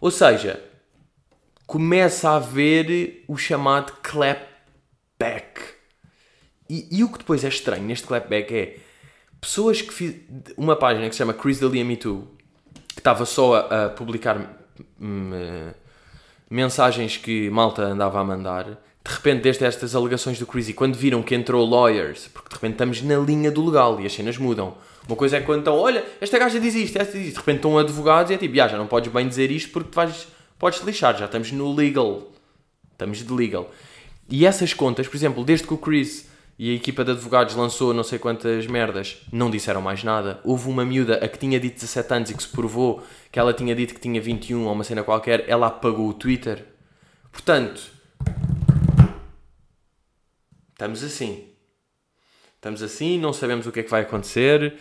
Ou 0.00 0.10
seja, 0.10 0.62
começa 1.66 2.28
a 2.28 2.36
haver 2.36 3.24
o 3.26 3.38
chamado 3.38 3.94
clapback. 4.02 5.62
E, 6.68 6.98
e 6.98 7.02
o 7.02 7.08
que 7.10 7.18
depois 7.18 7.44
é 7.44 7.48
estranho 7.48 7.84
neste 7.84 8.06
clapback 8.06 8.54
é 8.54 8.76
pessoas 9.40 9.80
que 9.80 9.94
fiz, 9.94 10.14
uma 10.58 10.76
página 10.76 11.08
que 11.08 11.14
se 11.14 11.18
chama 11.18 11.32
Chris 11.32 11.58
Delia 11.58 11.84
Me 11.84 11.96
Too 11.96 12.36
que 12.88 13.00
estava 13.00 13.24
só 13.24 13.54
a, 13.54 13.84
a 13.84 13.88
publicar 13.88 14.36
hum, 15.00 15.30
eh, 15.32 15.74
mensagens 16.50 17.16
que 17.16 17.50
malta 17.50 17.82
andava 17.82 18.20
a 18.20 18.24
mandar 18.24 18.64
de 18.64 19.14
repente 19.14 19.42
desde 19.42 19.64
estas 19.64 19.94
alegações 19.94 20.38
do 20.38 20.46
e 20.58 20.72
quando 20.72 20.96
viram 20.96 21.22
que 21.22 21.34
entrou 21.34 21.68
lawyers 21.68 22.28
porque 22.28 22.48
de 22.48 22.54
repente 22.54 22.72
estamos 22.72 23.02
na 23.02 23.16
linha 23.16 23.50
do 23.50 23.64
legal 23.64 24.00
e 24.00 24.06
as 24.06 24.12
cenas 24.12 24.36
mudam 24.36 24.74
uma 25.08 25.16
coisa 25.16 25.38
é 25.38 25.40
quando 25.40 25.60
estão, 25.60 25.74
olha, 25.74 26.04
esta 26.20 26.38
gaja 26.38 26.60
diz 26.60 26.74
isto, 26.74 26.98
esta 26.98 27.16
diz 27.16 27.28
isto. 27.28 27.36
De 27.36 27.40
repente 27.40 27.56
estão 27.56 27.78
advogados 27.78 28.30
e 28.30 28.34
é 28.34 28.36
tipo, 28.36 28.54
já 28.54 28.76
não 28.76 28.86
podes 28.86 29.10
bem 29.10 29.26
dizer 29.26 29.50
isto 29.50 29.70
porque 29.72 29.90
vais, 29.94 30.28
podes 30.58 30.82
lixar, 30.82 31.16
já 31.16 31.24
estamos 31.24 31.50
no 31.50 31.74
legal. 31.74 32.30
Estamos 32.92 33.24
de 33.24 33.32
legal. 33.32 33.72
E 34.28 34.44
essas 34.44 34.74
contas, 34.74 35.08
por 35.08 35.16
exemplo, 35.16 35.42
desde 35.44 35.66
que 35.66 35.72
o 35.72 35.78
Chris 35.78 36.28
e 36.58 36.72
a 36.72 36.74
equipa 36.74 37.04
de 37.04 37.12
advogados 37.12 37.54
lançou 37.54 37.94
não 37.94 38.02
sei 38.02 38.18
quantas 38.18 38.66
merdas, 38.66 39.18
não 39.30 39.48
disseram 39.48 39.80
mais 39.80 40.02
nada. 40.02 40.40
Houve 40.42 40.68
uma 40.68 40.84
miúda 40.84 41.24
a 41.24 41.28
que 41.28 41.38
tinha 41.38 41.60
dito 41.60 41.74
17 41.74 42.14
anos 42.14 42.30
e 42.30 42.34
que 42.34 42.42
se 42.42 42.48
provou 42.48 43.00
que 43.30 43.38
ela 43.38 43.54
tinha 43.54 43.76
dito 43.76 43.94
que 43.94 44.00
tinha 44.00 44.20
21 44.20 44.66
ou 44.66 44.72
uma 44.72 44.82
cena 44.82 45.04
qualquer, 45.04 45.48
ela 45.48 45.68
apagou 45.68 46.08
o 46.08 46.14
Twitter. 46.14 46.64
Portanto, 47.30 47.92
estamos 50.72 51.04
assim. 51.04 51.44
Estamos 52.56 52.82
assim, 52.82 53.20
não 53.20 53.32
sabemos 53.32 53.68
o 53.68 53.72
que 53.72 53.78
é 53.78 53.82
que 53.84 53.90
vai 53.90 54.02
acontecer. 54.02 54.76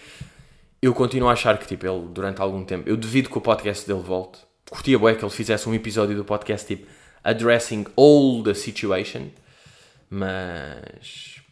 Eu 0.82 0.96
continuo 0.96 1.30
a 1.30 1.34
achar 1.34 1.60
que, 1.60 1.68
tipo, 1.68 1.86
ele, 1.86 2.08
durante 2.08 2.42
algum 2.42 2.66
tempo, 2.66 2.90
eu 2.90 2.98
devido 2.98 3.30
que 3.30 3.38
o 3.38 3.42
podcast 3.42 3.88
dele 3.88 4.02
volte. 4.02 4.40
Curtia 4.68 4.98
bem 4.98 5.16
que 5.16 5.24
ele 5.24 5.32
fizesse 5.32 5.70
um 5.70 5.76
episódio 5.76 6.16
do 6.16 6.26
podcast, 6.26 6.66
tipo, 6.66 6.88
addressing 7.24 7.86
all 7.96 8.42
the 8.44 8.56
situation. 8.56 9.30
Mas. 10.10 11.47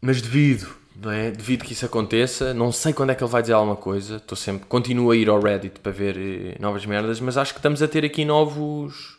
Mas 0.00 0.20
devido, 0.20 0.68
não 0.94 1.10
é? 1.10 1.30
Devido 1.30 1.64
que 1.64 1.72
isso 1.72 1.86
aconteça. 1.86 2.54
Não 2.54 2.70
sei 2.72 2.92
quando 2.92 3.10
é 3.10 3.14
que 3.14 3.22
ele 3.22 3.30
vai 3.30 3.42
dizer 3.42 3.54
alguma 3.54 3.76
coisa. 3.76 4.16
Estou 4.16 4.36
sempre. 4.36 4.66
Continuo 4.66 5.10
a 5.10 5.16
ir 5.16 5.28
ao 5.28 5.40
Reddit 5.40 5.80
para 5.80 5.92
ver 5.92 6.16
eh, 6.16 6.56
novas 6.60 6.84
merdas, 6.86 7.20
mas 7.20 7.36
acho 7.36 7.52
que 7.52 7.58
estamos 7.58 7.82
a 7.82 7.88
ter 7.88 8.04
aqui 8.04 8.24
novos. 8.24 9.16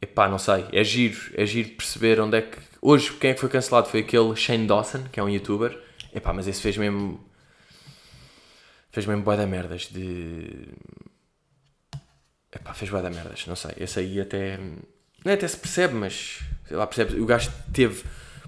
Epá, 0.00 0.28
não 0.28 0.38
sei. 0.38 0.64
É 0.72 0.84
giro. 0.84 1.18
É 1.34 1.44
giro 1.44 1.70
perceber 1.70 2.20
onde 2.20 2.38
é 2.38 2.42
que 2.42 2.58
Hoje, 2.88 3.12
quem 3.14 3.30
é 3.30 3.34
que 3.34 3.40
foi 3.40 3.48
cancelado 3.48 3.88
foi 3.88 3.98
aquele 3.98 4.36
Shane 4.36 4.64
Dawson, 4.64 5.02
que 5.10 5.18
é 5.18 5.22
um 5.22 5.28
youtuber. 5.28 5.76
Epá, 6.14 6.32
mas 6.32 6.46
esse 6.46 6.60
fez 6.60 6.76
mesmo. 6.76 7.18
Fez 8.92 9.04
mesmo 9.06 9.24
boa 9.24 9.36
da 9.36 9.44
merdas 9.44 9.88
de. 9.90 10.68
Epá, 12.54 12.72
fez 12.74 12.88
boa 12.88 13.02
da 13.02 13.10
merdas, 13.10 13.44
não 13.48 13.56
sei. 13.56 13.72
Esse 13.78 13.98
aí 13.98 14.20
até. 14.20 14.58
Não 15.24 15.32
é 15.32 15.34
até 15.34 15.48
se 15.48 15.56
percebe, 15.56 15.94
mas. 15.94 16.44
Sei 16.68 16.76
lá, 16.76 16.86
percebe. 16.86 17.20
O 17.20 17.26
gajo 17.26 17.50
teve. 17.72 18.04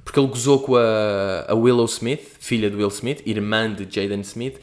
Porque 0.08 0.18
ele 0.18 0.28
gozou 0.28 0.58
com 0.60 0.74
a, 0.74 1.44
a 1.48 1.54
Willow 1.54 1.84
Smith, 1.84 2.38
filha 2.40 2.70
do 2.70 2.78
Will 2.78 2.88
Smith, 2.88 3.20
irmã 3.26 3.70
de 3.70 3.84
Jaden 3.84 4.22
Smith, 4.22 4.58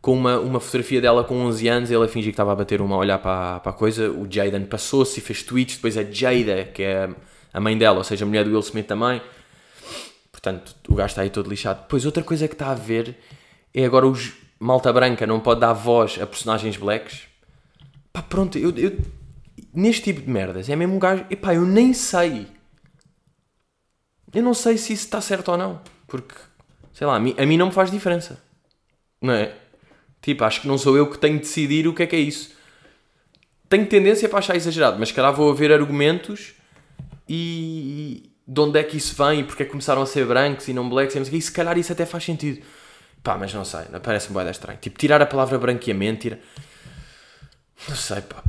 com 0.00 0.12
uma, 0.12 0.38
uma 0.38 0.60
fotografia 0.60 1.00
dela 1.00 1.24
com 1.24 1.34
11 1.34 1.66
anos, 1.66 1.90
ele 1.90 2.04
a 2.04 2.06
fingir 2.06 2.30
que 2.30 2.34
estava 2.34 2.52
a 2.52 2.54
bater 2.54 2.80
uma 2.80 2.96
olhar 2.96 3.18
para, 3.18 3.58
para 3.58 3.70
a 3.70 3.74
coisa, 3.74 4.08
o 4.08 4.24
Jaden 4.30 4.66
passou-se 4.66 5.18
e 5.18 5.20
fez 5.20 5.42
tweets, 5.42 5.74
depois 5.74 5.98
a 5.98 6.04
Jada, 6.04 6.66
que 6.72 6.84
é 6.84 7.10
a 7.52 7.58
mãe 7.58 7.76
dela, 7.76 7.98
ou 7.98 8.04
seja, 8.04 8.24
a 8.24 8.28
mulher 8.28 8.44
do 8.44 8.52
Will 8.52 8.60
Smith 8.60 8.86
também, 8.86 9.20
portanto, 10.30 10.76
o 10.88 10.94
gajo 10.94 11.08
está 11.08 11.22
aí 11.22 11.30
todo 11.30 11.50
lixado. 11.50 11.80
Depois, 11.82 12.06
outra 12.06 12.22
coisa 12.22 12.46
que 12.46 12.54
está 12.54 12.70
a 12.70 12.74
ver 12.76 13.18
é 13.74 13.84
agora 13.84 14.06
os 14.06 14.32
malta 14.60 14.92
branca 14.92 15.26
não 15.26 15.40
pode 15.40 15.58
dar 15.58 15.72
voz 15.72 16.20
a 16.22 16.26
personagens 16.26 16.76
blacks. 16.76 17.22
Pá, 18.12 18.22
pronto, 18.22 18.56
eu, 18.56 18.70
eu 18.78 18.96
neste 19.74 20.04
tipo 20.04 20.20
de 20.20 20.30
merdas, 20.30 20.68
é 20.68 20.76
mesmo 20.76 20.94
um 20.94 20.98
gajo, 21.00 21.26
epá, 21.28 21.52
eu 21.52 21.66
nem 21.66 21.92
sei. 21.92 22.46
Eu 24.34 24.42
não 24.42 24.54
sei 24.54 24.76
se 24.76 24.92
isso 24.92 25.04
está 25.04 25.20
certo 25.20 25.50
ou 25.50 25.56
não, 25.56 25.80
porque, 26.06 26.34
sei 26.92 27.06
lá, 27.06 27.16
a 27.16 27.20
mim, 27.20 27.34
a 27.38 27.46
mim 27.46 27.56
não 27.56 27.66
me 27.66 27.72
faz 27.72 27.90
diferença. 27.90 28.42
Não 29.20 29.32
é? 29.32 29.54
Tipo, 30.20 30.44
acho 30.44 30.62
que 30.62 30.68
não 30.68 30.76
sou 30.76 30.96
eu 30.96 31.08
que 31.08 31.18
tenho 31.18 31.34
de 31.34 31.40
decidir 31.40 31.86
o 31.86 31.94
que 31.94 32.02
é 32.02 32.06
que 32.06 32.16
é 32.16 32.18
isso. 32.18 32.52
Tenho 33.68 33.86
tendência 33.86 34.28
para 34.28 34.38
achar 34.38 34.56
exagerado, 34.56 34.98
mas 34.98 35.12
calhar 35.12 35.32
vou 35.34 35.50
haver 35.50 35.72
argumentos 35.72 36.54
e 37.28 38.30
de 38.46 38.60
onde 38.60 38.78
é 38.78 38.82
que 38.82 38.96
isso 38.96 39.14
vem 39.14 39.40
e 39.40 39.44
porque 39.44 39.62
é 39.62 39.66
que 39.66 39.72
começaram 39.72 40.02
a 40.02 40.06
ser 40.06 40.26
brancos 40.26 40.68
e 40.68 40.72
não 40.74 40.88
blacks 40.88 41.14
e 41.14 41.18
não 41.18 41.24
sei 41.24 41.38
e 41.38 41.42
se 41.42 41.52
calhar 41.52 41.76
isso 41.78 41.92
até 41.92 42.04
faz 42.04 42.24
sentido. 42.24 42.64
Pá, 43.22 43.38
mas 43.38 43.54
não 43.54 43.64
sei, 43.64 43.82
parece-me 44.02 44.36
bem 44.36 44.50
estranho. 44.50 44.78
Tipo, 44.78 44.98
tirar 44.98 45.22
a 45.22 45.26
palavra 45.26 45.58
branqueamento, 45.58 46.20
tira... 46.20 46.40
Não 47.88 47.96
sei, 47.96 48.20
pá. 48.20 48.42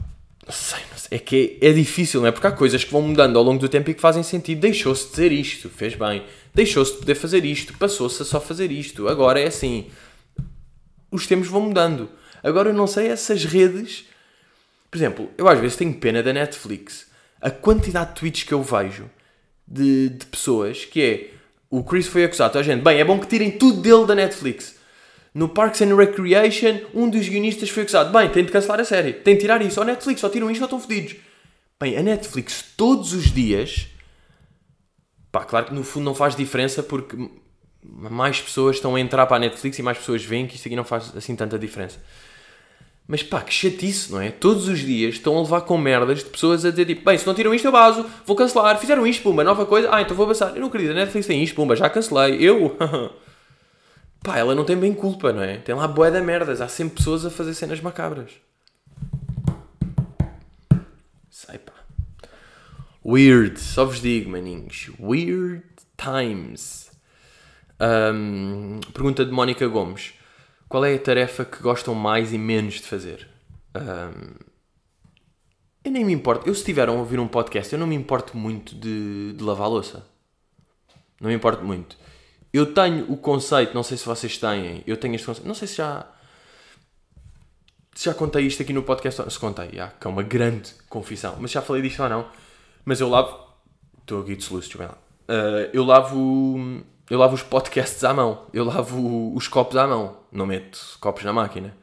Não 0.46 0.54
sei, 0.54 0.80
não. 0.92 0.95
É 1.12 1.20
que 1.20 1.58
é, 1.62 1.72
difícil, 1.72 2.22
não 2.22 2.28
é? 2.28 2.32
Porque 2.32 2.48
há 2.48 2.52
coisas 2.52 2.84
que 2.84 2.92
vão 2.92 3.02
mudando 3.02 3.38
ao 3.38 3.44
longo 3.44 3.60
do 3.60 3.70
tempo 3.70 3.90
e 3.92 3.94
que 3.94 4.02
fazem 4.02 4.24
sentido. 4.24 4.62
Deixou-se 4.62 5.06
de 5.06 5.12
dizer 5.12 5.32
isto, 5.32 5.70
fez 5.70 5.94
bem. 5.94 6.24
Deixou-se 6.54 6.94
de 6.94 6.98
poder 7.00 7.16
fazer 7.16 7.46
isto, 7.46 7.74
passou-se 7.78 8.22
a 8.22 8.26
só 8.26 8.42
fazer 8.42 8.72
isto. 8.72 9.08
Agora 9.08 9.40
é 9.40 9.48
assim 9.48 9.88
os 11.16 11.26
tempos 11.26 11.48
vão 11.48 11.62
mudando. 11.62 12.10
Agora 12.44 12.70
eu 12.70 12.74
não 12.74 12.88
sei 12.88 13.08
essas 13.08 13.44
redes. 13.46 14.06
Por 14.92 14.98
exemplo, 14.98 15.30
eu 15.38 15.48
às 15.48 15.60
vezes 15.60 15.78
tenho 15.78 15.94
pena 15.94 16.22
da 16.22 16.34
Netflix. 16.34 17.08
A 17.42 17.50
quantidade 17.50 18.10
de 18.10 18.20
tweets 18.20 18.44
que 18.44 18.54
eu 18.54 18.62
vejo 18.62 19.10
de, 19.68 20.10
de 20.10 20.26
pessoas 20.26 20.86
que 20.86 21.02
é 21.02 21.32
o 21.70 21.84
Chris 21.84 22.08
foi 22.08 22.24
acusado. 22.24 22.58
A 22.58 22.64
gente, 22.64 22.84
bem, 22.84 23.00
é 23.00 23.06
bom 23.06 23.20
que 23.20 23.28
tirem 23.28 23.52
tudo 23.52 23.82
dele 23.82 24.06
da 24.06 24.16
Netflix. 24.16 24.75
No 25.36 25.50
Parks 25.50 25.82
and 25.82 25.94
Recreation, 25.98 26.80
um 26.94 27.10
dos 27.10 27.28
guionistas 27.28 27.70
foi 27.70 27.84
acusado. 27.84 28.10
Bem, 28.18 28.30
tem 28.30 28.46
de 28.46 28.54
cancelar 28.54 28.80
a 28.80 28.86
série. 28.86 29.12
Tem 29.12 29.36
de 29.36 29.42
tirar 29.42 29.62
isso. 29.62 29.78
Ao 29.78 29.86
Netflix, 29.86 30.22
só 30.22 30.30
tiram 30.30 30.50
isto 30.50 30.62
ou 30.62 30.66
estão 30.66 30.80
fodidos. 30.80 31.18
Bem, 31.78 31.98
a 31.98 32.02
Netflix 32.02 32.64
todos 32.78 33.12
os 33.12 33.34
dias. 33.34 33.88
Pá, 35.34 35.44
claro 35.44 35.66
que 35.66 35.74
no 35.74 35.84
fundo 35.84 36.06
não 36.06 36.16
faz 36.16 36.38
diferença 36.38 36.82
porque 36.82 37.18
mais 37.84 38.40
pessoas 38.40 38.78
estão 38.78 38.96
a 38.96 39.00
entrar 39.00 39.26
para 39.26 39.36
a 39.36 39.40
Netflix 39.42 39.78
e 39.78 39.84
mais 39.84 39.98
pessoas 39.98 40.24
veem 40.24 40.48
que 40.48 40.56
isto 40.56 40.68
aqui 40.68 40.76
não 40.76 40.86
faz 40.86 41.12
assim 41.18 41.36
tanta 41.36 41.60
diferença. 41.60 42.02
Mas 43.06 43.22
pá, 43.22 43.42
que 43.42 43.54
chatice, 43.54 44.14
não 44.14 44.22
é? 44.22 44.32
Todos 44.32 44.70
os 44.70 44.80
dias 44.80 45.16
estão 45.16 45.38
a 45.38 45.42
levar 45.42 45.62
com 45.62 45.78
merdas 45.78 46.20
de 46.20 46.30
pessoas 46.30 46.64
a 46.64 46.70
dizer 46.70 46.86
tipo, 46.86 47.04
bem, 47.04 47.18
se 47.18 47.28
não 47.28 47.36
tiram 47.36 47.54
isto 47.54 47.66
eu 47.66 47.74
baso, 47.74 48.06
vou 48.26 48.38
cancelar, 48.38 48.80
fizeram 48.80 49.06
isto, 49.06 49.22
pumba, 49.22 49.44
nova 49.44 49.66
coisa, 49.66 49.90
ah, 49.92 50.02
então 50.02 50.16
vou 50.16 50.26
passar. 50.28 50.56
Eu 50.56 50.62
não 50.62 50.70
acredito, 50.70 50.92
a 50.92 50.96
Netflix 50.96 51.28
tem 51.28 51.44
isto, 51.44 51.54
pumba, 51.56 51.76
já 51.76 51.90
cancelei, 51.90 52.38
eu. 52.40 52.78
pá, 54.26 54.40
ela 54.40 54.56
não 54.56 54.66
tem 54.66 54.76
bem 54.76 54.94
culpa, 54.94 55.32
não 55.32 55.44
é? 55.44 55.58
Tem 55.58 55.76
lá 55.76 55.88
boé 55.88 56.10
da 56.10 56.20
merdas, 56.20 56.60
há 56.60 56.68
sempre 56.68 56.98
pessoas 56.98 57.24
a 57.24 57.30
fazer 57.30 57.54
cenas 57.54 57.80
macabras. 57.80 58.32
Sei 61.30 61.60
pá. 61.60 61.74
Weird, 63.06 63.60
só 63.60 63.86
vos 63.86 64.02
digo, 64.02 64.32
maninhos. 64.32 64.90
Weird 65.00 65.64
times. 65.96 66.92
Um, 67.80 68.80
pergunta 68.94 69.24
de 69.24 69.32
Mónica 69.32 69.68
Gomes: 69.68 70.16
Qual 70.68 70.84
é 70.84 70.96
a 70.96 71.00
tarefa 71.00 71.46
que 71.46 71.62
gostam 71.62 71.94
mais 71.94 72.34
e 72.34 72.38
menos 72.38 72.76
de 72.76 72.88
fazer? 72.88 73.28
Um, 73.76 74.44
eu 75.84 75.92
nem 75.92 76.04
me 76.04 76.14
importo. 76.14 76.50
Eu, 76.50 76.56
se 76.56 76.62
estiveram 76.62 76.96
a 76.96 77.00
ouvir 77.00 77.20
um 77.20 77.28
podcast, 77.28 77.72
eu 77.72 77.78
não 77.78 77.86
me 77.86 77.96
importo 77.96 78.36
muito 78.36 78.74
de, 78.74 79.34
de 79.34 79.44
lavar 79.44 79.70
louça. 79.70 80.04
Não 81.22 81.30
me 81.30 81.36
importo 81.36 81.64
muito. 81.64 81.96
Eu 82.56 82.74
tenho 82.74 83.12
o 83.12 83.18
conceito, 83.18 83.74
não 83.74 83.84
sei 83.84 83.98
se 83.98 84.06
vocês 84.06 84.38
têm, 84.38 84.82
eu 84.88 84.96
tenho 84.96 85.14
este 85.14 85.28
conceito, 85.28 85.46
não 85.46 85.54
sei 85.54 85.68
se 85.68 85.76
já. 85.76 86.08
Se 87.94 88.06
já 88.06 88.14
contei 88.14 88.46
isto 88.46 88.62
aqui 88.62 88.72
no 88.72 88.82
podcast, 88.82 89.30
se 89.30 89.38
contei, 89.38 89.72
já, 89.74 89.90
que 89.90 90.08
é 90.08 90.10
uma 90.10 90.24
grande 90.24 90.74
confissão, 90.88 91.36
mas 91.38 91.52
já 91.52 91.62
falei 91.62 91.82
disto 91.82 92.02
ou 92.02 92.08
não. 92.08 92.30
Mas 92.86 93.02
eu 93.02 93.10
lavo. 93.10 93.38
Estou 94.00 94.22
aqui 94.22 94.38
de 94.38 94.44
soluço, 94.46 94.70
deixa 94.70 94.84
eu 94.84 94.88
lá. 94.88 94.98
Uh, 95.28 95.70
eu 95.74 95.84
lavo 95.84 96.86
eu 97.10 97.20
lavo 97.20 97.36
os 97.36 97.44
podcasts 97.44 98.02
à 98.06 98.14
mão, 98.14 98.48
eu 98.54 98.64
lavo 98.64 99.36
os 99.36 99.50
copos 99.50 99.76
à 99.76 99.86
mão, 99.86 100.18
não 100.32 100.46
meto 100.46 100.80
copos 101.02 101.26
na 101.26 101.34
máquina. 101.34 101.76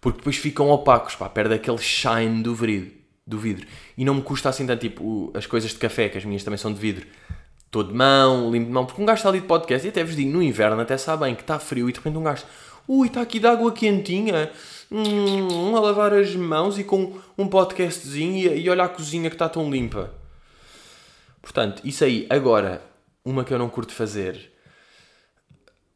Porque 0.00 0.16
depois 0.16 0.36
ficam 0.36 0.70
opacos, 0.70 1.14
pá, 1.14 1.28
perde 1.28 1.52
aquele 1.52 1.76
shine 1.76 2.42
do 2.42 2.54
vidro, 2.54 2.90
do 3.26 3.38
vidro. 3.38 3.66
E 3.98 4.02
não 4.02 4.14
me 4.14 4.22
custa 4.22 4.48
assim 4.48 4.66
tanto, 4.66 4.80
tipo, 4.80 5.30
as 5.34 5.46
coisas 5.46 5.72
de 5.72 5.76
café, 5.76 6.08
que 6.08 6.16
as 6.16 6.24
minhas 6.24 6.42
também 6.42 6.56
são 6.56 6.72
de 6.72 6.80
vidro. 6.80 7.06
Estou 7.76 7.84
de 7.84 7.94
mão, 7.94 8.50
limpo 8.50 8.68
de 8.68 8.72
mão, 8.72 8.86
porque 8.86 9.02
um 9.02 9.04
gajo 9.04 9.18
está 9.18 9.28
ali 9.28 9.40
de 9.40 9.46
podcast, 9.46 9.86
e 9.86 9.90
até 9.90 10.02
vos 10.02 10.16
digo, 10.16 10.30
no 10.30 10.42
inverno 10.42 10.80
até 10.80 10.96
sabe 10.96 11.24
bem 11.24 11.34
que 11.34 11.42
está 11.42 11.58
frio, 11.58 11.90
e 11.90 11.92
de 11.92 11.98
repente 11.98 12.16
um 12.16 12.22
gajo, 12.22 12.46
ui, 12.88 13.06
está 13.06 13.20
aqui 13.20 13.38
de 13.38 13.46
água 13.46 13.70
quentinha, 13.70 14.50
hum, 14.90 15.76
a 15.76 15.80
lavar 15.80 16.14
as 16.14 16.34
mãos 16.34 16.78
e 16.78 16.84
com 16.84 17.18
um 17.36 17.46
podcastzinho 17.46 18.54
e, 18.54 18.62
e 18.62 18.70
olha 18.70 18.84
a 18.84 18.88
cozinha 18.88 19.28
que 19.28 19.34
está 19.34 19.46
tão 19.46 19.70
limpa. 19.70 20.10
Portanto, 21.42 21.82
isso 21.84 22.02
aí. 22.02 22.26
Agora, 22.30 22.80
uma 23.22 23.44
que 23.44 23.52
eu 23.52 23.58
não 23.58 23.68
curto 23.68 23.92
fazer 23.92 24.52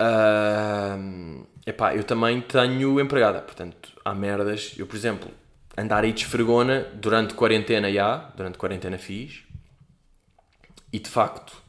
Uh, 0.03 1.47
epá, 1.67 1.95
eu 1.95 2.03
também 2.03 2.41
tenho 2.41 2.99
empregada, 2.99 3.43
portanto, 3.43 3.91
há 4.03 4.15
merdas. 4.15 4.73
Eu, 4.79 4.87
por 4.87 4.97
exemplo, 4.97 5.31
andar 5.77 6.05
aí 6.05 6.13
de 6.13 6.23
esfregona 6.23 6.87
durante 6.95 7.35
quarentena 7.35 7.93
já, 7.93 8.17
durante 8.35 8.57
quarentena 8.57 8.97
fiz. 8.97 9.43
E 10.91 10.99
de 10.99 11.11
facto, 11.11 11.60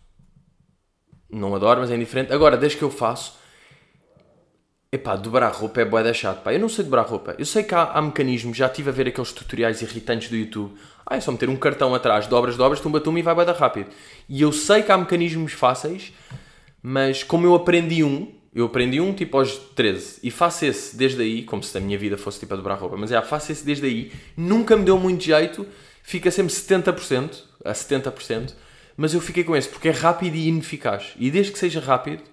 não 1.32 1.56
adoro, 1.56 1.82
mas 1.82 1.92
é 1.92 1.96
indiferente. 1.96 2.34
Agora, 2.34 2.58
desde 2.58 2.78
que 2.78 2.84
eu 2.84 2.92
faço, 2.92 3.38
epá, 4.92 5.16
dobrar 5.16 5.52
roupa 5.52 5.82
é 5.82 5.86
boeda 5.86 6.10
da 6.10 6.14
chato. 6.14 6.44
Pá. 6.44 6.54
Eu 6.54 6.60
não 6.60 6.70
sei 6.70 6.84
dobrar 6.84 7.04
roupa. 7.04 7.36
Eu 7.38 7.46
sei 7.46 7.64
que 7.64 7.74
há, 7.74 7.84
há 7.84 8.02
mecanismos, 8.02 8.58
já 8.58 8.68
estive 8.68 8.90
a 8.90 8.94
ver 8.94 9.08
aqueles 9.08 9.32
tutoriais 9.32 9.82
irritantes 9.82 10.30
do 10.30 10.36
YouTube. 10.36 10.74
Ah, 11.06 11.18
é 11.18 11.20
só 11.20 11.32
meter 11.32 11.50
um 11.50 11.56
cartão 11.56 11.96
atrás, 11.96 12.28
dobras, 12.28 12.56
dobras, 12.56 12.80
tumba-tumba 12.80 13.20
e 13.20 13.22
vai 13.22 13.34
boeda 13.34 13.54
rápido. 13.54 13.90
E 14.30 14.42
eu 14.42 14.52
sei 14.52 14.84
que 14.84 14.92
há 14.92 14.98
mecanismos 14.98 15.54
fáceis 15.54 16.14
mas 16.82 17.24
como 17.24 17.46
eu 17.46 17.54
aprendi 17.54 18.04
um, 18.04 18.34
eu 18.54 18.66
aprendi 18.66 19.00
um 19.00 19.14
tipo 19.14 19.38
aos 19.38 19.58
13 19.58 20.20
e 20.24 20.32
faço 20.32 20.66
esse 20.66 20.96
desde 20.96 21.22
aí, 21.22 21.44
como 21.44 21.64
se 21.64 21.78
a 21.78 21.82
minha 21.82 21.98
vida 21.98 22.18
fosse 22.18 22.40
tipo 22.40 22.54
a 22.54 22.58
dobrar 22.58 22.76
roupa, 22.76 22.98
mas 22.98 23.12
é, 23.12 23.22
faço 23.22 23.52
esse 23.52 23.64
desde 23.64 23.86
aí, 23.86 24.12
nunca 24.36 24.76
me 24.76 24.84
deu 24.84 24.98
muito 24.98 25.24
jeito, 25.24 25.66
fica 26.02 26.32
sempre 26.32 26.52
70%, 26.52 27.44
a 27.64 27.72
70%, 27.72 28.54
mas 28.98 29.14
eu 29.14 29.22
fiquei 29.22 29.44
com 29.44 29.56
esse 29.56 29.70
porque 29.70 29.90
é 29.90 29.92
rápido 29.92 30.36
e 30.36 30.48
ineficaz. 30.48 31.14
E 31.18 31.32
desde 31.32 31.52
que 31.52 31.60
seja 31.60 31.80
rápido, 31.80 32.24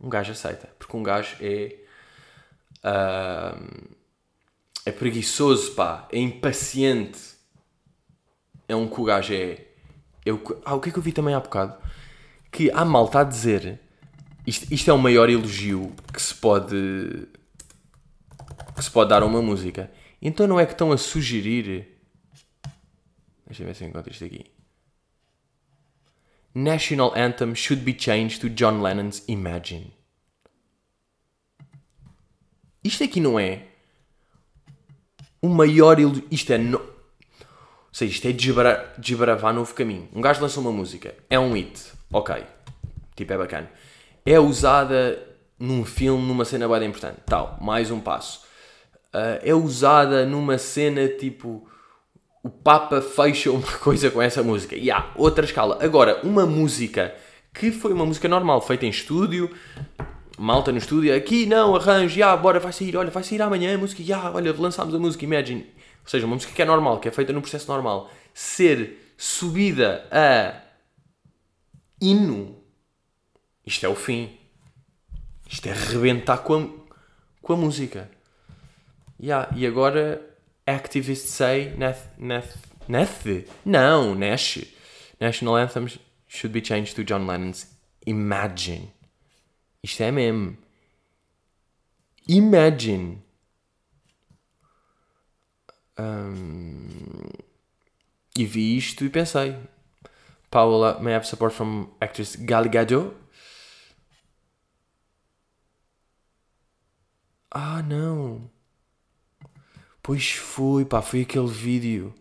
um 0.00 0.08
gajo 0.08 0.32
aceita, 0.32 0.68
porque 0.78 0.96
um 0.96 1.02
gajo 1.02 1.36
é. 1.40 1.76
Uh, 2.84 4.02
é 4.84 4.90
preguiçoso, 4.90 5.72
pá, 5.72 6.08
é 6.10 6.18
impaciente. 6.18 7.20
É 8.68 8.74
um 8.74 8.88
que 8.88 9.00
o 9.00 9.04
gajo 9.04 9.32
é. 9.32 9.66
Eu, 10.24 10.40
ah, 10.64 10.74
o 10.74 10.80
que 10.80 10.88
é 10.88 10.92
que 10.92 10.98
eu 10.98 11.02
vi 11.02 11.12
também 11.12 11.34
há 11.34 11.40
bocado? 11.40 11.76
que 12.52 12.70
há 12.70 12.84
malta 12.84 13.20
a 13.20 13.24
dizer 13.24 13.80
isto, 14.46 14.72
isto 14.72 14.90
é 14.90 14.92
o 14.92 14.98
maior 14.98 15.30
elogio 15.30 15.92
que 16.12 16.20
se 16.20 16.34
pode 16.34 17.26
que 18.76 18.84
se 18.84 18.90
pode 18.90 19.10
dar 19.10 19.22
a 19.22 19.26
uma 19.26 19.42
música. 19.42 19.90
Então 20.20 20.46
não 20.46 20.60
é 20.60 20.66
que 20.66 20.72
estão 20.72 20.92
a 20.92 20.98
sugerir 20.98 21.88
deixa 23.46 23.62
eu 23.62 23.66
ver 23.66 23.74
se 23.74 23.84
eu 23.84 23.88
encontro 23.88 24.12
isto 24.12 24.24
aqui 24.24 24.44
National 26.54 27.12
Anthem 27.16 27.54
should 27.54 27.82
be 27.82 27.94
changed 27.94 28.40
to 28.40 28.48
John 28.48 28.82
Lennon's 28.82 29.22
Imagine. 29.26 29.92
Isto 32.84 33.04
aqui 33.04 33.20
não 33.20 33.38
é 33.38 33.62
o 35.40 35.48
maior. 35.48 35.96
Isto 36.30 36.52
é. 36.52 36.58
No... 36.58 36.78
Ou 36.78 37.94
seja, 37.94 38.12
isto 38.12 38.26
é 38.26 38.32
desbravar 38.98 39.54
novo 39.54 39.74
caminho. 39.74 40.08
Um 40.14 40.20
gajo 40.20 40.40
lança 40.40 40.58
uma 40.60 40.72
música, 40.72 41.14
é 41.28 41.38
um 41.38 41.52
hit 41.52 41.92
ok, 42.12 42.44
tipo 43.16 43.32
é 43.32 43.38
bacana. 43.38 43.70
É 44.24 44.38
usada 44.38 45.22
num 45.58 45.84
filme, 45.84 46.26
numa 46.26 46.44
cena 46.44 46.68
bem 46.68 46.88
importante, 46.88 47.18
tal, 47.26 47.58
mais 47.60 47.90
um 47.90 48.00
passo. 48.00 48.44
Uh, 49.14 49.38
é 49.42 49.54
usada 49.54 50.24
numa 50.24 50.56
cena 50.58 51.06
tipo 51.06 51.68
o 52.42 52.50
Papa 52.50 53.00
fecha 53.00 53.50
uma 53.50 53.72
coisa 53.78 54.10
com 54.10 54.20
essa 54.20 54.42
música. 54.42 54.74
E 54.76 54.90
há 54.90 55.10
outra 55.14 55.44
escala. 55.44 55.78
Agora, 55.82 56.20
uma 56.24 56.44
música 56.44 57.14
que 57.54 57.70
foi 57.70 57.92
uma 57.92 58.06
música 58.06 58.28
normal, 58.28 58.60
feita 58.62 58.86
em 58.86 58.88
estúdio, 58.88 59.50
malta 60.38 60.72
no 60.72 60.78
estúdio, 60.78 61.14
aqui 61.14 61.46
não, 61.46 61.76
arranjo, 61.76 62.16
já, 62.16 62.34
bora, 62.36 62.58
vai 62.58 62.72
sair, 62.72 62.96
olha, 62.96 63.10
vai 63.10 63.22
sair 63.22 63.42
amanhã 63.42 63.74
a 63.74 63.78
música, 63.78 64.02
já, 64.02 64.30
olha, 64.30 64.54
lançámos 64.58 64.94
a 64.94 64.98
música, 64.98 65.24
Imagine. 65.24 65.66
Ou 66.02 66.08
seja, 66.08 66.26
uma 66.26 66.34
música 66.34 66.52
que 66.52 66.62
é 66.62 66.64
normal, 66.64 66.98
que 66.98 67.08
é 67.08 67.10
feita 67.12 67.32
num 67.32 67.40
processo 67.40 67.70
normal, 67.70 68.10
ser 68.34 69.14
subida 69.16 70.06
a 70.10 70.60
hino. 72.00 72.56
Isto 73.64 73.86
é 73.86 73.88
o 73.88 73.94
fim. 73.94 74.36
Isto 75.48 75.68
é 75.68 75.72
rebentar 75.72 76.38
com 76.38 76.54
a, 76.54 76.68
com 77.40 77.52
a 77.52 77.56
música. 77.56 78.10
Yeah, 79.22 79.48
e 79.54 79.64
agora, 79.64 80.20
activists 80.66 81.28
say, 81.28 81.74
Nath, 81.76 82.08
Nath, 82.18 82.66
Nath? 82.88 83.26
Não, 83.64 84.14
Nash. 84.14 84.64
National 85.20 85.56
anthems 85.56 85.98
should 86.26 86.52
be 86.52 86.60
changed 86.60 86.96
to 86.96 87.04
John 87.04 87.26
Lennon's 87.26 87.66
Imagine. 88.06 88.90
Isto 89.82 90.02
é 90.02 90.10
mesmo. 90.10 90.56
Imagine. 92.28 93.22
Um, 95.98 97.30
e 98.36 98.44
vi 98.44 98.76
isto 98.76 99.04
e 99.04 99.10
pensei. 99.10 99.56
Paula 100.50 101.00
may 101.00 101.12
have 101.12 101.26
support 101.26 101.52
from 101.52 101.90
actress 102.00 102.36
Gal 102.36 102.64
Gadot. 102.64 103.14
Ah, 107.50 107.82
não. 107.82 108.50
Pois 110.02 110.32
foi, 110.32 110.84
pá, 110.84 111.00
foi 111.00 111.22
aquele 111.22 111.46
vídeo. 111.46 112.14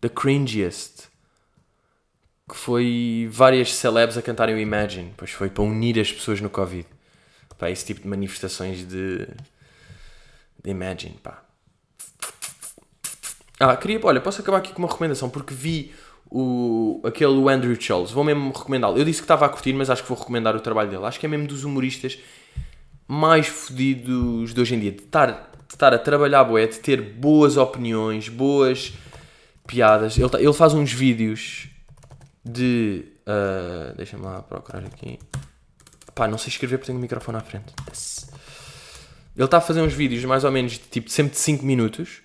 The 0.00 0.08
cringiest. 0.08 1.08
Que 2.48 2.56
foi 2.56 3.28
várias 3.30 3.74
celebs 3.74 4.16
a 4.16 4.22
cantarem 4.22 4.54
o 4.54 4.58
Imagine. 4.58 5.12
Pois 5.16 5.30
foi 5.30 5.50
para 5.50 5.62
unir 5.64 5.98
as 6.00 6.10
pessoas 6.10 6.40
no 6.40 6.48
Covid. 6.48 6.86
Pá, 7.58 7.70
esse 7.70 7.84
tipo 7.84 8.02
de 8.02 8.08
manifestações 8.08 8.86
de. 8.86 9.26
de 10.62 10.70
Imagine, 10.70 11.16
pá. 11.22 11.42
Ah, 13.58 13.76
queria. 13.76 14.00
Olha, 14.02 14.20
posso 14.20 14.40
acabar 14.40 14.58
aqui 14.58 14.72
com 14.72 14.78
uma 14.78 14.88
recomendação 14.88 15.28
porque 15.30 15.54
vi 15.54 15.94
o, 16.30 17.00
aquele 17.04 17.50
Andrew 17.50 17.78
Charles. 17.80 18.10
Vou 18.10 18.24
mesmo 18.24 18.52
recomendá-lo. 18.52 18.98
Eu 18.98 19.04
disse 19.04 19.20
que 19.20 19.24
estava 19.24 19.46
a 19.46 19.48
curtir, 19.48 19.72
mas 19.72 19.90
acho 19.90 20.02
que 20.02 20.08
vou 20.08 20.18
recomendar 20.18 20.54
o 20.54 20.60
trabalho 20.60 20.90
dele. 20.90 21.04
Acho 21.04 21.18
que 21.18 21.26
é 21.26 21.28
mesmo 21.28 21.46
dos 21.46 21.64
humoristas 21.64 22.18
mais 23.08 23.46
fodidos 23.46 24.52
de 24.52 24.60
hoje 24.60 24.74
em 24.74 24.80
dia. 24.80 24.92
De 24.92 25.02
estar, 25.02 25.50
estar 25.76 25.92
a 25.94 25.98
trabalhar 25.98 26.42
boé, 26.44 26.66
de 26.66 26.78
ter 26.80 27.00
boas 27.00 27.56
opiniões, 27.56 28.28
boas 28.28 28.92
piadas. 29.66 30.18
Ele, 30.18 30.30
ele 30.38 30.52
faz 30.52 30.74
uns 30.74 30.92
vídeos 30.92 31.68
de. 32.44 33.04
Uh, 33.26 33.94
Deixa-me 33.96 34.24
lá 34.24 34.42
procurar 34.42 34.84
aqui. 34.84 35.18
Pá, 36.14 36.26
não 36.26 36.38
sei 36.38 36.48
escrever 36.48 36.78
porque 36.78 36.86
tenho 36.86 36.98
o 36.98 37.02
microfone 37.02 37.36
à 37.36 37.40
frente. 37.40 37.74
Ele 39.36 39.44
está 39.44 39.58
a 39.58 39.60
fazer 39.60 39.82
uns 39.82 39.92
vídeos 39.92 40.24
mais 40.24 40.44
ou 40.44 40.50
menos 40.50 40.72
de 40.72 40.78
tipo 40.78 41.10
sempre 41.10 41.32
de 41.32 41.38
5 41.38 41.64
minutos. 41.64 42.22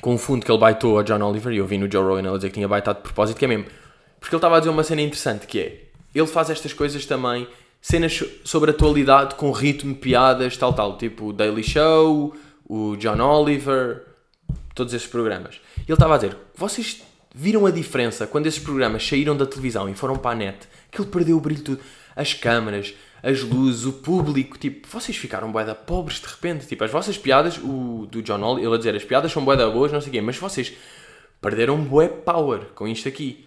Com 0.00 0.14
um 0.14 0.18
fundo 0.18 0.44
que 0.44 0.52
ele 0.52 0.58
baitou 0.58 0.98
a 0.98 1.02
John 1.02 1.20
Oliver. 1.22 1.52
E 1.52 1.56
eu 1.56 1.66
vi 1.66 1.78
no 1.78 1.90
Joe 1.90 2.04
Rogan 2.04 2.28
ele 2.28 2.36
dizer 2.36 2.48
que 2.48 2.54
tinha 2.54 2.68
baitado 2.68 2.98
de 2.98 3.02
propósito, 3.02 3.36
que 3.36 3.44
é 3.44 3.48
mesmo. 3.48 3.64
Porque 4.20 4.34
ele 4.34 4.38
estava 4.38 4.56
a 4.56 4.58
dizer 4.60 4.70
uma 4.70 4.84
cena 4.84 5.02
interessante 5.02 5.46
que 5.46 5.58
é. 5.58 5.86
Ele 6.14 6.26
faz 6.26 6.48
estas 6.48 6.72
coisas 6.72 7.04
também 7.06 7.48
cenas 7.86 8.24
sobre 8.42 8.72
atualidade 8.72 9.36
com 9.36 9.52
ritmo, 9.52 9.94
piadas, 9.94 10.56
tal, 10.56 10.72
tal. 10.72 10.98
Tipo 10.98 11.26
o 11.26 11.32
Daily 11.32 11.62
Show, 11.62 12.34
o 12.68 12.96
John 12.96 13.20
Oliver, 13.20 14.02
todos 14.74 14.92
esses 14.92 15.06
programas. 15.06 15.60
E 15.78 15.82
ele 15.82 15.92
estava 15.92 16.14
a 16.14 16.18
dizer: 16.18 16.36
vocês 16.52 17.00
viram 17.32 17.64
a 17.64 17.70
diferença 17.70 18.26
quando 18.26 18.48
esses 18.48 18.58
programas 18.58 19.06
saíram 19.06 19.36
da 19.36 19.46
televisão 19.46 19.88
e 19.88 19.94
foram 19.94 20.16
para 20.16 20.32
a 20.32 20.34
net? 20.34 20.66
Que 20.90 21.00
ele 21.00 21.10
perdeu 21.10 21.36
o 21.36 21.40
brilho 21.40 21.62
tudo. 21.62 21.80
As 22.16 22.34
câmaras, 22.34 22.92
as 23.22 23.42
luzes, 23.42 23.84
o 23.84 23.92
público, 23.92 24.58
tipo, 24.58 24.88
vocês 24.88 25.16
ficaram 25.16 25.52
boeda 25.52 25.72
pobres 25.72 26.20
de 26.20 26.26
repente. 26.26 26.66
Tipo, 26.66 26.82
as 26.82 26.90
vossas 26.90 27.16
piadas, 27.16 27.56
o 27.56 28.08
do 28.10 28.20
John 28.20 28.42
Oliver, 28.42 28.66
ele 28.66 28.74
a 28.74 28.78
dizer: 28.78 28.96
as 28.96 29.04
piadas 29.04 29.30
são 29.30 29.44
boeda 29.44 29.70
boas, 29.70 29.92
não 29.92 30.00
sei 30.00 30.08
o 30.08 30.12
quê, 30.12 30.20
mas 30.20 30.36
vocês 30.36 30.72
perderam 31.40 31.80
bué 31.80 32.08
power 32.08 32.62
com 32.74 32.88
isto 32.88 33.06
aqui. 33.08 33.46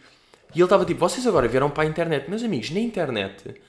E 0.55 0.59
ele 0.59 0.63
estava 0.63 0.85
tipo: 0.85 1.01
vocês 1.01 1.27
agora 1.27 1.45
vieram 1.49 1.69
para 1.69 1.83
a 1.83 1.85
internet. 1.85 2.29
Meus 2.29 2.41
amigos, 2.41 2.71
na 2.71 2.79
internet 2.79 3.59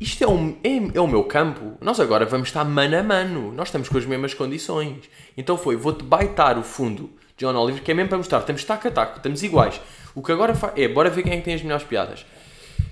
isto 0.00 0.22
é, 0.22 0.28
um, 0.28 0.56
é, 0.62 0.96
é, 0.96 1.00
o 1.00 1.06
meu 1.06 1.24
campo. 1.24 1.78
Nós 1.80 1.98
agora 2.00 2.26
vamos 2.26 2.48
estar 2.48 2.64
mano 2.64 2.98
a 2.98 3.02
mano. 3.02 3.52
Nós 3.52 3.68
estamos 3.68 3.88
com 3.88 3.98
as 3.98 4.06
mesmas 4.06 4.34
condições. 4.34 5.08
Então 5.36 5.56
foi, 5.56 5.76
vou-te 5.76 6.04
baitar 6.04 6.58
o 6.58 6.62
fundo 6.62 7.10
John 7.36 7.54
Oliver, 7.56 7.82
que 7.82 7.90
é 7.90 7.94
mesmo 7.94 8.08
para 8.08 8.18
mostrar, 8.18 8.38
estamos 8.38 8.64
taco 8.64 8.86
a 8.86 8.90
taco, 8.90 9.16
estamos 9.16 9.42
iguais. 9.42 9.80
O 10.14 10.22
que 10.22 10.30
agora 10.30 10.54
faz 10.54 10.72
é, 10.76 10.86
bora 10.86 11.10
ver 11.10 11.22
quem 11.22 11.32
é 11.32 11.36
que 11.38 11.42
tem 11.42 11.54
as 11.54 11.62
melhores 11.62 11.84
piadas. 11.84 12.24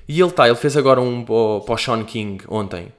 E 0.08 0.20
ele 0.20 0.28
está, 0.28 0.46
ele 0.48 0.56
fez 0.56 0.76
agora 0.76 1.00
um 1.00 1.24
para 1.24 1.34
o 1.74 1.78
Sean 1.78 2.04
King 2.04 2.44
ontem. 2.48 2.92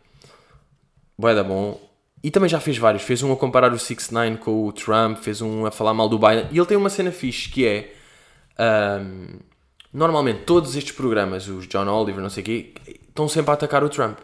Boeda 1.17 1.43
bom. 1.43 1.79
E 2.23 2.31
também 2.31 2.47
já 2.47 2.59
fez 2.59 2.77
vários. 2.77 3.03
Fez 3.03 3.21
um 3.21 3.33
a 3.33 3.35
comparar 3.35 3.73
o 3.73 3.79
6 3.79 4.11
9 4.11 4.37
com 4.37 4.65
o 4.65 4.71
Trump, 4.71 5.17
fez 5.17 5.41
um 5.41 5.65
a 5.65 5.71
falar 5.71 5.93
mal 5.93 6.07
do 6.07 6.17
Biden. 6.17 6.47
E 6.51 6.57
ele 6.57 6.65
tem 6.65 6.77
uma 6.77 6.89
cena 6.89 7.11
fixe 7.11 7.49
que 7.49 7.67
é. 7.67 7.93
Um, 8.57 9.39
normalmente 9.91 10.43
todos 10.45 10.75
estes 10.75 10.93
programas, 10.93 11.47
os 11.47 11.67
John 11.67 11.87
Oliver, 11.87 12.21
não 12.21 12.29
sei 12.29 12.41
o 12.41 12.45
quê, 12.45 12.73
estão 13.14 13.30
sempre 13.30 13.51
a 13.51 13.53
atacar 13.53 13.84
o 13.84 13.89
Trump. 13.89 14.18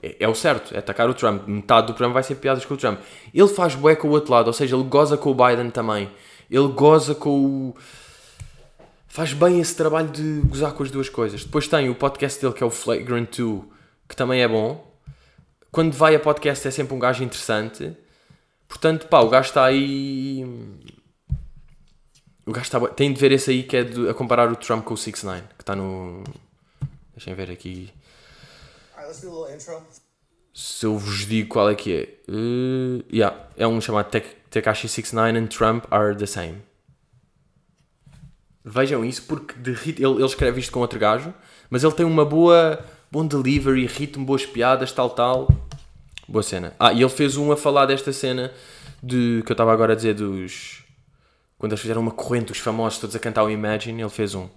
É, 0.00 0.24
é, 0.24 0.28
o 0.28 0.34
certo, 0.34 0.74
é 0.74 0.78
atacar 0.78 1.10
o 1.10 1.14
Trump. 1.14 1.46
Metade 1.46 1.88
do 1.88 1.94
programa 1.94 2.14
vai 2.14 2.22
ser 2.22 2.36
piadas 2.36 2.64
com 2.64 2.74
o 2.74 2.76
Trump. 2.76 3.00
Ele 3.34 3.48
faz 3.48 3.74
bué 3.74 3.96
com 3.96 4.08
o 4.08 4.12
outro 4.12 4.32
lado, 4.32 4.46
ou 4.46 4.52
seja, 4.52 4.76
ele 4.76 4.84
goza 4.84 5.16
com 5.16 5.30
o 5.30 5.34
Biden 5.34 5.70
também. 5.70 6.10
Ele 6.50 6.68
goza 6.68 7.14
com 7.14 7.30
o. 7.30 7.76
Faz 9.08 9.32
bem 9.34 9.60
esse 9.60 9.76
trabalho 9.76 10.08
de 10.08 10.40
gozar 10.46 10.72
com 10.72 10.82
as 10.82 10.90
duas 10.90 11.08
coisas. 11.08 11.44
Depois 11.44 11.68
tem 11.68 11.90
o 11.90 11.94
podcast 11.94 12.40
dele 12.40 12.54
que 12.54 12.62
é 12.62 12.66
o 12.66 12.70
Flagrant 12.70 13.36
2, 13.36 13.62
que 14.08 14.16
também 14.16 14.42
é 14.42 14.48
bom. 14.48 14.90
Quando 15.70 15.92
vai 15.92 16.14
a 16.14 16.20
podcast 16.20 16.66
é 16.66 16.70
sempre 16.70 16.94
um 16.94 16.98
gajo 16.98 17.22
interessante. 17.22 17.96
Portanto, 18.68 19.06
pá, 19.08 19.20
o 19.20 19.28
gajo 19.28 19.48
está 19.48 19.64
aí. 19.64 20.44
O 22.46 22.52
gajo 22.52 22.64
está. 22.64 22.80
Tem 22.88 23.12
de 23.12 23.20
ver 23.20 23.32
esse 23.32 23.50
aí 23.50 23.62
que 23.62 23.76
é 23.76 23.84
de, 23.84 24.08
a 24.08 24.14
comparar 24.14 24.50
o 24.50 24.56
Trump 24.56 24.84
com 24.84 24.94
o 24.94 24.96
6 24.96 25.22
9 25.24 25.42
que 25.56 25.62
está 25.62 25.76
no. 25.76 26.24
Deixem 27.24 27.34
ver 27.34 27.52
aqui. 27.52 27.88
Se 30.52 30.84
eu 30.84 30.98
vos 30.98 31.24
digo 31.24 31.48
qual 31.48 31.70
é 31.70 31.74
que 31.76 31.94
é. 31.94 32.32
Uh, 32.32 33.04
yeah, 33.12 33.46
é 33.56 33.64
um 33.64 33.80
chamado 33.80 34.10
Tekashi 34.50 34.88
69 34.88 35.38
and 35.38 35.46
Trump 35.46 35.84
are 35.88 36.16
the 36.16 36.26
same. 36.26 36.62
Vejam 38.64 39.04
isso 39.04 39.22
porque 39.22 39.54
de 39.54 39.70
ele, 39.70 40.04
ele 40.04 40.24
escreve 40.24 40.58
isto 40.58 40.72
com 40.72 40.80
outro 40.80 40.98
gajo, 40.98 41.32
mas 41.70 41.84
ele 41.84 41.92
tem 41.92 42.04
uma 42.04 42.24
boa 42.24 42.84
bom 43.10 43.24
delivery, 43.24 43.86
ritmo, 43.86 44.26
boas 44.26 44.44
piadas, 44.44 44.90
tal, 44.90 45.10
tal. 45.10 45.48
Boa 46.26 46.42
cena. 46.42 46.74
Ah, 46.78 46.92
e 46.92 47.02
ele 47.02 47.08
fez 47.08 47.36
um 47.36 47.52
a 47.52 47.56
falar 47.56 47.86
desta 47.86 48.12
cena 48.12 48.52
de 49.00 49.42
que 49.46 49.52
eu 49.52 49.54
estava 49.54 49.72
agora 49.72 49.92
a 49.92 49.96
dizer 49.96 50.14
dos. 50.14 50.82
Quando 51.56 51.70
eles 51.70 51.82
fizeram 51.82 52.00
uma 52.00 52.10
corrente, 52.10 52.50
os 52.50 52.58
famosos 52.58 52.98
todos 52.98 53.14
a 53.14 53.20
cantar 53.20 53.44
o 53.44 53.50
Imagine, 53.50 54.02
ele 54.02 54.10
fez 54.10 54.34
um. 54.34 54.48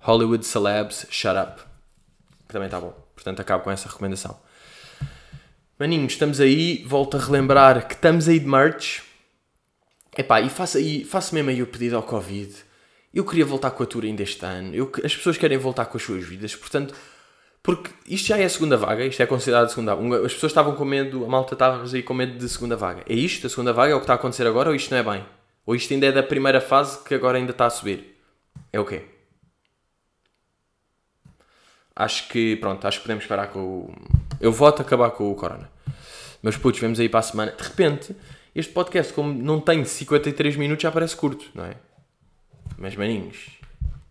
Hollywood 0.00 0.44
Celebs 0.44 1.06
Shut 1.10 1.36
Up. 1.36 1.75
Que 2.46 2.52
também 2.52 2.66
está 2.66 2.80
bom. 2.80 2.92
Portanto, 3.14 3.40
acabo 3.40 3.64
com 3.64 3.70
essa 3.70 3.88
recomendação. 3.88 4.38
Maninhos, 5.78 6.12
estamos 6.12 6.40
aí. 6.40 6.84
Volto 6.86 7.16
a 7.16 7.20
relembrar 7.20 7.86
que 7.86 7.94
estamos 7.94 8.28
aí 8.28 8.38
de 8.38 8.46
merch. 8.46 9.02
Epá, 10.16 10.40
e 10.40 10.48
faço, 10.48 10.78
aí, 10.78 11.04
faço 11.04 11.34
mesmo 11.34 11.50
aí 11.50 11.62
o 11.62 11.66
pedido 11.66 11.96
ao 11.96 12.02
Covid. 12.02 12.54
Eu 13.12 13.24
queria 13.24 13.44
voltar 13.44 13.70
com 13.70 13.82
a 13.82 13.86
tour 13.86 14.04
ainda 14.04 14.22
este 14.22 14.44
ano. 14.44 14.74
Eu, 14.74 14.90
as 15.04 15.14
pessoas 15.14 15.36
querem 15.36 15.58
voltar 15.58 15.86
com 15.86 15.96
as 15.96 16.02
suas 16.02 16.24
vidas. 16.24 16.54
Portanto, 16.56 16.94
porque 17.62 17.90
isto 18.06 18.28
já 18.28 18.38
é 18.38 18.44
a 18.44 18.48
segunda 18.48 18.76
vaga. 18.76 19.04
Isto 19.04 19.22
é 19.22 19.26
considerado 19.26 19.64
a 19.64 19.68
segunda 19.68 19.94
vaga. 19.94 20.24
As 20.24 20.32
pessoas 20.32 20.52
estavam 20.52 20.74
com 20.74 20.84
medo, 20.84 21.24
a 21.24 21.28
malta 21.28 21.54
estava 21.54 21.84
aí 21.84 22.02
com 22.02 22.14
medo 22.14 22.38
de 22.38 22.48
segunda 22.48 22.76
vaga. 22.76 23.02
É 23.08 23.14
isto? 23.14 23.46
A 23.46 23.50
segunda 23.50 23.72
vaga 23.72 23.92
é 23.92 23.94
o 23.94 23.98
que 23.98 24.04
está 24.04 24.12
a 24.14 24.16
acontecer 24.16 24.46
agora 24.46 24.70
ou 24.70 24.74
isto 24.74 24.90
não 24.90 24.98
é 24.98 25.02
bem? 25.02 25.26
Ou 25.66 25.74
isto 25.74 25.92
ainda 25.92 26.06
é 26.06 26.12
da 26.12 26.22
primeira 26.22 26.60
fase 26.60 27.02
que 27.02 27.14
agora 27.14 27.38
ainda 27.38 27.50
está 27.50 27.66
a 27.66 27.70
subir? 27.70 28.16
É 28.72 28.78
o 28.78 28.84
quê? 28.84 29.15
Acho 31.96 32.28
que, 32.28 32.56
pronto, 32.56 32.86
acho 32.86 32.98
que 32.98 33.04
podemos 33.04 33.24
parar 33.24 33.48
com 33.48 33.60
o. 33.60 33.94
Eu 34.38 34.52
voto 34.52 34.82
acabar 34.82 35.10
com 35.10 35.32
o 35.32 35.34
Corona. 35.34 35.70
Mas 36.42 36.56
putz, 36.56 36.78
vemos 36.78 37.00
aí 37.00 37.08
para 37.08 37.20
a 37.20 37.22
semana. 37.22 37.52
De 37.52 37.62
repente, 37.62 38.14
este 38.54 38.72
podcast, 38.72 39.12
como 39.12 39.32
não 39.32 39.58
tem 39.58 39.84
53 39.84 40.56
minutos, 40.56 40.82
já 40.82 40.92
parece 40.92 41.16
curto, 41.16 41.46
não 41.54 41.64
é? 41.64 41.74
Mas 42.76 42.94
maninhos, 42.94 43.58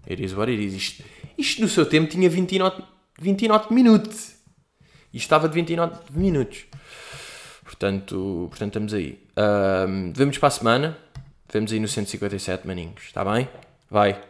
it 0.09 0.23
is 0.23 0.33
what 0.33 0.51
it 0.51 0.61
is. 0.61 0.73
Isto, 0.73 1.03
isto 1.37 1.61
no 1.61 1.69
seu 1.69 1.85
tempo 1.85 2.09
tinha 2.09 2.27
29, 2.27 2.83
29 3.21 3.73
minutos. 3.73 4.35
E 5.13 5.17
estava 5.17 5.47
de 5.47 5.53
29 5.53 5.97
minutos. 6.11 6.65
Portanto, 7.63 8.47
portanto 8.49 8.69
estamos 8.69 8.93
aí. 8.93 9.23
Um, 9.87 10.11
vemos 10.11 10.37
para 10.37 10.47
a 10.47 10.51
semana. 10.51 10.97
Vemos 11.51 11.71
aí 11.71 11.79
no 11.79 11.87
157, 11.87 12.67
maninhos. 12.67 13.03
Está 13.05 13.23
bem? 13.23 13.47
Vai. 13.89 14.21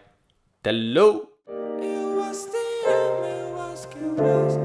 Hello! 0.63 1.34
Eu 4.17 4.64